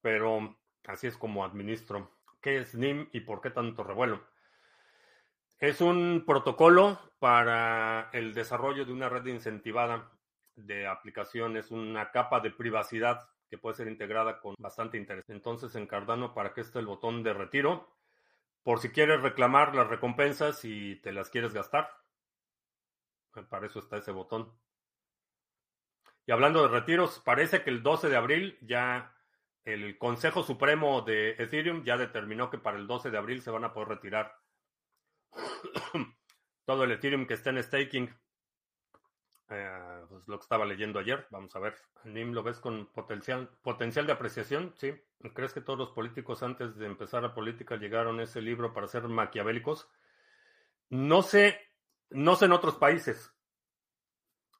Pero 0.00 0.56
así 0.86 1.06
es 1.06 1.16
como 1.16 1.44
administro. 1.44 2.10
¿Qué 2.40 2.58
es 2.58 2.74
NIM 2.74 3.08
y 3.12 3.20
por 3.20 3.40
qué 3.40 3.50
tanto 3.50 3.84
revuelo? 3.84 4.24
Es 5.58 5.80
un 5.82 6.24
protocolo 6.26 6.98
para 7.18 8.08
el 8.12 8.32
desarrollo 8.32 8.86
de 8.86 8.92
una 8.92 9.10
red 9.10 9.26
incentivada 9.26 10.10
de 10.56 10.86
aplicaciones, 10.86 11.70
una 11.70 12.10
capa 12.10 12.40
de 12.40 12.50
privacidad 12.50 13.28
que 13.50 13.58
puede 13.58 13.76
ser 13.76 13.88
integrada 13.88 14.40
con 14.40 14.54
bastante 14.58 14.96
interés. 14.96 15.28
Entonces 15.28 15.74
en 15.74 15.86
Cardano, 15.86 16.32
¿para 16.32 16.54
qué 16.54 16.62
está 16.62 16.78
el 16.78 16.86
botón 16.86 17.22
de 17.22 17.34
retiro? 17.34 17.88
Por 18.62 18.80
si 18.80 18.90
quieres 18.90 19.20
reclamar 19.22 19.74
las 19.74 19.88
recompensas 19.88 20.64
y 20.64 20.96
te 20.96 21.12
las 21.12 21.30
quieres 21.30 21.54
gastar. 21.54 21.90
Para 23.48 23.66
eso 23.66 23.78
está 23.78 23.96
ese 23.96 24.12
botón. 24.12 24.52
Y 26.26 26.32
hablando 26.32 26.62
de 26.62 26.68
retiros, 26.68 27.20
parece 27.20 27.62
que 27.62 27.70
el 27.70 27.82
12 27.82 28.08
de 28.08 28.16
abril 28.16 28.58
ya 28.60 29.14
el 29.64 29.98
Consejo 29.98 30.42
Supremo 30.42 31.02
de 31.02 31.30
Ethereum 31.38 31.84
ya 31.84 31.96
determinó 31.96 32.50
que 32.50 32.58
para 32.58 32.78
el 32.78 32.86
12 32.86 33.10
de 33.10 33.18
abril 33.18 33.42
se 33.42 33.50
van 33.50 33.64
a 33.64 33.72
poder 33.72 33.88
retirar 33.88 34.36
todo 36.64 36.84
el 36.84 36.92
Ethereum 36.92 37.26
que 37.26 37.34
está 37.34 37.50
en 37.50 37.62
staking. 37.62 38.14
Eh, 39.50 40.04
pues 40.08 40.28
lo 40.28 40.38
que 40.38 40.42
estaba 40.42 40.64
leyendo 40.64 41.00
ayer. 41.00 41.26
Vamos 41.30 41.54
a 41.56 41.58
ver. 41.58 41.74
NIM 42.04 42.32
lo 42.32 42.42
ves 42.42 42.60
con 42.60 42.86
potencial, 42.86 43.48
potencial 43.62 44.06
de 44.06 44.12
apreciación. 44.12 44.72
Sí. 44.76 44.92
¿Crees 45.34 45.52
que 45.52 45.60
todos 45.60 45.78
los 45.78 45.90
políticos 45.90 46.42
antes 46.42 46.76
de 46.76 46.86
empezar 46.86 47.22
la 47.22 47.34
política 47.34 47.76
llegaron 47.76 48.20
a 48.20 48.22
ese 48.22 48.40
libro 48.40 48.72
para 48.72 48.86
ser 48.86 49.02
maquiavélicos? 49.08 49.88
No 50.88 51.22
sé, 51.22 51.58
no 52.10 52.36
sé 52.36 52.46
en 52.46 52.52
otros 52.52 52.76
países. 52.76 53.32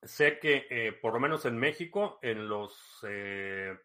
Sé 0.03 0.38
que 0.38 0.66
eh, 0.70 0.93
por 0.93 1.14
lo 1.14 1.20
menos 1.20 1.45
en 1.45 1.57
México, 1.57 2.18
en 2.22 2.49
los, 2.49 3.05
eh, 3.07 3.78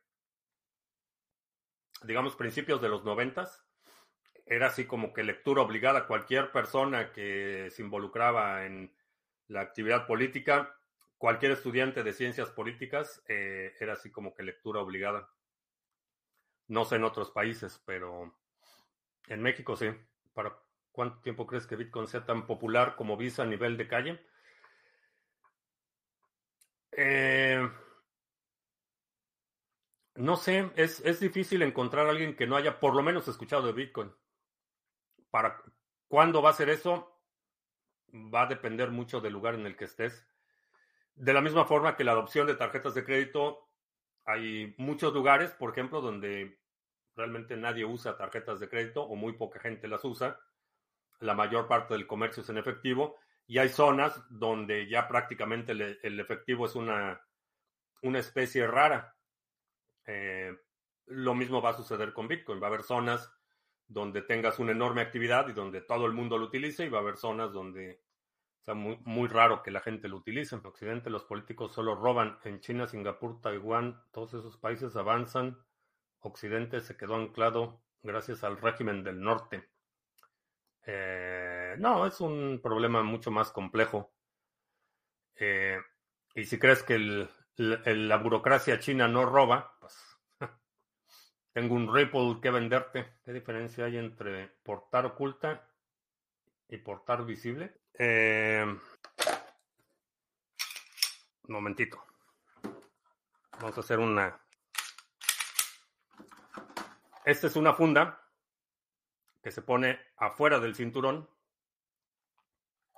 digamos, 2.03 2.35
principios 2.35 2.81
de 2.81 2.89
los 2.89 3.03
noventas, 3.03 3.63
era 4.45 4.67
así 4.67 4.85
como 4.85 5.13
que 5.13 5.23
lectura 5.23 5.61
obligada. 5.61 6.07
Cualquier 6.07 6.51
persona 6.51 7.11
que 7.11 7.69
se 7.71 7.81
involucraba 7.81 8.65
en 8.65 8.95
la 9.47 9.61
actividad 9.61 10.07
política, 10.07 10.75
cualquier 11.17 11.51
estudiante 11.51 12.03
de 12.03 12.13
ciencias 12.13 12.49
políticas, 12.49 13.23
eh, 13.27 13.73
era 13.79 13.93
así 13.93 14.11
como 14.11 14.33
que 14.33 14.43
lectura 14.43 14.81
obligada. 14.81 15.29
No 16.67 16.85
sé 16.85 16.95
en 16.95 17.03
otros 17.03 17.31
países, 17.31 17.81
pero 17.85 18.35
en 19.27 19.41
México 19.41 19.75
sí. 19.75 19.89
¿Para 20.33 20.57
cuánto 20.91 21.21
tiempo 21.21 21.47
crees 21.47 21.67
que 21.67 21.75
Bitcoin 21.75 22.07
sea 22.07 22.25
tan 22.25 22.45
popular 22.45 22.95
como 22.95 23.17
Visa 23.17 23.43
a 23.43 23.45
nivel 23.45 23.77
de 23.77 23.87
calle? 23.87 24.25
Eh, 26.91 27.69
no 30.15 30.37
sé, 30.37 30.71
es, 30.75 31.01
es 31.01 31.19
difícil 31.19 31.61
encontrar 31.61 32.07
a 32.07 32.11
alguien 32.11 32.35
que 32.35 32.47
no 32.47 32.55
haya 32.55 32.79
por 32.79 32.95
lo 32.95 33.03
menos 33.03 33.27
escuchado 33.27 33.67
de 33.67 33.73
Bitcoin. 33.73 34.13
Para 35.29 35.61
cuándo 36.07 36.41
va 36.41 36.51
a 36.51 36.53
ser 36.53 36.69
eso, 36.69 37.19
va 38.13 38.43
a 38.43 38.47
depender 38.47 38.91
mucho 38.91 39.19
del 39.19 39.33
lugar 39.33 39.55
en 39.55 39.65
el 39.65 39.75
que 39.75 39.85
estés. 39.85 40.25
De 41.15 41.33
la 41.33 41.41
misma 41.41 41.65
forma 41.65 41.95
que 41.95 42.03
la 42.03 42.11
adopción 42.11 42.45
de 42.45 42.55
tarjetas 42.55 42.93
de 42.93 43.05
crédito, 43.05 43.69
hay 44.25 44.75
muchos 44.77 45.13
lugares, 45.13 45.51
por 45.51 45.71
ejemplo, 45.71 46.01
donde 46.01 46.59
realmente 47.15 47.55
nadie 47.55 47.85
usa 47.85 48.17
tarjetas 48.17 48.59
de 48.59 48.67
crédito 48.67 49.03
o 49.03 49.15
muy 49.15 49.33
poca 49.33 49.59
gente 49.59 49.87
las 49.87 50.03
usa. 50.03 50.39
La 51.19 51.33
mayor 51.33 51.67
parte 51.67 51.93
del 51.93 52.05
comercio 52.05 52.43
es 52.43 52.49
en 52.49 52.57
efectivo 52.57 53.17
y 53.47 53.59
hay 53.59 53.69
zonas 53.69 54.21
donde 54.29 54.87
ya 54.89 55.07
prácticamente 55.07 55.71
el, 55.71 56.19
efectivo 56.19 56.65
es 56.65 56.75
una, 56.75 57.25
una 58.01 58.19
especie 58.19 58.67
rara. 58.67 59.15
Eh, 60.05 60.53
lo 61.05 61.33
mismo 61.33 61.61
va 61.61 61.69
a 61.69 61.77
suceder 61.77 62.11
con 62.11 62.27
Bitcoin. 62.27 62.61
Va 62.61 62.67
a 62.67 62.69
haber 62.69 62.83
zonas 62.83 63.31
donde 63.87 64.21
tengas 64.21 64.59
una 64.59 64.71
enorme 64.71 65.01
actividad 65.01 65.47
y 65.47 65.53
donde 65.53 65.81
todo 65.81 66.05
el 66.07 66.13
mundo 66.13 66.37
lo 66.37 66.45
utilice 66.45 66.85
y 66.85 66.89
va 66.89 66.97
a 66.97 67.01
haber 67.01 67.17
zonas 67.17 67.53
donde 67.53 68.01
sea 68.65 68.73
muy, 68.73 68.97
muy 69.05 69.27
raro 69.27 69.61
que 69.61 69.69
la 69.69 69.79
gente 69.79 70.07
lo 70.07 70.17
utilice. 70.17 70.55
En 70.55 70.65
Occidente 70.65 71.11
los 71.11 71.23
políticos 71.23 71.71
solo 71.71 71.95
roban. 71.95 72.39
En 72.43 72.59
China, 72.59 72.87
Singapur, 72.87 73.39
Taiwán, 73.39 74.01
todos 74.11 74.33
esos 74.33 74.57
países 74.57 74.95
avanzan. 74.95 75.63
Occidente 76.19 76.81
se 76.81 76.97
quedó 76.97 77.15
anclado 77.15 77.83
gracias 78.01 78.43
al 78.43 78.57
régimen 78.57 79.03
del 79.03 79.21
norte. 79.21 79.69
Eh, 80.87 81.75
no, 81.77 82.07
es 82.07 82.19
un 82.19 82.59
problema 82.61 83.03
mucho 83.03 83.29
más 83.29 83.51
complejo. 83.51 84.11
Eh, 85.35 85.77
y 86.33 86.45
si 86.45 86.57
crees 86.57 86.81
que 86.81 87.27
la 87.57 88.17
burocracia 88.17 88.79
china 88.79 89.07
no 89.07 89.25
roba, 89.25 89.77
pues 89.79 89.95
tengo 91.53 91.75
un 91.75 91.93
Ripple 91.93 92.39
que 92.41 92.49
venderte. 92.49 93.13
¿Qué 93.23 93.31
diferencia 93.31 93.85
hay 93.85 93.97
entre 93.97 94.47
portar 94.63 95.05
oculta 95.05 95.69
y 96.67 96.77
portar 96.77 97.25
visible? 97.25 97.84
Eh, 97.97 98.65
un 101.47 101.53
momentito. 101.53 102.03
Vamos 103.59 103.77
a 103.77 103.81
hacer 103.81 103.99
una... 103.99 104.39
Esta 107.23 107.47
es 107.47 107.55
una 107.55 107.73
funda 107.73 108.21
que 109.41 109.51
se 109.51 109.61
pone 109.61 109.99
afuera 110.17 110.59
del 110.59 110.75
cinturón. 110.75 111.29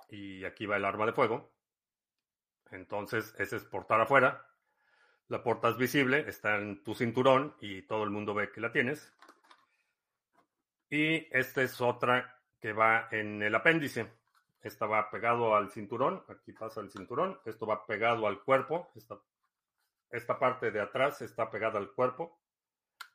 Y 0.08 0.44
aquí 0.44 0.66
va 0.66 0.76
el 0.76 0.84
arma 0.84 1.06
de 1.06 1.12
fuego. 1.12 1.52
Entonces, 2.70 3.34
ese 3.38 3.56
es 3.56 3.64
portar 3.64 4.00
afuera. 4.00 4.46
La 5.28 5.42
portas 5.42 5.76
visible, 5.76 6.24
está 6.26 6.56
en 6.56 6.82
tu 6.82 6.94
cinturón 6.94 7.54
y 7.60 7.82
todo 7.82 8.02
el 8.02 8.10
mundo 8.10 8.32
ve 8.32 8.50
que 8.50 8.62
la 8.62 8.72
tienes. 8.72 9.12
Y 10.88 11.28
esta 11.36 11.62
es 11.62 11.80
otra 11.82 12.40
que 12.58 12.72
va 12.72 13.08
en 13.10 13.42
el 13.42 13.54
apéndice. 13.54 14.17
Esta 14.60 14.86
va 14.86 15.10
pegado 15.10 15.54
al 15.54 15.70
cinturón, 15.70 16.24
aquí 16.28 16.52
pasa 16.52 16.80
el 16.80 16.90
cinturón, 16.90 17.40
esto 17.44 17.66
va 17.66 17.86
pegado 17.86 18.26
al 18.26 18.42
cuerpo, 18.42 18.90
esta, 18.96 19.18
esta 20.10 20.38
parte 20.38 20.70
de 20.70 20.80
atrás 20.80 21.22
está 21.22 21.50
pegada 21.50 21.78
al 21.78 21.92
cuerpo 21.92 22.40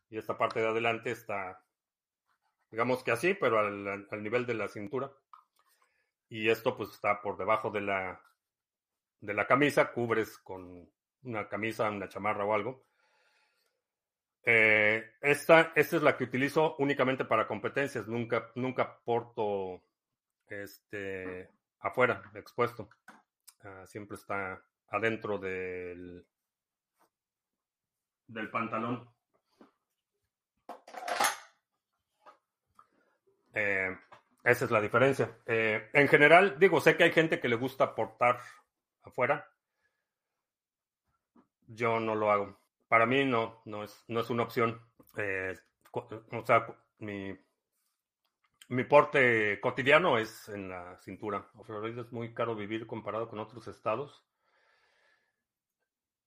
y 0.09 0.17
esta 0.17 0.37
parte 0.37 0.61
de 0.61 0.67
adelante 0.67 1.11
está, 1.11 1.61
digamos 2.71 3.03
que 3.03 3.11
así, 3.11 3.33
pero 3.33 3.59
al, 3.59 4.07
al 4.09 4.23
nivel 4.23 4.45
de 4.45 4.53
la 4.53 4.67
cintura. 4.67 5.11
Y 6.29 6.49
esto 6.49 6.75
pues 6.75 6.89
está 6.91 7.21
por 7.21 7.37
debajo 7.37 7.69
de 7.69 7.81
la, 7.81 8.21
de 9.19 9.33
la 9.33 9.45
camisa, 9.45 9.91
cubres 9.91 10.37
con 10.39 10.89
una 11.23 11.47
camisa, 11.47 11.89
una 11.89 12.09
chamarra 12.09 12.45
o 12.45 12.53
algo. 12.53 12.85
Eh, 14.45 15.13
esta, 15.21 15.71
esta 15.75 15.95
es 15.95 16.01
la 16.03 16.17
que 16.17 16.25
utilizo 16.25 16.75
únicamente 16.77 17.23
para 17.25 17.47
competencias. 17.47 18.07
Nunca, 18.07 18.51
nunca 18.55 18.99
porto 19.03 19.83
este, 20.47 21.49
afuera, 21.79 22.21
expuesto. 22.35 22.89
Ah, 23.63 23.85
siempre 23.85 24.17
está 24.17 24.61
adentro 24.89 25.37
del, 25.37 26.25
del 28.27 28.49
pantalón. 28.49 29.09
Eh, 33.53 33.97
esa 34.43 34.65
es 34.65 34.71
la 34.71 34.81
diferencia. 34.81 35.37
Eh, 35.45 35.89
en 35.93 36.07
general, 36.07 36.57
digo, 36.59 36.81
sé 36.81 36.97
que 36.97 37.05
hay 37.05 37.11
gente 37.11 37.39
que 37.39 37.47
le 37.47 37.55
gusta 37.55 37.95
portar 37.95 38.39
afuera. 39.03 39.49
Yo 41.67 41.99
no 41.99 42.15
lo 42.15 42.31
hago. 42.31 42.59
Para 42.87 43.05
mí 43.05 43.23
no, 43.25 43.61
no 43.65 43.83
es, 43.83 44.03
no 44.07 44.19
es 44.19 44.29
una 44.29 44.43
opción. 44.43 44.81
Eh, 45.17 45.55
o 45.91 46.45
sea, 46.45 46.67
mi, 46.99 47.37
mi 48.73 48.83
porte 48.83 49.59
cotidiano 49.59 50.17
es 50.17 50.49
en 50.49 50.69
la 50.69 50.97
cintura. 50.97 51.47
Florida 51.63 52.01
es 52.01 52.11
muy 52.11 52.33
caro 52.33 52.55
vivir 52.55 52.87
comparado 52.87 53.29
con 53.29 53.39
otros 53.39 53.67
estados. 53.67 54.23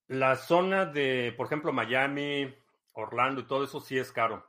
La 0.07 0.36
zona 0.36 0.86
de, 0.86 1.34
por 1.36 1.47
ejemplo, 1.47 1.72
Miami, 1.72 2.55
Orlando 2.92 3.40
y 3.40 3.47
todo 3.47 3.64
eso 3.64 3.80
sí 3.80 3.99
es 3.99 4.12
caro. 4.12 4.47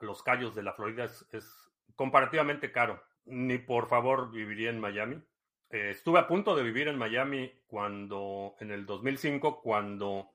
Los 0.00 0.22
callos 0.22 0.54
de 0.54 0.64
la 0.64 0.72
Florida 0.72 1.04
es, 1.04 1.70
comparativamente 1.94 2.72
caro. 2.72 3.02
Ni 3.26 3.58
por 3.58 3.88
favor 3.88 4.30
viviría 4.32 4.70
en 4.70 4.80
Miami. 4.80 5.22
Eh, 5.70 5.90
estuve 5.90 6.18
a 6.18 6.26
punto 6.26 6.56
de 6.56 6.64
vivir 6.64 6.88
en 6.88 6.98
Miami 6.98 7.52
cuando, 7.66 8.56
en 8.58 8.72
el 8.72 8.84
2005, 8.84 9.62
cuando 9.62 10.30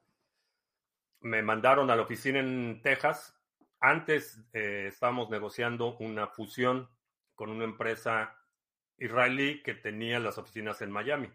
me 1.19 1.41
mandaron 1.41 1.91
a 1.91 1.95
la 1.97 2.03
oficina 2.03 2.39
en 2.39 2.81
Texas. 2.81 3.38
Antes 3.79 4.43
eh, 4.53 4.87
estábamos 4.87 5.29
negociando 5.29 5.97
una 5.97 6.27
fusión 6.27 6.89
con 7.35 7.49
una 7.49 7.63
empresa 7.63 8.35
israelí 8.97 9.63
que 9.63 9.73
tenía 9.73 10.19
las 10.19 10.37
oficinas 10.37 10.81
en 10.81 10.91
Miami. 10.91 11.29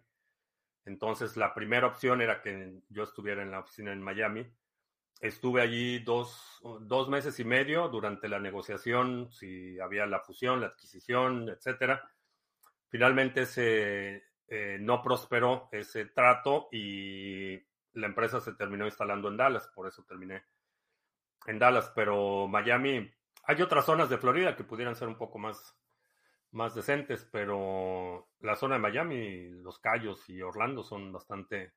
Entonces, 0.84 1.36
la 1.38 1.54
primera 1.54 1.86
opción 1.86 2.20
era 2.20 2.42
que 2.42 2.82
yo 2.90 3.04
estuviera 3.04 3.42
en 3.42 3.50
la 3.50 3.60
oficina 3.60 3.92
en 3.92 4.02
Miami. 4.02 4.46
Estuve 5.20 5.62
allí 5.62 6.00
dos, 6.00 6.60
meses 7.08 7.40
y 7.40 7.44
medio 7.44 7.88
durante 7.88 8.28
la 8.28 8.38
negociación, 8.38 9.30
si 9.32 9.80
había 9.80 10.04
la 10.04 10.20
fusión, 10.20 10.60
la 10.60 10.66
adquisición, 10.66 11.48
etcétera. 11.48 12.06
Finalmente 12.88 13.46
se 13.46 14.24
eh, 14.48 14.76
no 14.78 15.02
prosperó 15.02 15.70
ese 15.72 16.06
trato 16.06 16.68
y 16.70 17.54
la 17.94 18.06
empresa 18.06 18.40
se 18.40 18.52
terminó 18.52 18.84
instalando 18.84 19.28
en 19.28 19.38
Dallas, 19.38 19.68
por 19.74 19.88
eso 19.88 20.04
terminé 20.04 20.44
en 21.46 21.58
Dallas, 21.58 21.92
pero 21.94 22.46
Miami, 22.48 23.10
hay 23.44 23.62
otras 23.62 23.84
zonas 23.84 24.08
de 24.08 24.18
Florida 24.18 24.56
que 24.56 24.64
pudieran 24.64 24.96
ser 24.96 25.08
un 25.08 25.16
poco 25.16 25.38
más, 25.38 25.76
más 26.52 26.74
decentes, 26.74 27.28
pero 27.30 28.28
la 28.40 28.56
zona 28.56 28.76
de 28.76 28.80
Miami, 28.80 29.48
Los 29.62 29.78
Cayos 29.78 30.28
y 30.28 30.40
Orlando 30.42 30.82
son 30.82 31.12
bastante, 31.12 31.72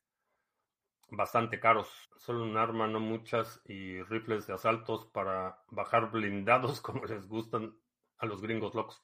bastante 1.09 1.59
caros. 1.59 1.89
Solo 2.15 2.43
un 2.43 2.57
arma, 2.57 2.88
no 2.88 2.99
muchas, 2.99 3.61
y 3.65 4.01
rifles 4.03 4.47
de 4.47 4.53
asaltos 4.53 5.05
para 5.07 5.59
bajar 5.70 6.11
blindados 6.11 6.82
como 6.82 7.05
les 7.05 7.28
gustan 7.28 7.76
a 8.20 8.26
los 8.26 8.41
gringos 8.41 8.74
locos. 8.76 9.03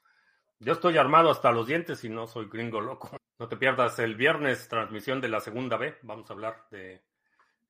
Yo 0.59 0.74
estoy 0.74 0.97
armado 0.97 1.30
hasta 1.30 1.51
los 1.51 1.68
dientes 1.68 2.03
y 2.03 2.09
no 2.09 2.28
soy 2.28 2.47
gringo 2.47 2.82
loco. 2.82 3.11
No 3.39 3.49
te 3.49 3.57
pierdas 3.57 3.97
el 3.97 4.16
viernes 4.16 4.70
transmisión 4.70 5.20
de 5.20 5.28
la 5.28 5.41
segunda 5.41 5.76
B. 5.76 5.97
Vamos 6.03 6.30
a 6.30 6.34
hablar 6.34 6.66
de 6.70 7.03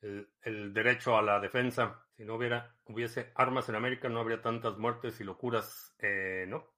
el, 0.02 0.74
derecho 0.74 1.18
a 1.18 1.22
la 1.22 1.40
defensa. 1.40 2.03
Si 2.16 2.24
no 2.24 2.36
hubiera 2.36 2.76
hubiese 2.86 3.32
armas 3.36 3.70
en 3.70 3.76
América, 3.76 4.08
no 4.08 4.20
habría 4.20 4.42
tantas 4.42 4.78
muertes 4.78 5.20
y 5.20 5.24
locuras, 5.24 5.96
eh, 6.00 6.46
¿no? 6.48 6.74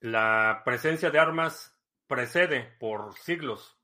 La 0.00 0.62
presencia 0.64 1.10
de 1.10 1.18
armas 1.18 1.78
precede 2.06 2.76
por 2.78 3.14
siglos 3.14 3.80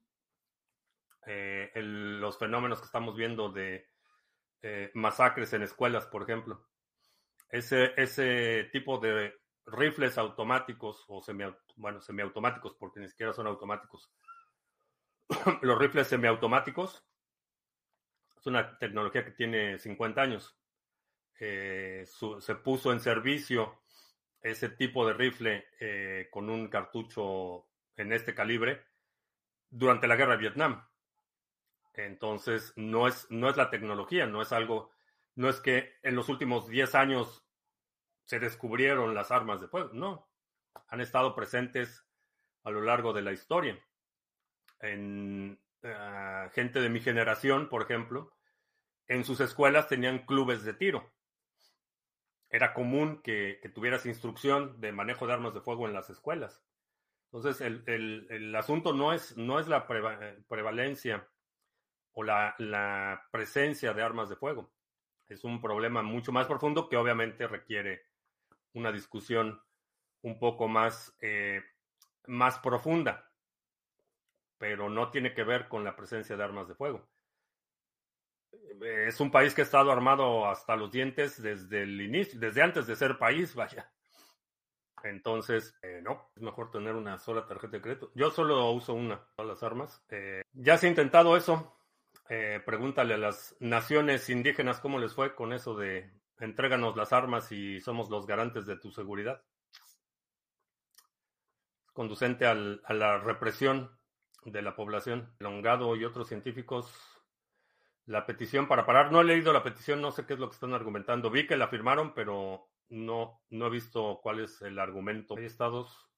eh, 1.26 1.70
los 1.74 2.38
fenómenos 2.38 2.80
que 2.80 2.86
estamos 2.86 3.16
viendo 3.16 3.50
de 3.50 3.88
eh, 4.62 4.90
masacres 4.94 5.52
en 5.54 5.62
escuelas, 5.62 6.06
por 6.06 6.22
ejemplo. 6.22 6.66
Ese, 7.48 7.94
ese 7.96 8.68
tipo 8.72 8.98
de 8.98 9.34
rifles 9.66 10.18
automáticos 10.18 11.04
o 11.08 11.22
semi, 11.22 11.44
bueno, 11.76 12.00
semiautomáticos, 12.00 12.74
porque 12.74 13.00
ni 13.00 13.08
siquiera 13.08 13.32
son 13.32 13.46
automáticos. 13.46 14.12
Los 15.62 15.78
rifles 15.78 16.08
semiautomáticos 16.08 17.02
es 18.40 18.46
una 18.46 18.78
tecnología 18.78 19.24
que 19.24 19.32
tiene 19.32 19.78
50 19.78 20.22
años. 20.22 20.56
Eh, 21.38 22.06
se 22.06 22.54
puso 22.56 22.92
en 22.92 23.00
servicio 23.00 23.82
ese 24.40 24.70
tipo 24.70 25.06
de 25.06 25.12
rifle 25.12 25.66
eh, 25.78 26.28
con 26.30 26.48
un 26.48 26.68
cartucho 26.68 27.66
en 27.96 28.12
este 28.12 28.34
calibre 28.34 28.82
durante 29.68 30.06
la 30.06 30.16
guerra 30.16 30.32
de 30.32 30.38
Vietnam. 30.38 30.88
Entonces, 31.92 32.72
no 32.76 33.06
es, 33.06 33.30
no 33.30 33.50
es 33.50 33.58
la 33.58 33.68
tecnología, 33.68 34.24
no 34.26 34.40
es 34.40 34.52
algo, 34.52 34.90
no 35.34 35.50
es 35.50 35.60
que 35.60 35.98
en 36.02 36.16
los 36.16 36.30
últimos 36.30 36.66
10 36.66 36.94
años 36.94 37.46
se 38.24 38.40
descubrieron 38.40 39.14
las 39.14 39.30
armas 39.30 39.60
de 39.60 39.68
fuego. 39.68 39.90
No, 39.92 40.30
han 40.88 41.02
estado 41.02 41.34
presentes 41.34 42.06
a 42.62 42.70
lo 42.70 42.80
largo 42.80 43.12
de 43.12 43.22
la 43.22 43.32
historia. 43.32 43.78
En 44.78 45.60
gente 46.52 46.80
de 46.80 46.90
mi 46.90 47.00
generación, 47.00 47.68
por 47.68 47.82
ejemplo, 47.82 48.32
en 49.06 49.24
sus 49.24 49.40
escuelas 49.40 49.88
tenían 49.88 50.24
clubes 50.26 50.64
de 50.64 50.74
tiro. 50.74 51.12
Era 52.48 52.74
común 52.74 53.22
que, 53.22 53.60
tuvieras 53.74 54.06
instrucción 54.06 54.80
de 54.80 54.92
manejo 54.92 55.26
de 55.26 55.32
armas 55.32 55.54
de 55.54 55.60
fuego 55.60 55.86
en 55.86 55.94
las 55.94 56.10
escuelas. 56.10 56.62
Entonces, 57.32 57.60
el, 57.60 58.54
asunto 58.56 58.92
no 58.92 59.12
es, 59.12 59.36
no 59.36 59.60
es 59.60 59.68
la 59.68 59.86
prevalencia 59.86 61.28
o 62.12 62.24
la, 62.24 62.54
la 62.58 63.28
presencia 63.30 63.92
de 63.94 64.02
armas 64.02 64.28
de 64.28 64.36
fuego. 64.36 64.72
Es 65.28 65.44
un 65.44 65.60
problema 65.60 66.02
mucho 66.02 66.32
más 66.32 66.48
profundo 66.48 66.88
que 66.88 66.96
obviamente 66.96 67.46
requiere 67.46 68.02
una 68.74 68.90
discusión 68.90 69.60
un 70.22 70.38
poco 70.38 70.68
más, 70.68 71.16
eh, 71.20 71.62
más 72.26 72.58
profunda, 72.58 73.29
pero 74.60 74.90
no 74.90 75.10
tiene 75.10 75.32
que 75.32 75.42
ver 75.42 75.68
con 75.68 75.84
la 75.84 75.96
presencia 75.96 76.36
de 76.36 76.44
armas 76.44 76.68
de 76.68 76.74
fuego. 76.74 77.08
Es 78.82 79.18
un 79.18 79.30
país 79.30 79.54
que 79.54 79.62
ha 79.62 79.64
estado 79.64 79.90
armado 79.90 80.46
hasta 80.46 80.76
los 80.76 80.92
dientes 80.92 81.40
desde 81.42 81.82
el 81.84 81.98
inicio, 81.98 82.38
desde 82.38 82.60
antes 82.60 82.86
de 82.86 82.94
ser 82.94 83.16
país, 83.16 83.54
vaya. 83.56 83.90
Entonces, 85.02 85.74
eh, 85.80 86.02
no, 86.02 86.30
es 86.36 86.42
mejor 86.42 86.70
tener 86.70 86.94
una 86.94 87.16
sola 87.16 87.46
tarjeta 87.46 87.78
de 87.78 87.80
crédito. 87.80 88.12
Yo 88.14 88.30
solo 88.30 88.70
uso 88.72 88.92
una, 88.92 89.24
todas 89.34 89.48
las 89.48 89.62
armas. 89.62 90.04
Eh, 90.10 90.42
ya 90.52 90.76
se 90.76 90.86
ha 90.86 90.90
intentado 90.90 91.38
eso. 91.38 91.74
pregúntale 92.66 93.14
a 93.14 93.18
las 93.18 93.56
naciones 93.60 94.28
indígenas 94.28 94.78
cómo 94.78 94.98
les 94.98 95.14
fue 95.14 95.34
con 95.34 95.54
eso 95.54 95.74
de 95.74 96.12
Entréganos 96.38 96.96
las 96.96 97.12
armas 97.14 97.50
y 97.50 97.80
somos 97.80 98.10
los 98.10 98.26
garantes 98.26 98.66
de 98.66 98.76
tu 98.76 98.90
seguridad. 98.90 99.42
Conducente 101.94 102.46
a 102.46 102.54
la 102.54 103.18
represión 103.18 103.99
de 104.44 104.62
la 104.62 104.74
población. 104.74 105.34
Longado 105.40 105.96
y 105.96 106.04
otros 106.04 106.28
científicos, 106.28 106.92
la 108.06 108.26
petición 108.26 108.68
para 108.68 108.86
parar. 108.86 109.12
No 109.12 109.20
he 109.20 109.24
leído 109.24 109.52
la 109.52 109.62
petición, 109.62 110.00
no 110.00 110.12
sé 110.12 110.26
qué 110.26 110.34
es 110.34 110.40
lo 110.40 110.48
que 110.48 110.54
están 110.54 110.74
argumentando. 110.74 111.30
Vi 111.30 111.46
que 111.46 111.56
la 111.56 111.68
firmaron, 111.68 112.14
pero 112.14 112.68
no, 112.88 113.42
no 113.50 113.66
he 113.66 113.70
visto 113.70 114.20
cuál 114.22 114.40
es 114.40 114.62
el 114.62 114.78
argumento. 114.78 115.36
Hay 115.36 115.44
estados 115.44 116.10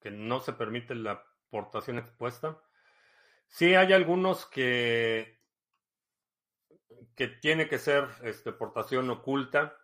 que 0.00 0.10
no 0.10 0.40
se 0.40 0.52
permite 0.52 0.94
la 0.94 1.24
portación 1.50 1.98
expuesta. 1.98 2.60
Sí, 3.46 3.74
hay 3.74 3.92
algunos 3.92 4.46
que 4.46 5.42
que 7.14 7.28
tiene 7.28 7.68
que 7.68 7.78
ser 7.78 8.08
este, 8.22 8.52
portación 8.52 9.10
oculta. 9.10 9.76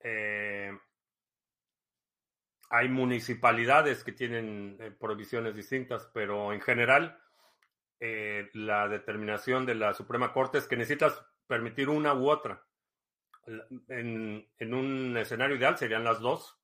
Eh, 0.00 0.76
hay 2.72 2.88
municipalidades 2.88 4.02
que 4.02 4.12
tienen 4.12 4.78
eh, 4.80 4.90
prohibiciones 4.90 5.54
distintas, 5.54 6.08
pero 6.14 6.54
en 6.54 6.62
general 6.62 7.20
eh, 8.00 8.48
la 8.54 8.88
determinación 8.88 9.66
de 9.66 9.74
la 9.74 9.92
Suprema 9.92 10.32
Corte 10.32 10.56
es 10.56 10.66
que 10.66 10.78
necesitas 10.78 11.22
permitir 11.46 11.90
una 11.90 12.14
u 12.14 12.30
otra. 12.30 12.64
En, 13.88 14.48
en, 14.58 14.74
un 14.74 15.16
escenario 15.18 15.56
ideal 15.56 15.76
serían 15.76 16.02
las 16.02 16.20
dos, 16.20 16.58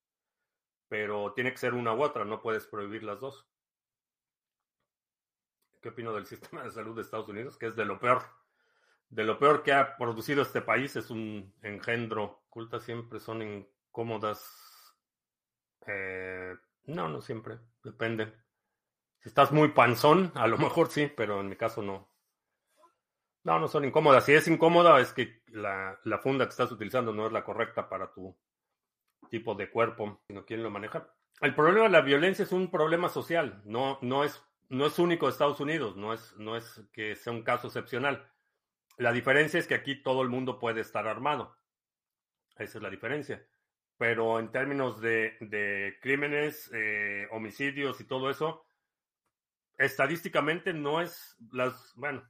pero 0.89 1.35
tiene 1.35 1.51
que 1.51 1.59
ser 1.59 1.75
una 1.75 1.93
u 1.93 2.03
otra, 2.03 2.25
no 2.25 2.41
puedes 2.41 2.67
prohibir 2.67 3.03
las 3.03 3.21
dos. 3.21 3.47
¿Qué 5.83 5.91
opino 5.91 6.15
del 6.15 6.25
sistema 6.33 6.63
de 6.63 6.71
salud 6.71 6.97
de 6.97 7.03
Estados 7.03 7.29
Unidos? 7.29 7.59
Que 7.59 7.67
es 7.67 7.77
de 7.77 7.85
lo 7.85 8.01
peor 8.01 8.23
de 9.11 9.25
lo 9.25 9.39
peor 9.39 9.63
que 9.63 9.73
ha 9.73 9.97
producido 9.97 10.43
este 10.43 10.61
país 10.61 10.97
es 10.97 11.11
un 11.11 11.55
engendro. 11.63 12.43
Cultas 12.49 12.85
siempre 12.85 13.21
son 13.21 13.43
incómodas. 13.43 14.68
Eh, 15.87 16.55
no, 16.87 17.09
no 17.09 17.21
siempre. 17.21 17.59
Depende. 17.83 18.33
Si 19.21 19.29
estás 19.29 19.53
muy 19.53 19.69
panzón, 19.69 20.33
a 20.35 20.47
lo 20.47 20.59
mejor 20.59 20.91
sí, 20.91 21.11
pero 21.15 21.41
en 21.41 21.49
mi 21.49 21.57
caso 21.57 21.83
no. 21.83 22.13
No, 23.45 23.59
no 23.59 23.69
son 23.69 23.85
incómodas. 23.85 24.25
Si 24.25 24.35
es 24.35 24.47
incómoda, 24.49 25.01
es 25.01 25.13
que 25.13 25.43
la, 25.47 25.99
la 26.05 26.19
funda 26.19 26.45
que 26.45 26.51
estás 26.51 26.71
utilizando 26.71 27.13
no 27.13 27.27
es 27.27 27.33
la 27.33 27.45
correcta 27.45 27.89
para 27.89 28.13
tu 28.13 28.37
tipo 29.31 29.55
de 29.55 29.71
cuerpo, 29.71 30.21
sino 30.27 30.45
quién 30.45 30.63
lo 30.63 30.71
maneja. 30.71 31.13
El 31.41 31.55
problema 31.55 31.85
de 31.85 31.91
la 31.91 32.01
violencia 32.01 32.43
es 32.43 32.53
un 32.53 32.71
problema 32.71 33.09
social, 33.09 33.63
no, 33.65 33.99
no, 34.03 34.25
es, 34.25 34.43
no 34.69 34.87
es 34.87 34.99
único 34.99 35.27
de 35.27 35.33
Estados 35.33 35.61
Unidos, 35.61 35.97
no 35.97 36.13
es, 36.13 36.35
no 36.37 36.57
es 36.57 36.83
que 36.93 37.15
sea 37.15 37.33
un 37.33 37.43
caso 37.43 37.69
excepcional. 37.69 38.29
La 38.97 39.13
diferencia 39.13 39.61
es 39.61 39.69
que 39.69 39.77
aquí 39.77 40.03
todo 40.03 40.23
el 40.23 40.29
mundo 40.29 40.59
puede 40.59 40.81
estar 40.81 41.07
armado. 41.07 41.57
Esa 42.57 42.79
es 42.79 42.83
la 42.83 42.91
diferencia. 42.91 43.47
Pero 43.99 44.39
en 44.39 44.51
términos 44.53 45.01
de, 45.01 45.37
de 45.41 45.99
crímenes, 46.01 46.71
eh, 46.73 47.27
homicidios 47.33 48.01
y 48.01 48.05
todo 48.05 48.31
eso, 48.31 48.65
estadísticamente 49.77 50.73
no 50.73 51.01
es 51.01 51.37
las, 51.53 51.93
bueno, 51.97 52.29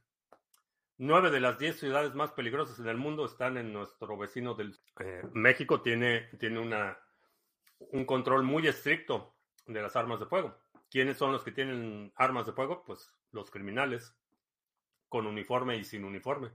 nueve 0.97 1.31
de 1.31 1.39
las 1.39 1.57
diez 1.57 1.79
ciudades 1.79 2.13
más 2.15 2.31
peligrosas 2.31 2.79
en 2.79 2.87
el 2.87 2.97
mundo 2.97 3.25
están 3.25 3.57
en 3.57 3.71
nuestro 3.71 4.17
vecino 4.17 4.53
del 4.53 4.77
eh, 4.99 5.23
México 5.33 5.81
tiene, 5.81 6.29
tiene 6.39 6.59
una, 6.59 6.99
un 7.79 8.05
control 8.05 8.43
muy 8.43 8.67
estricto 8.67 9.35
de 9.65 9.81
las 9.81 9.95
armas 9.95 10.19
de 10.19 10.25
fuego. 10.25 10.57
¿Quiénes 10.89 11.17
son 11.17 11.31
los 11.31 11.43
que 11.43 11.51
tienen 11.51 12.11
armas 12.15 12.47
de 12.47 12.53
fuego? 12.53 12.83
Pues 12.83 13.13
los 13.31 13.51
criminales, 13.51 14.15
con 15.07 15.27
uniforme 15.27 15.77
y 15.77 15.83
sin 15.83 16.03
uniforme. 16.03 16.51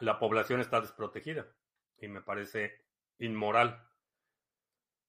La 0.00 0.18
población 0.18 0.60
está 0.60 0.80
desprotegida 0.80 1.46
y 2.00 2.08
me 2.08 2.22
parece 2.22 2.87
inmoral 3.18 3.88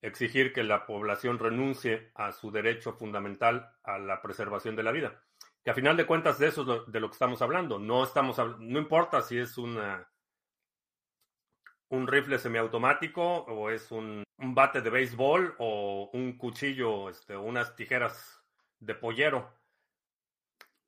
exigir 0.02 0.54
que 0.54 0.64
la 0.64 0.86
población 0.86 1.40
renuncie 1.40 2.12
a 2.16 2.32
su 2.32 2.52
derecho 2.52 2.94
fundamental 2.94 3.76
a 3.84 3.98
la 3.98 4.22
preservación 4.22 4.76
de 4.76 4.84
la 4.84 4.92
vida. 4.92 5.24
Que 5.64 5.72
a 5.72 5.74
final 5.74 5.98
de 5.98 6.06
cuentas 6.06 6.40
de 6.40 6.48
eso 6.48 6.62
es 6.86 6.92
de 6.92 7.00
lo 7.00 7.10
que 7.10 7.14
estamos 7.14 7.42
hablando. 7.42 7.80
No 7.80 8.04
estamos 8.04 8.38
no 8.60 8.80
importa 8.80 9.22
si 9.22 9.38
es 9.38 9.58
una 9.58 10.10
un 11.90 12.08
rifle 12.08 12.38
semiautomático 12.38 13.24
o 13.24 13.72
es 13.72 13.92
un, 13.92 14.24
bate 14.38 14.82
de 14.82 14.92
béisbol 14.92 15.56
o 15.58 16.10
un 16.14 16.38
cuchillo, 16.38 17.10
este, 17.10 17.36
unas 17.36 17.76
tijeras 17.76 18.42
de 18.80 18.94
pollero. 18.96 19.52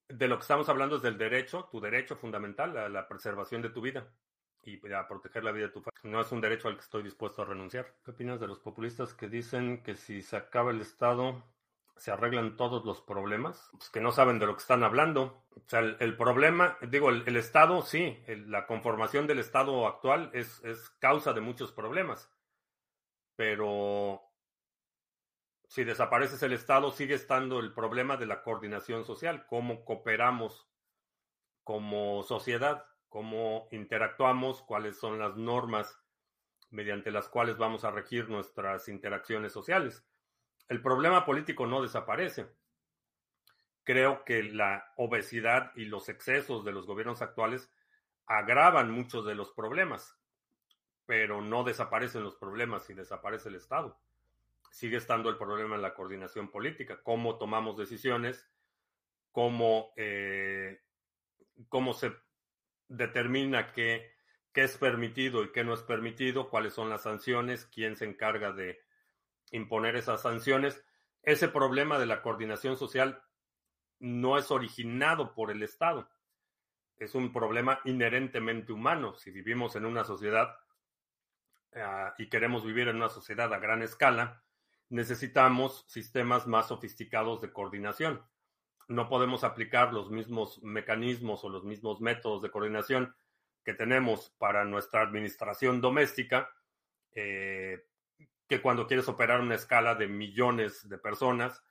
De 0.07 0.27
lo 0.27 0.37
que 0.37 0.41
estamos 0.41 0.69
hablando 0.69 0.97
es 0.97 1.01
del 1.01 1.17
derecho, 1.17 1.67
tu 1.71 1.79
derecho 1.79 2.15
fundamental 2.15 2.77
a 2.77 2.87
la 2.87 3.07
preservación 3.07 3.61
de 3.61 3.69
tu 3.69 3.81
vida 3.81 4.13
y 4.63 4.93
a 4.93 5.07
proteger 5.07 5.43
la 5.43 5.51
vida 5.51 5.67
de 5.67 5.73
tu 5.73 5.81
familia. 5.81 6.01
No 6.03 6.21
es 6.21 6.31
un 6.31 6.41
derecho 6.41 6.67
al 6.67 6.75
que 6.75 6.81
estoy 6.81 7.03
dispuesto 7.03 7.41
a 7.41 7.45
renunciar. 7.45 7.93
¿Qué 8.03 8.11
opinas 8.11 8.39
de 8.39 8.47
los 8.47 8.59
populistas 8.59 9.13
que 9.13 9.27
dicen 9.27 9.81
que 9.83 9.95
si 9.95 10.21
se 10.21 10.37
acaba 10.37 10.71
el 10.71 10.81
Estado 10.81 11.43
se 11.97 12.11
arreglan 12.11 12.57
todos 12.57 12.85
los 12.85 13.01
problemas? 13.01 13.69
Pues 13.71 13.89
que 13.89 14.01
no 14.01 14.11
saben 14.11 14.39
de 14.39 14.45
lo 14.45 14.55
que 14.55 14.61
están 14.61 14.83
hablando. 14.83 15.43
O 15.55 15.63
sea, 15.67 15.79
el, 15.79 16.15
problema, 16.15 16.77
digo, 16.89 17.09
el, 17.09 17.35
Estado, 17.37 17.81
sí, 17.81 18.19
la 18.27 18.67
conformación 18.67 19.27
del 19.27 19.39
Estado 19.39 19.87
actual 19.87 20.29
es, 20.33 20.63
es 20.63 20.89
causa 20.99 21.33
de 21.33 21.41
muchos 21.41 21.71
problemas. 21.71 22.29
Pero 23.35 24.21
si 25.67 25.83
desapareces 25.83 26.43
el 26.43 26.53
Estado, 26.53 26.91
sigue 26.91 27.15
estando 27.15 27.59
el 27.59 27.73
problema 27.73 28.17
de 28.17 28.27
la 28.27 28.43
coordinación 28.43 29.05
social, 29.05 29.45
cómo 29.47 29.85
cooperamos 29.85 30.67
como 31.63 32.23
sociedad 32.23 32.90
cómo 33.11 33.67
interactuamos, 33.71 34.61
cuáles 34.61 34.97
son 34.97 35.19
las 35.19 35.35
normas 35.35 35.99
mediante 36.69 37.11
las 37.11 37.27
cuales 37.27 37.57
vamos 37.57 37.83
a 37.83 37.91
regir 37.91 38.29
nuestras 38.29 38.87
interacciones 38.87 39.51
sociales. 39.51 40.07
El 40.69 40.81
problema 40.81 41.25
político 41.25 41.67
no 41.67 41.81
desaparece. 41.81 42.47
Creo 43.83 44.23
que 44.23 44.43
la 44.43 44.93
obesidad 44.95 45.73
y 45.75 45.85
los 45.85 46.07
excesos 46.07 46.63
de 46.63 46.71
los 46.71 46.87
gobiernos 46.87 47.21
actuales 47.21 47.69
agravan 48.27 48.89
muchos 48.89 49.25
de 49.25 49.35
los 49.35 49.51
problemas, 49.51 50.17
pero 51.05 51.41
no 51.41 51.65
desaparecen 51.65 52.23
los 52.23 52.37
problemas 52.37 52.85
si 52.85 52.93
desaparece 52.93 53.49
el 53.49 53.55
Estado. 53.55 53.99
Sigue 54.71 54.95
estando 54.95 55.29
el 55.29 55.37
problema 55.37 55.75
en 55.75 55.81
la 55.81 55.95
coordinación 55.95 56.49
política, 56.49 57.03
cómo 57.03 57.37
tomamos 57.37 57.75
decisiones, 57.75 58.49
cómo, 59.33 59.91
eh, 59.97 60.81
cómo 61.67 61.93
se 61.93 62.13
determina 62.91 63.71
qué, 63.71 64.11
qué 64.53 64.63
es 64.63 64.77
permitido 64.77 65.43
y 65.43 65.51
qué 65.51 65.63
no 65.63 65.73
es 65.73 65.81
permitido, 65.81 66.49
cuáles 66.49 66.73
son 66.73 66.89
las 66.89 67.03
sanciones, 67.03 67.65
quién 67.65 67.95
se 67.95 68.05
encarga 68.05 68.51
de 68.51 68.81
imponer 69.51 69.95
esas 69.95 70.21
sanciones. 70.21 70.83
Ese 71.23 71.47
problema 71.47 71.99
de 71.99 72.05
la 72.05 72.21
coordinación 72.21 72.77
social 72.77 73.23
no 73.99 74.37
es 74.37 74.51
originado 74.51 75.33
por 75.33 75.51
el 75.51 75.63
Estado. 75.63 76.09
Es 76.97 77.15
un 77.15 77.31
problema 77.31 77.79
inherentemente 77.85 78.73
humano. 78.73 79.15
Si 79.15 79.31
vivimos 79.31 79.75
en 79.75 79.85
una 79.85 80.03
sociedad 80.03 80.55
ah, 81.75 82.13
y 82.17 82.29
queremos 82.29 82.65
vivir 82.65 82.89
en 82.89 82.97
una 82.97 83.09
sociedad 83.09 83.53
a 83.53 83.59
gran 83.59 83.81
escala, 83.81 84.43
necesitamos 84.89 85.85
sistemas 85.87 86.45
más 86.45 86.67
sofisticados 86.67 87.41
de 87.41 87.53
coordinación 87.53 88.21
no 88.91 89.07
podemos 89.09 89.43
aplicar 89.43 89.93
los 89.93 90.11
mismos 90.11 90.61
mecanismos 90.61 91.43
o 91.43 91.49
los 91.49 91.63
mismos 91.63 92.01
métodos 92.01 92.41
de 92.41 92.51
coordinación 92.51 93.15
que 93.63 93.73
tenemos 93.73 94.29
para 94.37 94.65
nuestra 94.65 95.01
administración 95.01 95.81
doméstica, 95.81 96.49
eh, 97.13 97.85
que 98.47 98.61
cuando 98.61 98.87
quieres 98.87 99.07
operar 99.07 99.39
una 99.39 99.55
escala 99.55 99.95
de 99.95 100.07
millones 100.07 100.87
de 100.89 100.97
personas, 100.97 101.63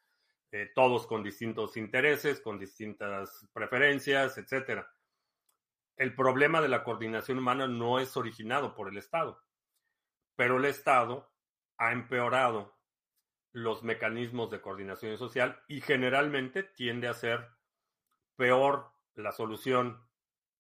eh, 0.53 0.71
todos 0.75 1.07
con 1.07 1.23
distintos 1.23 1.77
intereses, 1.77 2.41
con 2.41 2.59
distintas 2.59 3.47
preferencias, 3.53 4.39
etc. 4.39 4.85
El 5.97 6.15
problema 6.15 6.61
de 6.61 6.69
la 6.69 6.83
coordinación 6.83 7.39
humana 7.39 7.69
no 7.69 8.01
es 8.01 8.17
originado 8.17 8.75
por 8.75 8.89
el 8.89 8.97
Estado, 8.97 9.43
pero 10.37 10.57
el 10.57 10.65
Estado 10.65 11.31
ha 11.77 11.93
empeorado 11.93 12.80
los 13.53 13.83
mecanismos 13.83 14.51
de 14.51 14.61
coordinación 14.61 15.19
social 15.19 15.61
y 15.67 15.81
generalmente 15.81 16.63
tiende 16.63 17.09
a 17.09 17.15
ser 17.15 17.49
peor 18.37 18.91
la 19.15 19.33
solución 19.33 20.01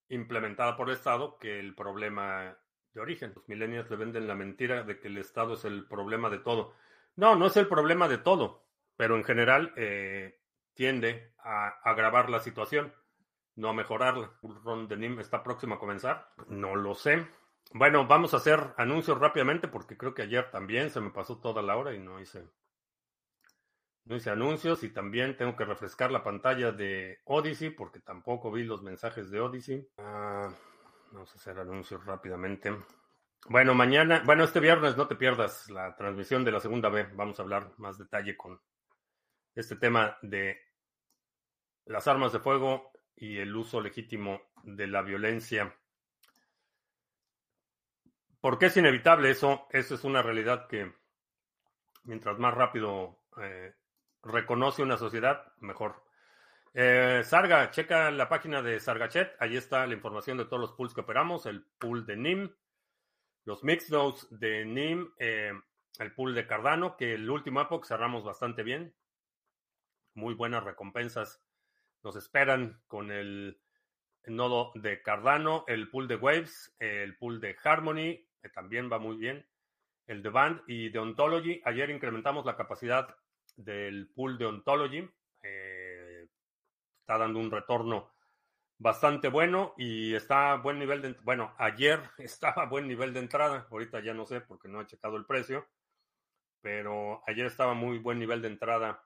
implementada 0.09 0.76
por 0.76 0.88
el 0.88 0.97
Estado 0.97 1.38
que 1.38 1.59
el 1.59 1.74
problema 1.74 2.57
de 2.93 3.01
origen. 3.01 3.32
Los 3.34 3.49
millennials 3.49 3.91
le 3.91 3.97
venden 3.97 4.26
la 4.26 4.34
mentira 4.34 4.82
de 4.82 4.99
que 4.99 5.09
el 5.09 5.18
Estado 5.18 5.55
es 5.55 5.64
el 5.64 5.86
problema 5.86 6.28
de 6.30 6.38
todo. 6.38 6.74
No, 7.16 7.36
no 7.36 7.47
es 7.47 7.57
el 7.57 7.68
problema 7.68 8.09
de 8.09 8.18
todo, 8.18 8.66
pero 8.97 9.16
en 9.16 9.24
general 9.24 9.72
eh, 9.76 10.41
tiende 10.74 11.32
a 11.38 11.68
agravar 11.84 12.28
la 12.28 12.41
situación, 12.41 12.93
no 13.55 13.68
a 13.68 13.72
mejorarla. 13.72 14.32
¿El 14.43 14.62
ron 14.62 14.88
de 14.88 14.97
NIM 14.97 15.20
está 15.20 15.43
próximo 15.43 15.76
a 15.76 15.78
comenzar? 15.78 16.32
No 16.49 16.74
lo 16.74 16.95
sé. 16.95 17.26
Bueno, 17.72 18.07
vamos 18.07 18.34
a 18.34 18.38
hacer 18.38 18.74
anuncios 18.76 19.18
rápidamente 19.18 19.68
porque 19.68 19.97
creo 19.97 20.12
que 20.12 20.22
ayer 20.22 20.51
también 20.51 20.91
se 20.91 21.01
me 21.01 21.11
pasó 21.11 21.38
toda 21.38 21.62
la 21.62 21.76
hora 21.76 21.95
y 21.95 22.01
no 22.01 22.20
hice 22.20 22.49
no 24.05 24.16
hice 24.16 24.30
anuncios 24.30 24.82
y 24.82 24.90
también 24.90 25.36
tengo 25.36 25.57
que 25.57 25.64
refrescar 25.64 26.11
la 26.11 26.24
pantalla 26.24 26.72
de 26.72 27.20
Odyssey 27.24 27.70
porque 27.70 28.01
tampoco 28.01 28.51
vi 28.51 28.64
los 28.64 28.82
mensajes 28.82 29.30
de 29.30 29.40
Odyssey. 29.40 29.88
Ah, 29.98 30.53
vamos 31.12 31.32
a 31.32 31.36
hacer 31.36 31.59
anuncios 31.59 32.05
rápidamente. 32.05 32.76
Bueno, 33.48 33.74
mañana, 33.74 34.22
bueno, 34.24 34.44
este 34.44 34.61
viernes 34.61 34.96
no 34.96 35.07
te 35.07 35.16
pierdas 35.16 35.70
la 35.70 35.96
transmisión 35.96 36.44
de 36.44 36.53
la 36.53 36.61
segunda 36.61 36.88
B. 36.88 37.09
Vamos 37.14 37.38
a 37.38 37.42
hablar 37.42 37.72
más 37.78 37.98
detalle 37.98 38.36
con 38.36 38.61
este 39.55 39.76
tema 39.76 40.18
de 40.22 40.59
las 41.86 42.07
armas 42.07 42.32
de 42.32 42.40
fuego 42.40 42.92
y 43.16 43.38
el 43.38 43.55
uso 43.55 43.80
legítimo 43.80 44.40
de 44.62 44.86
la 44.86 45.03
violencia. 45.03 45.74
¿Por 48.40 48.59
qué 48.59 48.66
es 48.66 48.76
inevitable 48.76 49.30
eso? 49.30 49.66
Eso 49.70 49.94
es 49.94 50.05
una 50.05 50.22
realidad 50.22 50.66
que 50.66 50.92
mientras 52.05 52.38
más 52.38 52.55
rápido 52.55 53.22
eh, 53.38 53.74
reconoce 54.23 54.83
una 54.83 54.97
sociedad, 54.97 55.53
mejor. 55.59 56.03
Eh, 56.73 57.23
Sarga, 57.25 57.71
checa 57.71 58.11
la 58.11 58.29
página 58.29 58.62
de 58.62 58.79
Sargachet, 58.79 59.35
ahí 59.41 59.57
está 59.57 59.87
la 59.87 59.95
información 59.95 60.39
de 60.39 60.45
todos 60.45 60.61
los 60.61 60.73
pools 60.73 60.95
que 60.95 61.01
operamos, 61.01 61.47
el 61.47 61.64
pool 61.79 62.07
de 62.07 62.16
NIM, 62.16 62.55
los 63.45 63.64
mixed 63.64 63.91
nodes 63.91 64.29
de 64.31 64.64
NIM, 64.64 65.12
eh, 65.18 65.53
el 65.99 66.14
pool 66.14 66.35
de 66.35 66.47
Cardano, 66.47 66.97
que 66.97 67.14
el 67.14 67.29
último 67.29 67.61
Epoch 67.61 67.87
cerramos 67.87 68.25
bastante 68.25 68.62
bien. 68.62 68.95
Muy 70.14 70.35
buenas 70.35 70.62
recompensas 70.62 71.43
nos 72.03 72.16
esperan 72.16 72.81
con 72.87 73.11
el 73.11 73.61
nodo 74.27 74.73
de 74.75 75.03
Cardano, 75.03 75.64
el 75.66 75.91
pool 75.91 76.09
de 76.09 76.16
Waves, 76.16 76.75
el 76.79 77.16
pool 77.16 77.41
de 77.41 77.57
Harmony, 77.62 78.27
que 78.41 78.49
también 78.49 78.91
va 78.91 78.99
muy 78.99 79.16
bien, 79.16 79.47
el 80.07 80.23
de 80.23 80.29
Band 80.31 80.62
y 80.66 80.89
de 80.91 80.99
Ontology. 80.99 81.61
Ayer 81.64 81.91
incrementamos 81.91 82.47
la 82.47 82.57
capacidad 82.57 83.16
del 83.64 84.08
pool 84.14 84.38
de 84.38 84.46
Ontology. 84.46 85.08
Eh, 85.42 86.28
está 87.00 87.18
dando 87.18 87.38
un 87.38 87.50
retorno 87.50 88.12
bastante 88.78 89.28
bueno 89.28 89.74
y 89.76 90.14
está 90.14 90.52
a 90.52 90.56
buen 90.56 90.78
nivel 90.78 91.02
de... 91.02 91.12
Bueno, 91.22 91.54
ayer 91.58 92.00
estaba 92.18 92.64
a 92.64 92.66
buen 92.66 92.88
nivel 92.88 93.12
de 93.12 93.20
entrada, 93.20 93.66
ahorita 93.70 94.00
ya 94.00 94.14
no 94.14 94.26
sé 94.26 94.40
porque 94.40 94.68
no 94.68 94.80
he 94.80 94.86
checado 94.86 95.16
el 95.16 95.26
precio, 95.26 95.68
pero 96.61 97.22
ayer 97.26 97.46
estaba 97.46 97.74
muy 97.74 97.98
buen 97.98 98.18
nivel 98.18 98.42
de 98.42 98.48
entrada 98.48 99.02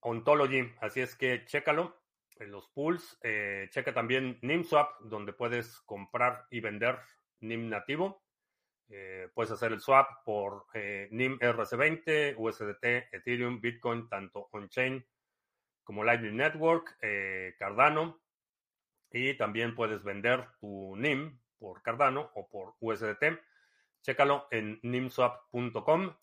Ontology, 0.00 0.72
así 0.80 1.00
es 1.00 1.16
que 1.16 1.44
chécalo. 1.44 2.00
en 2.38 2.50
los 2.50 2.68
pools. 2.68 3.18
Eh, 3.22 3.68
checa 3.70 3.92
también 3.94 4.38
NIMSwap, 4.42 5.00
donde 5.00 5.32
puedes 5.32 5.80
comprar 5.80 6.46
y 6.50 6.60
vender 6.60 7.00
NIM 7.40 7.70
nativo. 7.70 8.25
Eh, 8.88 9.28
puedes 9.34 9.50
hacer 9.50 9.72
el 9.72 9.80
swap 9.80 10.24
por 10.24 10.66
eh, 10.74 11.08
NIM 11.10 11.38
RC20, 11.38 12.34
USDT, 12.36 13.14
Ethereum, 13.14 13.60
Bitcoin, 13.60 14.08
tanto 14.08 14.48
on-chain 14.52 15.04
como 15.82 16.04
Lightning 16.04 16.36
Network, 16.36 16.98
Cardano. 17.58 18.20
Y 19.12 19.34
también 19.34 19.74
puedes 19.74 20.02
vender 20.02 20.48
tu 20.58 20.96
NIM 20.96 21.38
por 21.58 21.82
Cardano 21.82 22.30
o 22.34 22.48
por 22.48 22.74
USDT. 22.80 23.40
Chécalo 24.02 24.48
en 24.50 24.78
nimswap.com. 24.82 26.14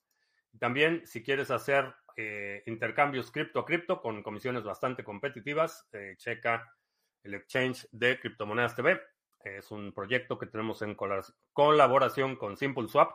También, 0.59 1.05
si 1.05 1.23
quieres 1.23 1.51
hacer 1.51 1.93
eh, 2.15 2.63
intercambios 2.67 3.31
cripto 3.31 3.59
a 3.59 3.65
cripto 3.65 4.01
con 4.01 4.21
comisiones 4.21 4.63
bastante 4.63 5.03
competitivas, 5.03 5.87
eh, 5.93 6.15
checa 6.17 6.71
el 7.23 7.33
exchange 7.33 7.87
de 7.91 8.19
Criptomonedas 8.19 8.75
TV. 8.75 9.01
Es 9.43 9.69
un 9.71 9.93
proyecto 9.93 10.39
que 10.39 10.47
tenemos 10.47 10.81
en 10.81 10.97
colaboración 11.53 12.35
con 12.35 12.57
SimpleSwap. 12.57 13.11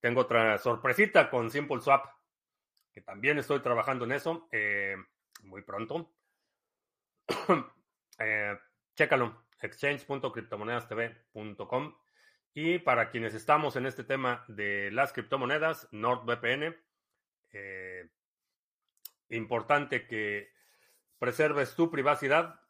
Tengo 0.00 0.20
otra 0.22 0.58
sorpresita 0.58 1.30
con 1.30 1.50
SimpleSwap, 1.50 2.06
que 2.92 3.00
también 3.00 3.38
estoy 3.38 3.60
trabajando 3.60 4.04
en 4.04 4.12
eso 4.12 4.46
eh, 4.52 4.96
muy 5.44 5.62
pronto. 5.62 6.12
chécalo, 8.94 9.44
exchange.criptomonedastv.com. 9.60 11.94
Y 12.52 12.78
para 12.78 13.10
quienes 13.10 13.34
estamos 13.34 13.76
en 13.76 13.86
este 13.86 14.04
tema 14.04 14.44
de 14.48 14.90
las 14.92 15.12
criptomonedas, 15.12 15.88
NordVPN 15.90 16.76
eh, 17.52 18.08
importante 19.28 20.06
que 20.06 20.52
preserves 21.18 21.74
tu 21.74 21.90
privacidad 21.90 22.60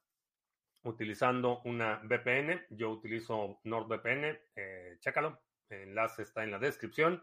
utilizando 0.84 1.60
una 1.64 2.00
VPN. 2.04 2.66
Yo 2.70 2.90
utilizo 2.90 3.60
NordVPN, 3.64 4.38
eh, 4.56 4.96
chécalo. 5.00 5.40
El 5.68 5.88
enlace 5.88 6.22
está 6.22 6.44
en 6.44 6.50
la 6.50 6.58
descripción. 6.58 7.22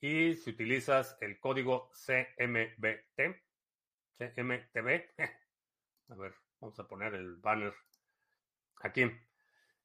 Y 0.00 0.34
si 0.36 0.50
utilizas 0.50 1.16
el 1.20 1.38
código 1.38 1.90
CMBT, 1.92 3.40
CMTB, 4.18 5.04
a 6.08 6.14
ver, 6.14 6.34
vamos 6.60 6.78
a 6.78 6.88
poner 6.88 7.14
el 7.14 7.36
banner 7.36 7.74
aquí. 8.80 9.10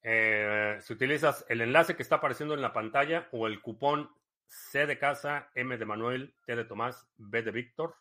Eh, 0.02 0.78
si 0.80 0.92
utilizas 0.92 1.44
el 1.48 1.60
enlace 1.60 1.96
que 1.96 2.02
está 2.02 2.16
apareciendo 2.16 2.54
en 2.54 2.62
la 2.62 2.72
pantalla 2.72 3.28
o 3.32 3.46
el 3.46 3.60
cupón 3.60 4.10
C 4.46 4.86
de 4.86 4.98
casa, 4.98 5.50
M 5.54 5.76
de 5.76 5.84
Manuel, 5.84 6.34
T 6.46 6.56
de 6.56 6.64
Tomás, 6.64 7.06
B 7.16 7.42
de 7.42 7.50
Víctor. 7.50 7.96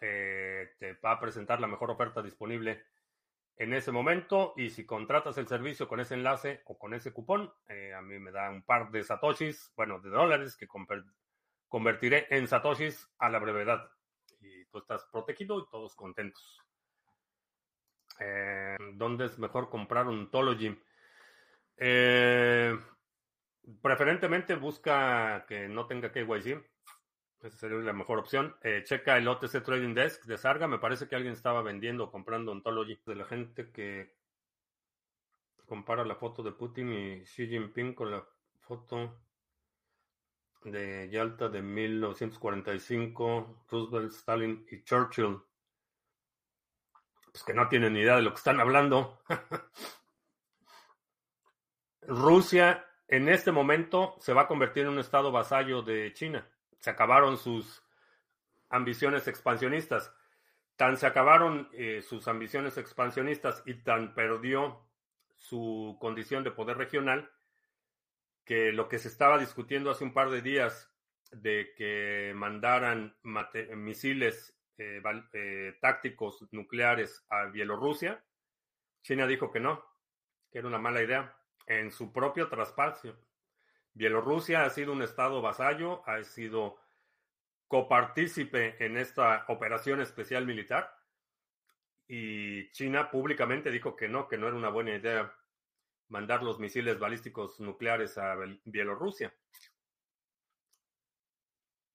Eh, 0.00 0.74
te 0.78 0.94
va 0.94 1.12
a 1.12 1.20
presentar 1.20 1.60
la 1.60 1.66
mejor 1.66 1.90
oferta 1.90 2.22
disponible 2.22 2.84
en 3.56 3.74
ese 3.74 3.92
momento 3.92 4.54
y 4.56 4.70
si 4.70 4.86
contratas 4.86 5.38
el 5.38 5.46
servicio 5.46 5.88
con 5.88 6.00
ese 6.00 6.14
enlace 6.14 6.62
o 6.66 6.78
con 6.78 6.94
ese 6.94 7.12
cupón, 7.12 7.52
eh, 7.68 7.92
a 7.94 8.02
mí 8.02 8.18
me 8.18 8.32
da 8.32 8.50
un 8.50 8.62
par 8.62 8.90
de 8.90 9.04
satoshis, 9.04 9.72
bueno, 9.76 10.00
de 10.00 10.10
dólares 10.10 10.56
que 10.56 10.66
convertiré 11.68 12.26
en 12.30 12.48
satoshis 12.48 13.08
a 13.18 13.28
la 13.28 13.38
brevedad. 13.38 13.90
Y 14.40 14.64
tú 14.66 14.78
estás 14.78 15.04
protegido 15.12 15.58
y 15.60 15.70
todos 15.70 15.94
contentos. 15.94 16.60
Eh, 18.18 18.76
¿Dónde 18.94 19.26
es 19.26 19.38
mejor 19.38 19.68
comprar 19.70 20.08
un 20.08 20.30
Tology? 20.30 20.76
Eh, 21.76 22.76
Preferentemente 23.80 24.56
busca 24.56 25.44
que 25.46 25.68
no 25.68 25.86
tenga 25.86 26.10
KYC. 26.10 26.60
Esa 27.42 27.56
sería 27.56 27.78
la 27.78 27.92
mejor 27.92 28.20
opción. 28.20 28.54
Eh, 28.62 28.84
checa 28.84 29.16
el 29.16 29.26
OTC 29.26 29.64
Trading 29.64 29.94
Desk 29.94 30.24
de 30.26 30.38
Sarga. 30.38 30.68
Me 30.68 30.78
parece 30.78 31.08
que 31.08 31.16
alguien 31.16 31.32
estaba 31.32 31.60
vendiendo 31.60 32.04
o 32.04 32.10
comprando 32.10 32.52
Ontology. 32.52 33.00
De 33.04 33.16
la 33.16 33.24
gente 33.24 33.72
que 33.72 34.14
compara 35.66 36.04
la 36.04 36.14
foto 36.14 36.42
de 36.42 36.52
Putin 36.52 36.92
y 36.92 37.24
Xi 37.24 37.48
Jinping 37.48 37.94
con 37.94 38.12
la 38.12 38.24
foto 38.60 39.18
de 40.62 41.08
Yalta 41.10 41.48
de 41.48 41.62
1945, 41.62 43.64
Roosevelt, 43.68 44.12
Stalin 44.12 44.64
y 44.70 44.84
Churchill. 44.84 45.40
Pues 47.32 47.42
que 47.42 47.54
no 47.54 47.68
tienen 47.68 47.94
ni 47.94 48.00
idea 48.00 48.16
de 48.16 48.22
lo 48.22 48.30
que 48.30 48.36
están 48.36 48.60
hablando. 48.60 49.20
Rusia 52.02 52.86
en 53.08 53.28
este 53.28 53.50
momento 53.50 54.14
se 54.20 54.32
va 54.32 54.42
a 54.42 54.46
convertir 54.46 54.84
en 54.84 54.90
un 54.90 55.00
estado 55.00 55.32
vasallo 55.32 55.82
de 55.82 56.12
China. 56.12 56.46
Se 56.82 56.90
acabaron 56.90 57.38
sus 57.38 57.80
ambiciones 58.68 59.28
expansionistas. 59.28 60.12
Tan 60.74 60.96
se 60.96 61.06
acabaron 61.06 61.68
eh, 61.72 62.02
sus 62.02 62.26
ambiciones 62.26 62.76
expansionistas 62.76 63.62
y 63.66 63.74
tan 63.74 64.14
perdió 64.14 64.84
su 65.36 65.96
condición 66.00 66.42
de 66.42 66.50
poder 66.50 66.76
regional 66.76 67.30
que 68.44 68.72
lo 68.72 68.88
que 68.88 68.98
se 68.98 69.06
estaba 69.06 69.38
discutiendo 69.38 69.92
hace 69.92 70.02
un 70.02 70.12
par 70.12 70.30
de 70.30 70.42
días 70.42 70.92
de 71.30 71.72
que 71.76 72.32
mandaran 72.34 73.16
misiles 73.22 74.58
eh, 74.76 75.00
eh, 75.34 75.78
tácticos 75.80 76.48
nucleares 76.50 77.24
a 77.30 77.44
Bielorrusia, 77.44 78.24
China 79.02 79.28
dijo 79.28 79.52
que 79.52 79.60
no, 79.60 79.84
que 80.50 80.58
era 80.58 80.66
una 80.66 80.78
mala 80.78 81.00
idea 81.00 81.36
en 81.66 81.92
su 81.92 82.12
propio 82.12 82.48
traspacio. 82.48 83.16
Bielorrusia 83.94 84.64
ha 84.64 84.70
sido 84.70 84.92
un 84.92 85.02
estado 85.02 85.42
vasallo, 85.42 86.02
ha 86.08 86.22
sido 86.24 86.78
copartícipe 87.68 88.84
en 88.84 88.96
esta 88.96 89.44
operación 89.48 90.00
especial 90.00 90.46
militar 90.46 90.94
y 92.06 92.70
China 92.72 93.10
públicamente 93.10 93.70
dijo 93.70 93.96
que 93.96 94.08
no, 94.08 94.28
que 94.28 94.36
no 94.36 94.48
era 94.48 94.56
una 94.56 94.68
buena 94.68 94.94
idea 94.94 95.32
mandar 96.08 96.42
los 96.42 96.58
misiles 96.58 96.98
balísticos 96.98 97.58
nucleares 97.60 98.18
a 98.18 98.36
Bielorrusia. 98.64 99.34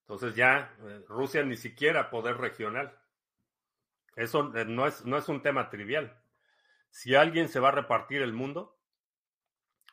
Entonces 0.01 0.35
ya 0.35 0.73
eh, 0.79 1.03
Rusia 1.07 1.43
ni 1.43 1.57
siquiera 1.57 2.09
poder 2.09 2.37
regional. 2.37 2.97
Eso 4.15 4.51
eh, 4.55 4.65
no 4.65 4.87
es, 4.87 5.05
no 5.05 5.17
es 5.17 5.29
un 5.29 5.41
tema 5.41 5.69
trivial. 5.69 6.19
Si 6.89 7.13
alguien 7.13 7.49
se 7.49 7.59
va 7.59 7.69
a 7.69 7.73
repartir 7.73 8.21
el 8.21 8.33
mundo, 8.33 8.76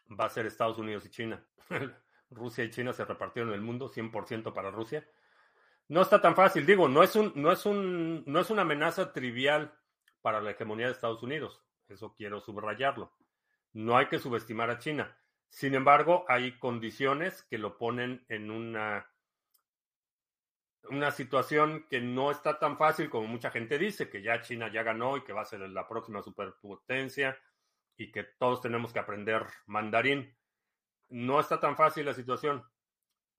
va 0.08 0.26
a 0.26 0.30
ser 0.30 0.46
Estados 0.46 0.78
Unidos 0.78 1.04
y 1.06 1.10
China. 1.10 1.44
Rusia 2.30 2.64
y 2.64 2.70
China 2.70 2.92
se 2.92 3.04
repartieron 3.04 3.52
el 3.52 3.60
mundo, 3.60 3.90
100% 3.90 4.52
para 4.52 4.70
Rusia. 4.70 5.06
No 5.88 6.02
está 6.02 6.20
tan 6.20 6.34
fácil, 6.34 6.64
digo, 6.64 6.88
no 6.88 7.02
es, 7.02 7.14
un, 7.14 7.32
no, 7.36 7.52
es 7.52 7.66
un, 7.66 8.24
no 8.26 8.40
es 8.40 8.50
una 8.50 8.62
amenaza 8.62 9.12
trivial 9.12 9.72
para 10.22 10.40
la 10.40 10.52
hegemonía 10.52 10.86
de 10.86 10.92
Estados 10.92 11.22
Unidos. 11.22 11.62
Eso 11.88 12.14
quiero 12.14 12.40
subrayarlo. 12.40 13.12
No 13.72 13.96
hay 13.96 14.06
que 14.06 14.18
subestimar 14.18 14.70
a 14.70 14.78
China. 14.78 15.16
Sin 15.50 15.74
embargo, 15.74 16.24
hay 16.28 16.58
condiciones 16.58 17.42
que 17.44 17.58
lo 17.58 17.76
ponen 17.76 18.24
en 18.28 18.50
una, 18.50 19.06
una 20.88 21.10
situación 21.10 21.86
que 21.88 22.00
no 22.00 22.30
está 22.30 22.58
tan 22.58 22.78
fácil 22.78 23.10
como 23.10 23.28
mucha 23.28 23.50
gente 23.50 23.78
dice, 23.78 24.08
que 24.08 24.22
ya 24.22 24.40
China 24.40 24.72
ya 24.72 24.82
ganó 24.82 25.16
y 25.16 25.22
que 25.22 25.32
va 25.32 25.42
a 25.42 25.46
ser 25.46 25.60
la 25.60 25.86
próxima 25.86 26.22
superpotencia 26.22 27.38
y 27.96 28.10
que 28.10 28.24
todos 28.24 28.60
tenemos 28.60 28.92
que 28.92 28.98
aprender 28.98 29.46
mandarín. 29.66 30.36
No 31.08 31.40
está 31.40 31.60
tan 31.60 31.76
fácil 31.76 32.06
la 32.06 32.14
situación, 32.14 32.64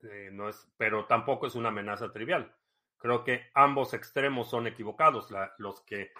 eh, 0.02 0.30
no 0.32 0.48
es, 0.48 0.68
pero 0.76 1.06
tampoco 1.06 1.46
es 1.46 1.54
una 1.54 1.68
amenaza 1.68 2.12
trivial. 2.12 2.54
Creo 2.98 3.24
que 3.24 3.50
ambos 3.54 3.94
extremos 3.94 4.50
son 4.50 4.66
equivocados. 4.66 5.28
los 5.58 5.80
que 5.82 6.12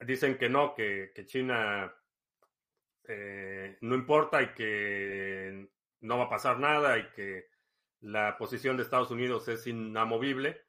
dicen 0.00 0.36
que 0.36 0.48
no, 0.48 0.74
que, 0.74 1.12
China 1.26 1.94
eh, 3.04 3.78
no 3.80 3.94
importa 3.94 4.42
y 4.42 4.48
que 4.54 5.68
no 6.00 6.18
va 6.18 6.24
a 6.24 6.30
pasar 6.30 6.58
nada 6.58 6.98
y 6.98 7.08
que 7.12 7.48
la 8.00 8.36
posición 8.36 8.76
de 8.76 8.82
Estados 8.82 9.10
Unidos 9.10 9.48
es 9.48 9.66
inamovible, 9.66 10.62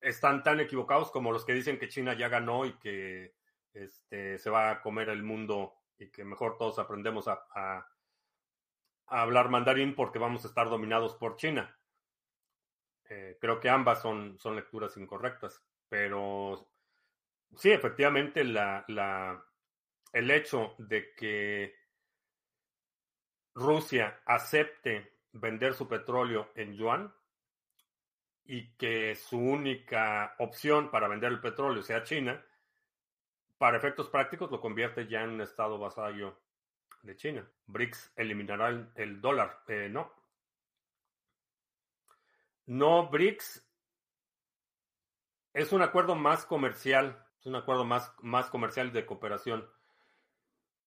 están 0.00 0.42
tan 0.42 0.60
equivocados 0.60 1.10
como 1.10 1.32
los 1.32 1.44
que 1.44 1.54
dicen 1.54 1.78
que 1.78 1.88
China 1.88 2.14
ya 2.14 2.28
ganó 2.28 2.66
y 2.66 2.74
que 2.74 3.34
este, 3.72 4.38
se 4.38 4.50
va 4.50 4.70
a 4.70 4.82
comer 4.82 5.08
el 5.08 5.22
mundo 5.22 5.74
y 5.98 6.08
que 6.10 6.24
mejor 6.24 6.56
todos 6.58 6.78
aprendemos 6.78 7.28
a, 7.28 7.86
hablar 9.08 9.50
mandarín 9.50 9.94
porque 9.94 10.18
vamos 10.18 10.44
a 10.44 10.48
estar 10.48 10.68
dominados 10.68 11.14
por 11.14 11.36
China. 11.36 11.78
Eh, 13.08 13.38
creo 13.40 13.60
que 13.60 13.68
ambas 13.68 14.02
son, 14.02 14.36
son 14.38 14.56
lecturas 14.56 14.96
incorrectas, 14.96 15.62
pero 15.88 16.68
sí, 17.54 17.70
efectivamente, 17.70 18.42
la, 18.42 18.84
la, 18.88 19.44
el 20.12 20.30
hecho 20.30 20.74
de 20.78 21.14
que 21.14 21.74
Rusia 23.54 24.20
acepte 24.26 25.12
vender 25.32 25.74
su 25.74 25.88
petróleo 25.88 26.50
en 26.54 26.74
yuan 26.74 27.14
y 28.44 28.74
que 28.76 29.14
su 29.14 29.38
única 29.38 30.34
opción 30.38 30.90
para 30.90 31.08
vender 31.08 31.32
el 31.32 31.40
petróleo 31.40 31.82
sea 31.82 32.02
China, 32.02 32.44
para 33.58 33.78
efectos 33.78 34.08
prácticos 34.08 34.50
lo 34.50 34.60
convierte 34.60 35.06
ya 35.06 35.22
en 35.22 35.30
un 35.30 35.40
estado 35.40 35.78
vasallo 35.78 36.38
de 37.02 37.16
China. 37.16 37.48
BRICS 37.66 38.12
eliminará 38.16 38.90
el, 38.94 39.20
dólar. 39.20 39.62
Eh, 39.68 39.88
no. 39.90 40.12
No, 42.66 43.08
BRICS 43.08 43.64
es 45.54 45.72
un 45.72 45.82
acuerdo 45.82 46.14
más 46.14 46.44
comercial. 46.44 47.24
Es 47.38 47.46
un 47.46 47.56
acuerdo 47.56 47.84
más, 47.84 48.12
más 48.20 48.50
comercial 48.50 48.92
de 48.92 49.06
cooperación. 49.06 49.66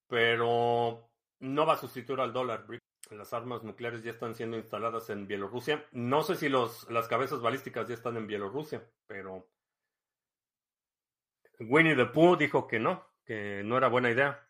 Pero 0.08 1.10
no 1.40 1.66
va 1.66 1.74
a 1.74 1.78
sustituir 1.78 2.20
al 2.20 2.34
dólar. 2.34 2.66
Las 3.10 3.34
armas 3.34 3.64
nucleares 3.64 4.04
ya 4.04 4.12
están 4.12 4.36
siendo 4.36 4.58
instaladas 4.58 5.10
en 5.10 5.26
Bielorrusia. 5.26 5.86
No 5.92 6.22
sé 6.22 6.36
si 6.36 6.50
los, 6.50 6.90
las 6.92 7.08
cabezas 7.08 7.42
balísticas 7.42 7.88
ya 7.88 7.96
están 7.96 8.18
en 8.18 8.28
Bielorrusia, 8.28 8.88
pero 9.08 9.48
Winnie 11.60 11.96
the 11.96 12.06
Pooh 12.06 12.36
dijo 12.36 12.68
que 12.68 12.80
no, 12.80 13.06
que 13.26 13.62
no 13.64 13.78
era 13.78 13.88
buena 13.88 14.10
idea. 14.10 14.48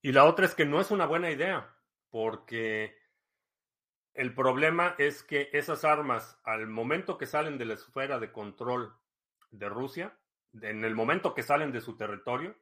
Y 0.00 0.12
la 0.12 0.24
otra 0.24 0.46
es 0.46 0.54
que 0.54 0.64
no 0.64 0.80
es 0.80 0.90
una 0.90 1.06
buena 1.06 1.30
idea, 1.30 1.74
porque 2.10 2.96
el 4.14 4.34
problema 4.34 4.94
es 4.98 5.22
que 5.22 5.50
esas 5.52 5.84
armas, 5.84 6.40
al 6.44 6.66
momento 6.66 7.18
que 7.18 7.26
salen 7.26 7.58
de 7.58 7.64
la 7.64 7.74
esfera 7.74 8.18
de 8.18 8.32
control 8.32 8.96
de 9.50 9.68
Rusia, 9.68 10.18
en 10.60 10.84
el 10.84 10.94
momento 10.94 11.34
que 11.34 11.42
salen 11.42 11.72
de 11.72 11.80
su 11.80 11.96
territorio, 11.96 12.56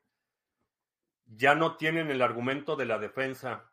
ya 1.26 1.54
no 1.54 1.76
tienen 1.76 2.10
el 2.10 2.22
argumento 2.22 2.76
de 2.76 2.86
la 2.86 2.98
defensa, 2.98 3.70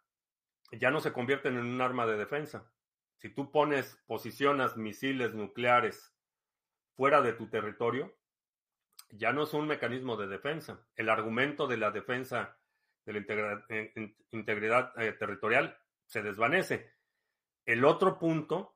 ya 0.71 0.91
no 0.91 0.99
se 0.99 1.13
convierten 1.13 1.57
en 1.57 1.65
un 1.65 1.81
arma 1.81 2.05
de 2.05 2.17
defensa. 2.17 2.71
Si 3.17 3.29
tú 3.29 3.51
pones, 3.51 4.01
posicionas 4.07 4.75
misiles 4.75 5.33
nucleares 5.33 6.13
fuera 6.95 7.21
de 7.21 7.33
tu 7.33 7.49
territorio, 7.49 8.13
ya 9.15 9.31
no 9.31 9.43
es 9.43 9.53
un 9.53 9.67
mecanismo 9.67 10.17
de 10.17 10.27
defensa. 10.27 10.85
El 10.95 11.09
argumento 11.09 11.67
de 11.67 11.77
la 11.77 11.91
defensa 11.91 12.57
de 13.05 13.13
la 13.13 13.65
eh, 13.69 14.15
integridad, 14.31 14.91
eh, 14.99 15.13
territorial 15.13 15.77
se 16.05 16.21
desvanece. 16.21 16.91
El 17.65 17.85
otro 17.85 18.17
punto 18.17 18.75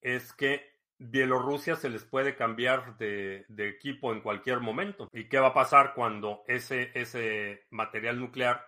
es 0.00 0.32
que 0.32 0.76
Bielorrusia 0.98 1.76
se 1.76 1.90
les 1.90 2.04
puede 2.04 2.36
cambiar 2.36 2.96
de, 2.96 3.44
equipo 3.58 4.12
en 4.12 4.20
cualquier 4.20 4.60
momento. 4.60 5.10
¿Y 5.12 5.28
qué 5.28 5.38
va 5.38 5.48
a 5.48 5.54
pasar 5.54 5.94
cuando 5.94 6.42
ese, 6.46 6.90
ese 6.94 7.66
material 7.70 8.18
nuclear 8.18 8.66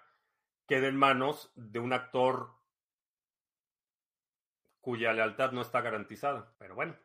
quede 0.66 0.88
en 0.88 0.96
manos 0.96 1.50
de 1.54 1.78
un 1.78 1.94
actor 1.94 2.50
cuya 4.80 5.12
lealtad 5.14 5.52
no 5.52 5.62
está 5.62 5.80
garantizada? 5.80 6.54
Pero 6.58 6.74
bueno, 6.74 6.96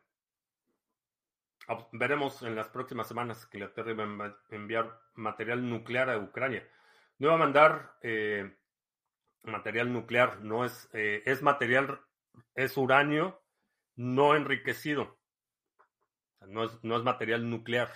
veremos 1.92 2.42
en 2.42 2.54
las 2.54 2.68
próximas 2.68 3.08
semanas 3.08 3.46
que 3.46 3.58
Inglaterra 3.58 3.94
va 3.94 4.26
a 4.26 4.54
enviar 4.54 5.00
material 5.14 5.68
nuclear 5.68 6.10
a 6.10 6.18
Ucrania. 6.18 6.68
No 7.18 7.28
va 7.28 7.34
a 7.34 7.38
mandar 7.38 7.96
eh, 8.02 8.56
material 9.42 9.92
nuclear, 9.92 10.40
no 10.40 10.64
es, 10.64 10.88
eh, 10.92 11.22
es 11.26 11.42
material, 11.42 12.00
es 12.54 12.76
uranio 12.76 13.40
no 13.96 14.34
enriquecido. 14.34 15.16
No 16.40 16.64
es, 16.64 16.82
no 16.82 16.96
es 16.96 17.02
material 17.02 17.48
nuclear. 17.48 17.90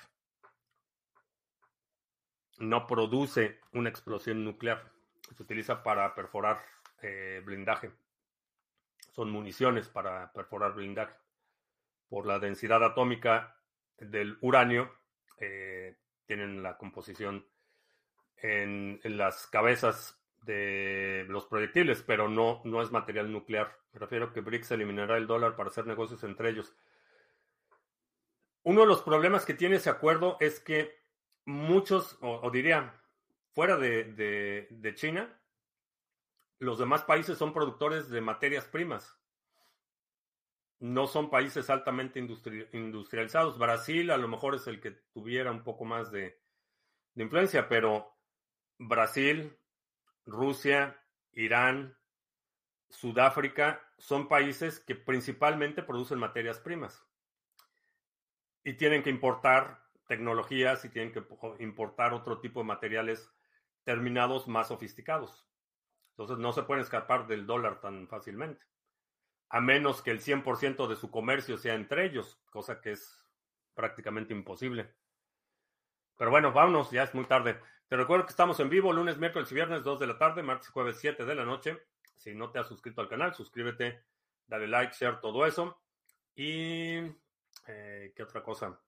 No 2.59 2.87
produce 2.87 3.61
una 3.73 3.89
explosión 3.89 4.45
nuclear. 4.45 4.91
Se 5.37 5.43
utiliza 5.43 5.83
para 5.83 6.15
perforar 6.15 6.63
eh, 7.03 7.43
blindaje. 7.45 7.93
Son 9.13 9.31
municiones 9.31 9.89
para 9.89 10.33
perforar 10.33 10.75
blindaje. 10.75 11.15
Por 12.09 12.27
la 12.27 12.39
densidad 12.39 12.83
atómica 12.83 13.58
del 13.99 14.39
uranio, 14.41 14.93
tienen 16.27 16.63
la 16.63 16.77
composición 16.77 17.47
en, 18.43 19.01
las 19.05 19.47
cabezas 19.47 20.21
de 20.43 21.27
los 21.29 21.47
proyectiles, 21.47 22.03
pero 22.07 22.29
no, 22.29 22.61
no 22.65 22.83
es 22.83 22.91
material 22.91 23.31
nuclear. 23.33 23.77
Me 23.93 24.01
refiero 24.01 24.33
que 24.33 24.41
BRICS 24.41 24.73
eliminará 24.73 25.17
el 25.17 25.27
dólar 25.27 25.57
para 25.57 25.71
hacer 25.71 25.87
negocios 25.87 26.23
entre 26.25 26.51
ellos. 26.51 26.75
Uno 28.63 28.83
de 28.83 28.87
los 28.87 29.03
problemas 29.03 29.45
que 29.45 29.55
tiene 29.55 29.77
ese 29.77 29.91
acuerdo 29.91 30.37
es 30.41 30.61
que 30.61 30.99
muchos, 31.45 32.19
o, 32.21 32.51
diría, 32.51 32.95
fuera 33.55 33.77
de, 33.77 34.05
de, 34.71 34.95
China, 34.95 35.41
los 36.59 36.79
demás 36.79 37.03
países 37.05 37.39
son 37.39 37.53
productores 37.53 38.11
de 38.11 38.21
materias 38.21 38.67
primas. 38.67 39.17
No 40.81 41.07
son 41.07 41.31
países 41.31 41.71
altamente 41.71 42.21
industrializados. 42.21 43.59
Brasil 43.59 44.11
a 44.11 44.17
lo 44.17 44.29
mejor 44.29 44.55
es 44.55 44.67
el 44.67 44.81
que 44.81 44.93
tuviera 45.13 45.51
un 45.51 45.65
poco 45.65 45.85
más 45.85 46.13
de, 46.13 46.41
de 47.15 47.23
influencia, 47.25 47.69
pero 47.69 48.17
Brasil, 48.79 49.57
Rusia, 50.25 51.01
Irán, 51.33 51.97
Sudáfrica 52.91 53.83
son 53.99 54.29
países 54.29 54.81
que 54.81 54.95
principalmente 54.95 55.83
producen 55.83 56.19
materias 56.19 56.59
primas 56.61 57.05
y 58.65 58.75
tienen 58.75 59.03
que 59.03 59.11
importar 59.11 59.83
tecnologías 60.07 60.85
y 60.85 60.89
tienen 60.89 61.13
que 61.13 61.25
importar 61.61 62.15
otro 62.15 62.41
tipo 62.41 62.61
de 62.61 62.67
materiales 62.67 63.31
terminados 63.85 64.49
más 64.49 64.69
sofisticados. 64.69 65.47
Entonces 66.11 66.39
no 66.39 66.53
se 66.53 66.63
pueden 66.63 66.83
escapar 66.83 67.27
del 67.27 67.47
dólar 67.47 67.81
tan 67.81 68.09
fácilmente, 68.09 68.65
a 69.51 69.61
menos 69.61 70.03
que 70.03 70.11
el 70.11 70.21
100% 70.21 70.87
de 70.89 70.97
su 70.97 71.11
comercio 71.11 71.57
sea 71.57 71.75
entre 71.75 72.05
ellos, 72.05 72.41
cosa 72.51 72.81
que 72.81 72.93
es 72.93 73.25
prácticamente 73.75 74.35
imposible. 74.35 74.95
Pero 76.17 76.31
bueno, 76.31 76.53
vámonos, 76.53 76.91
ya 76.91 77.05
es 77.05 77.15
muy 77.15 77.25
tarde. 77.25 77.61
Te 77.89 77.97
recuerdo 77.97 78.27
que 78.27 78.33
estamos 78.33 78.59
en 78.61 78.69
vivo 78.69 78.93
lunes, 78.93 79.19
miércoles 79.19 79.51
y 79.51 79.55
viernes, 79.55 79.85
2 79.85 80.01
de 80.01 80.07
la 80.09 80.19
tarde, 80.19 80.43
martes 80.43 80.69
y 80.69 80.73
jueves, 80.73 80.99
7 81.01 81.25
de 81.25 81.35
la 81.35 81.45
noche. 81.45 81.79
Si 82.17 82.35
no 82.35 82.51
te 82.51 82.59
has 82.59 82.67
suscrito 82.67 83.01
al 83.01 83.09
canal, 83.09 83.35
suscríbete, 83.35 84.05
dale 84.47 84.67
like, 84.67 84.95
share, 84.95 85.21
todo 85.21 85.47
eso. 85.47 85.81
Y, 86.35 86.99
eh, 87.67 88.13
¿qué 88.15 88.23
otra 88.23 88.43
cosa? 88.43 88.79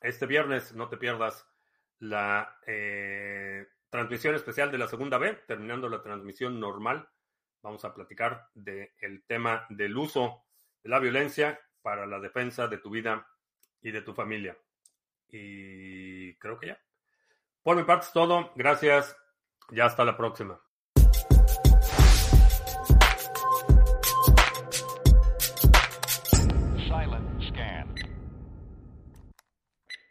Este 0.00 0.26
viernes 0.26 0.74
no 0.74 0.88
te 0.88 0.96
pierdas 0.96 1.46
la 1.98 2.58
eh, 2.66 3.68
transmisión 3.90 4.34
especial 4.34 4.72
de 4.72 4.78
la 4.78 4.88
segunda 4.88 5.18
B, 5.18 5.34
terminando 5.46 5.88
la 5.88 6.02
transmisión 6.02 6.58
normal. 6.58 7.08
Vamos 7.62 7.84
a 7.84 7.94
platicar 7.94 8.48
del 8.54 9.24
tema 9.26 9.66
del 9.68 9.96
uso 9.96 10.44
de 10.82 10.88
la 10.88 10.98
violencia 10.98 11.60
para 11.82 12.06
la 12.06 12.20
defensa 12.20 12.68
de 12.68 12.78
tu 12.78 12.90
vida 12.90 13.26
y 13.82 13.90
de 13.90 14.02
tu 14.02 14.14
familia. 14.14 14.56
Y 15.28 16.36
creo 16.36 16.58
que 16.58 16.68
ya. 16.68 16.80
Por 17.62 17.76
mi 17.76 17.84
parte 17.84 18.06
es 18.06 18.12
todo. 18.12 18.52
Gracias. 18.56 19.16
Ya 19.70 19.86
hasta 19.86 20.04
la 20.04 20.16
próxima. 20.16 20.60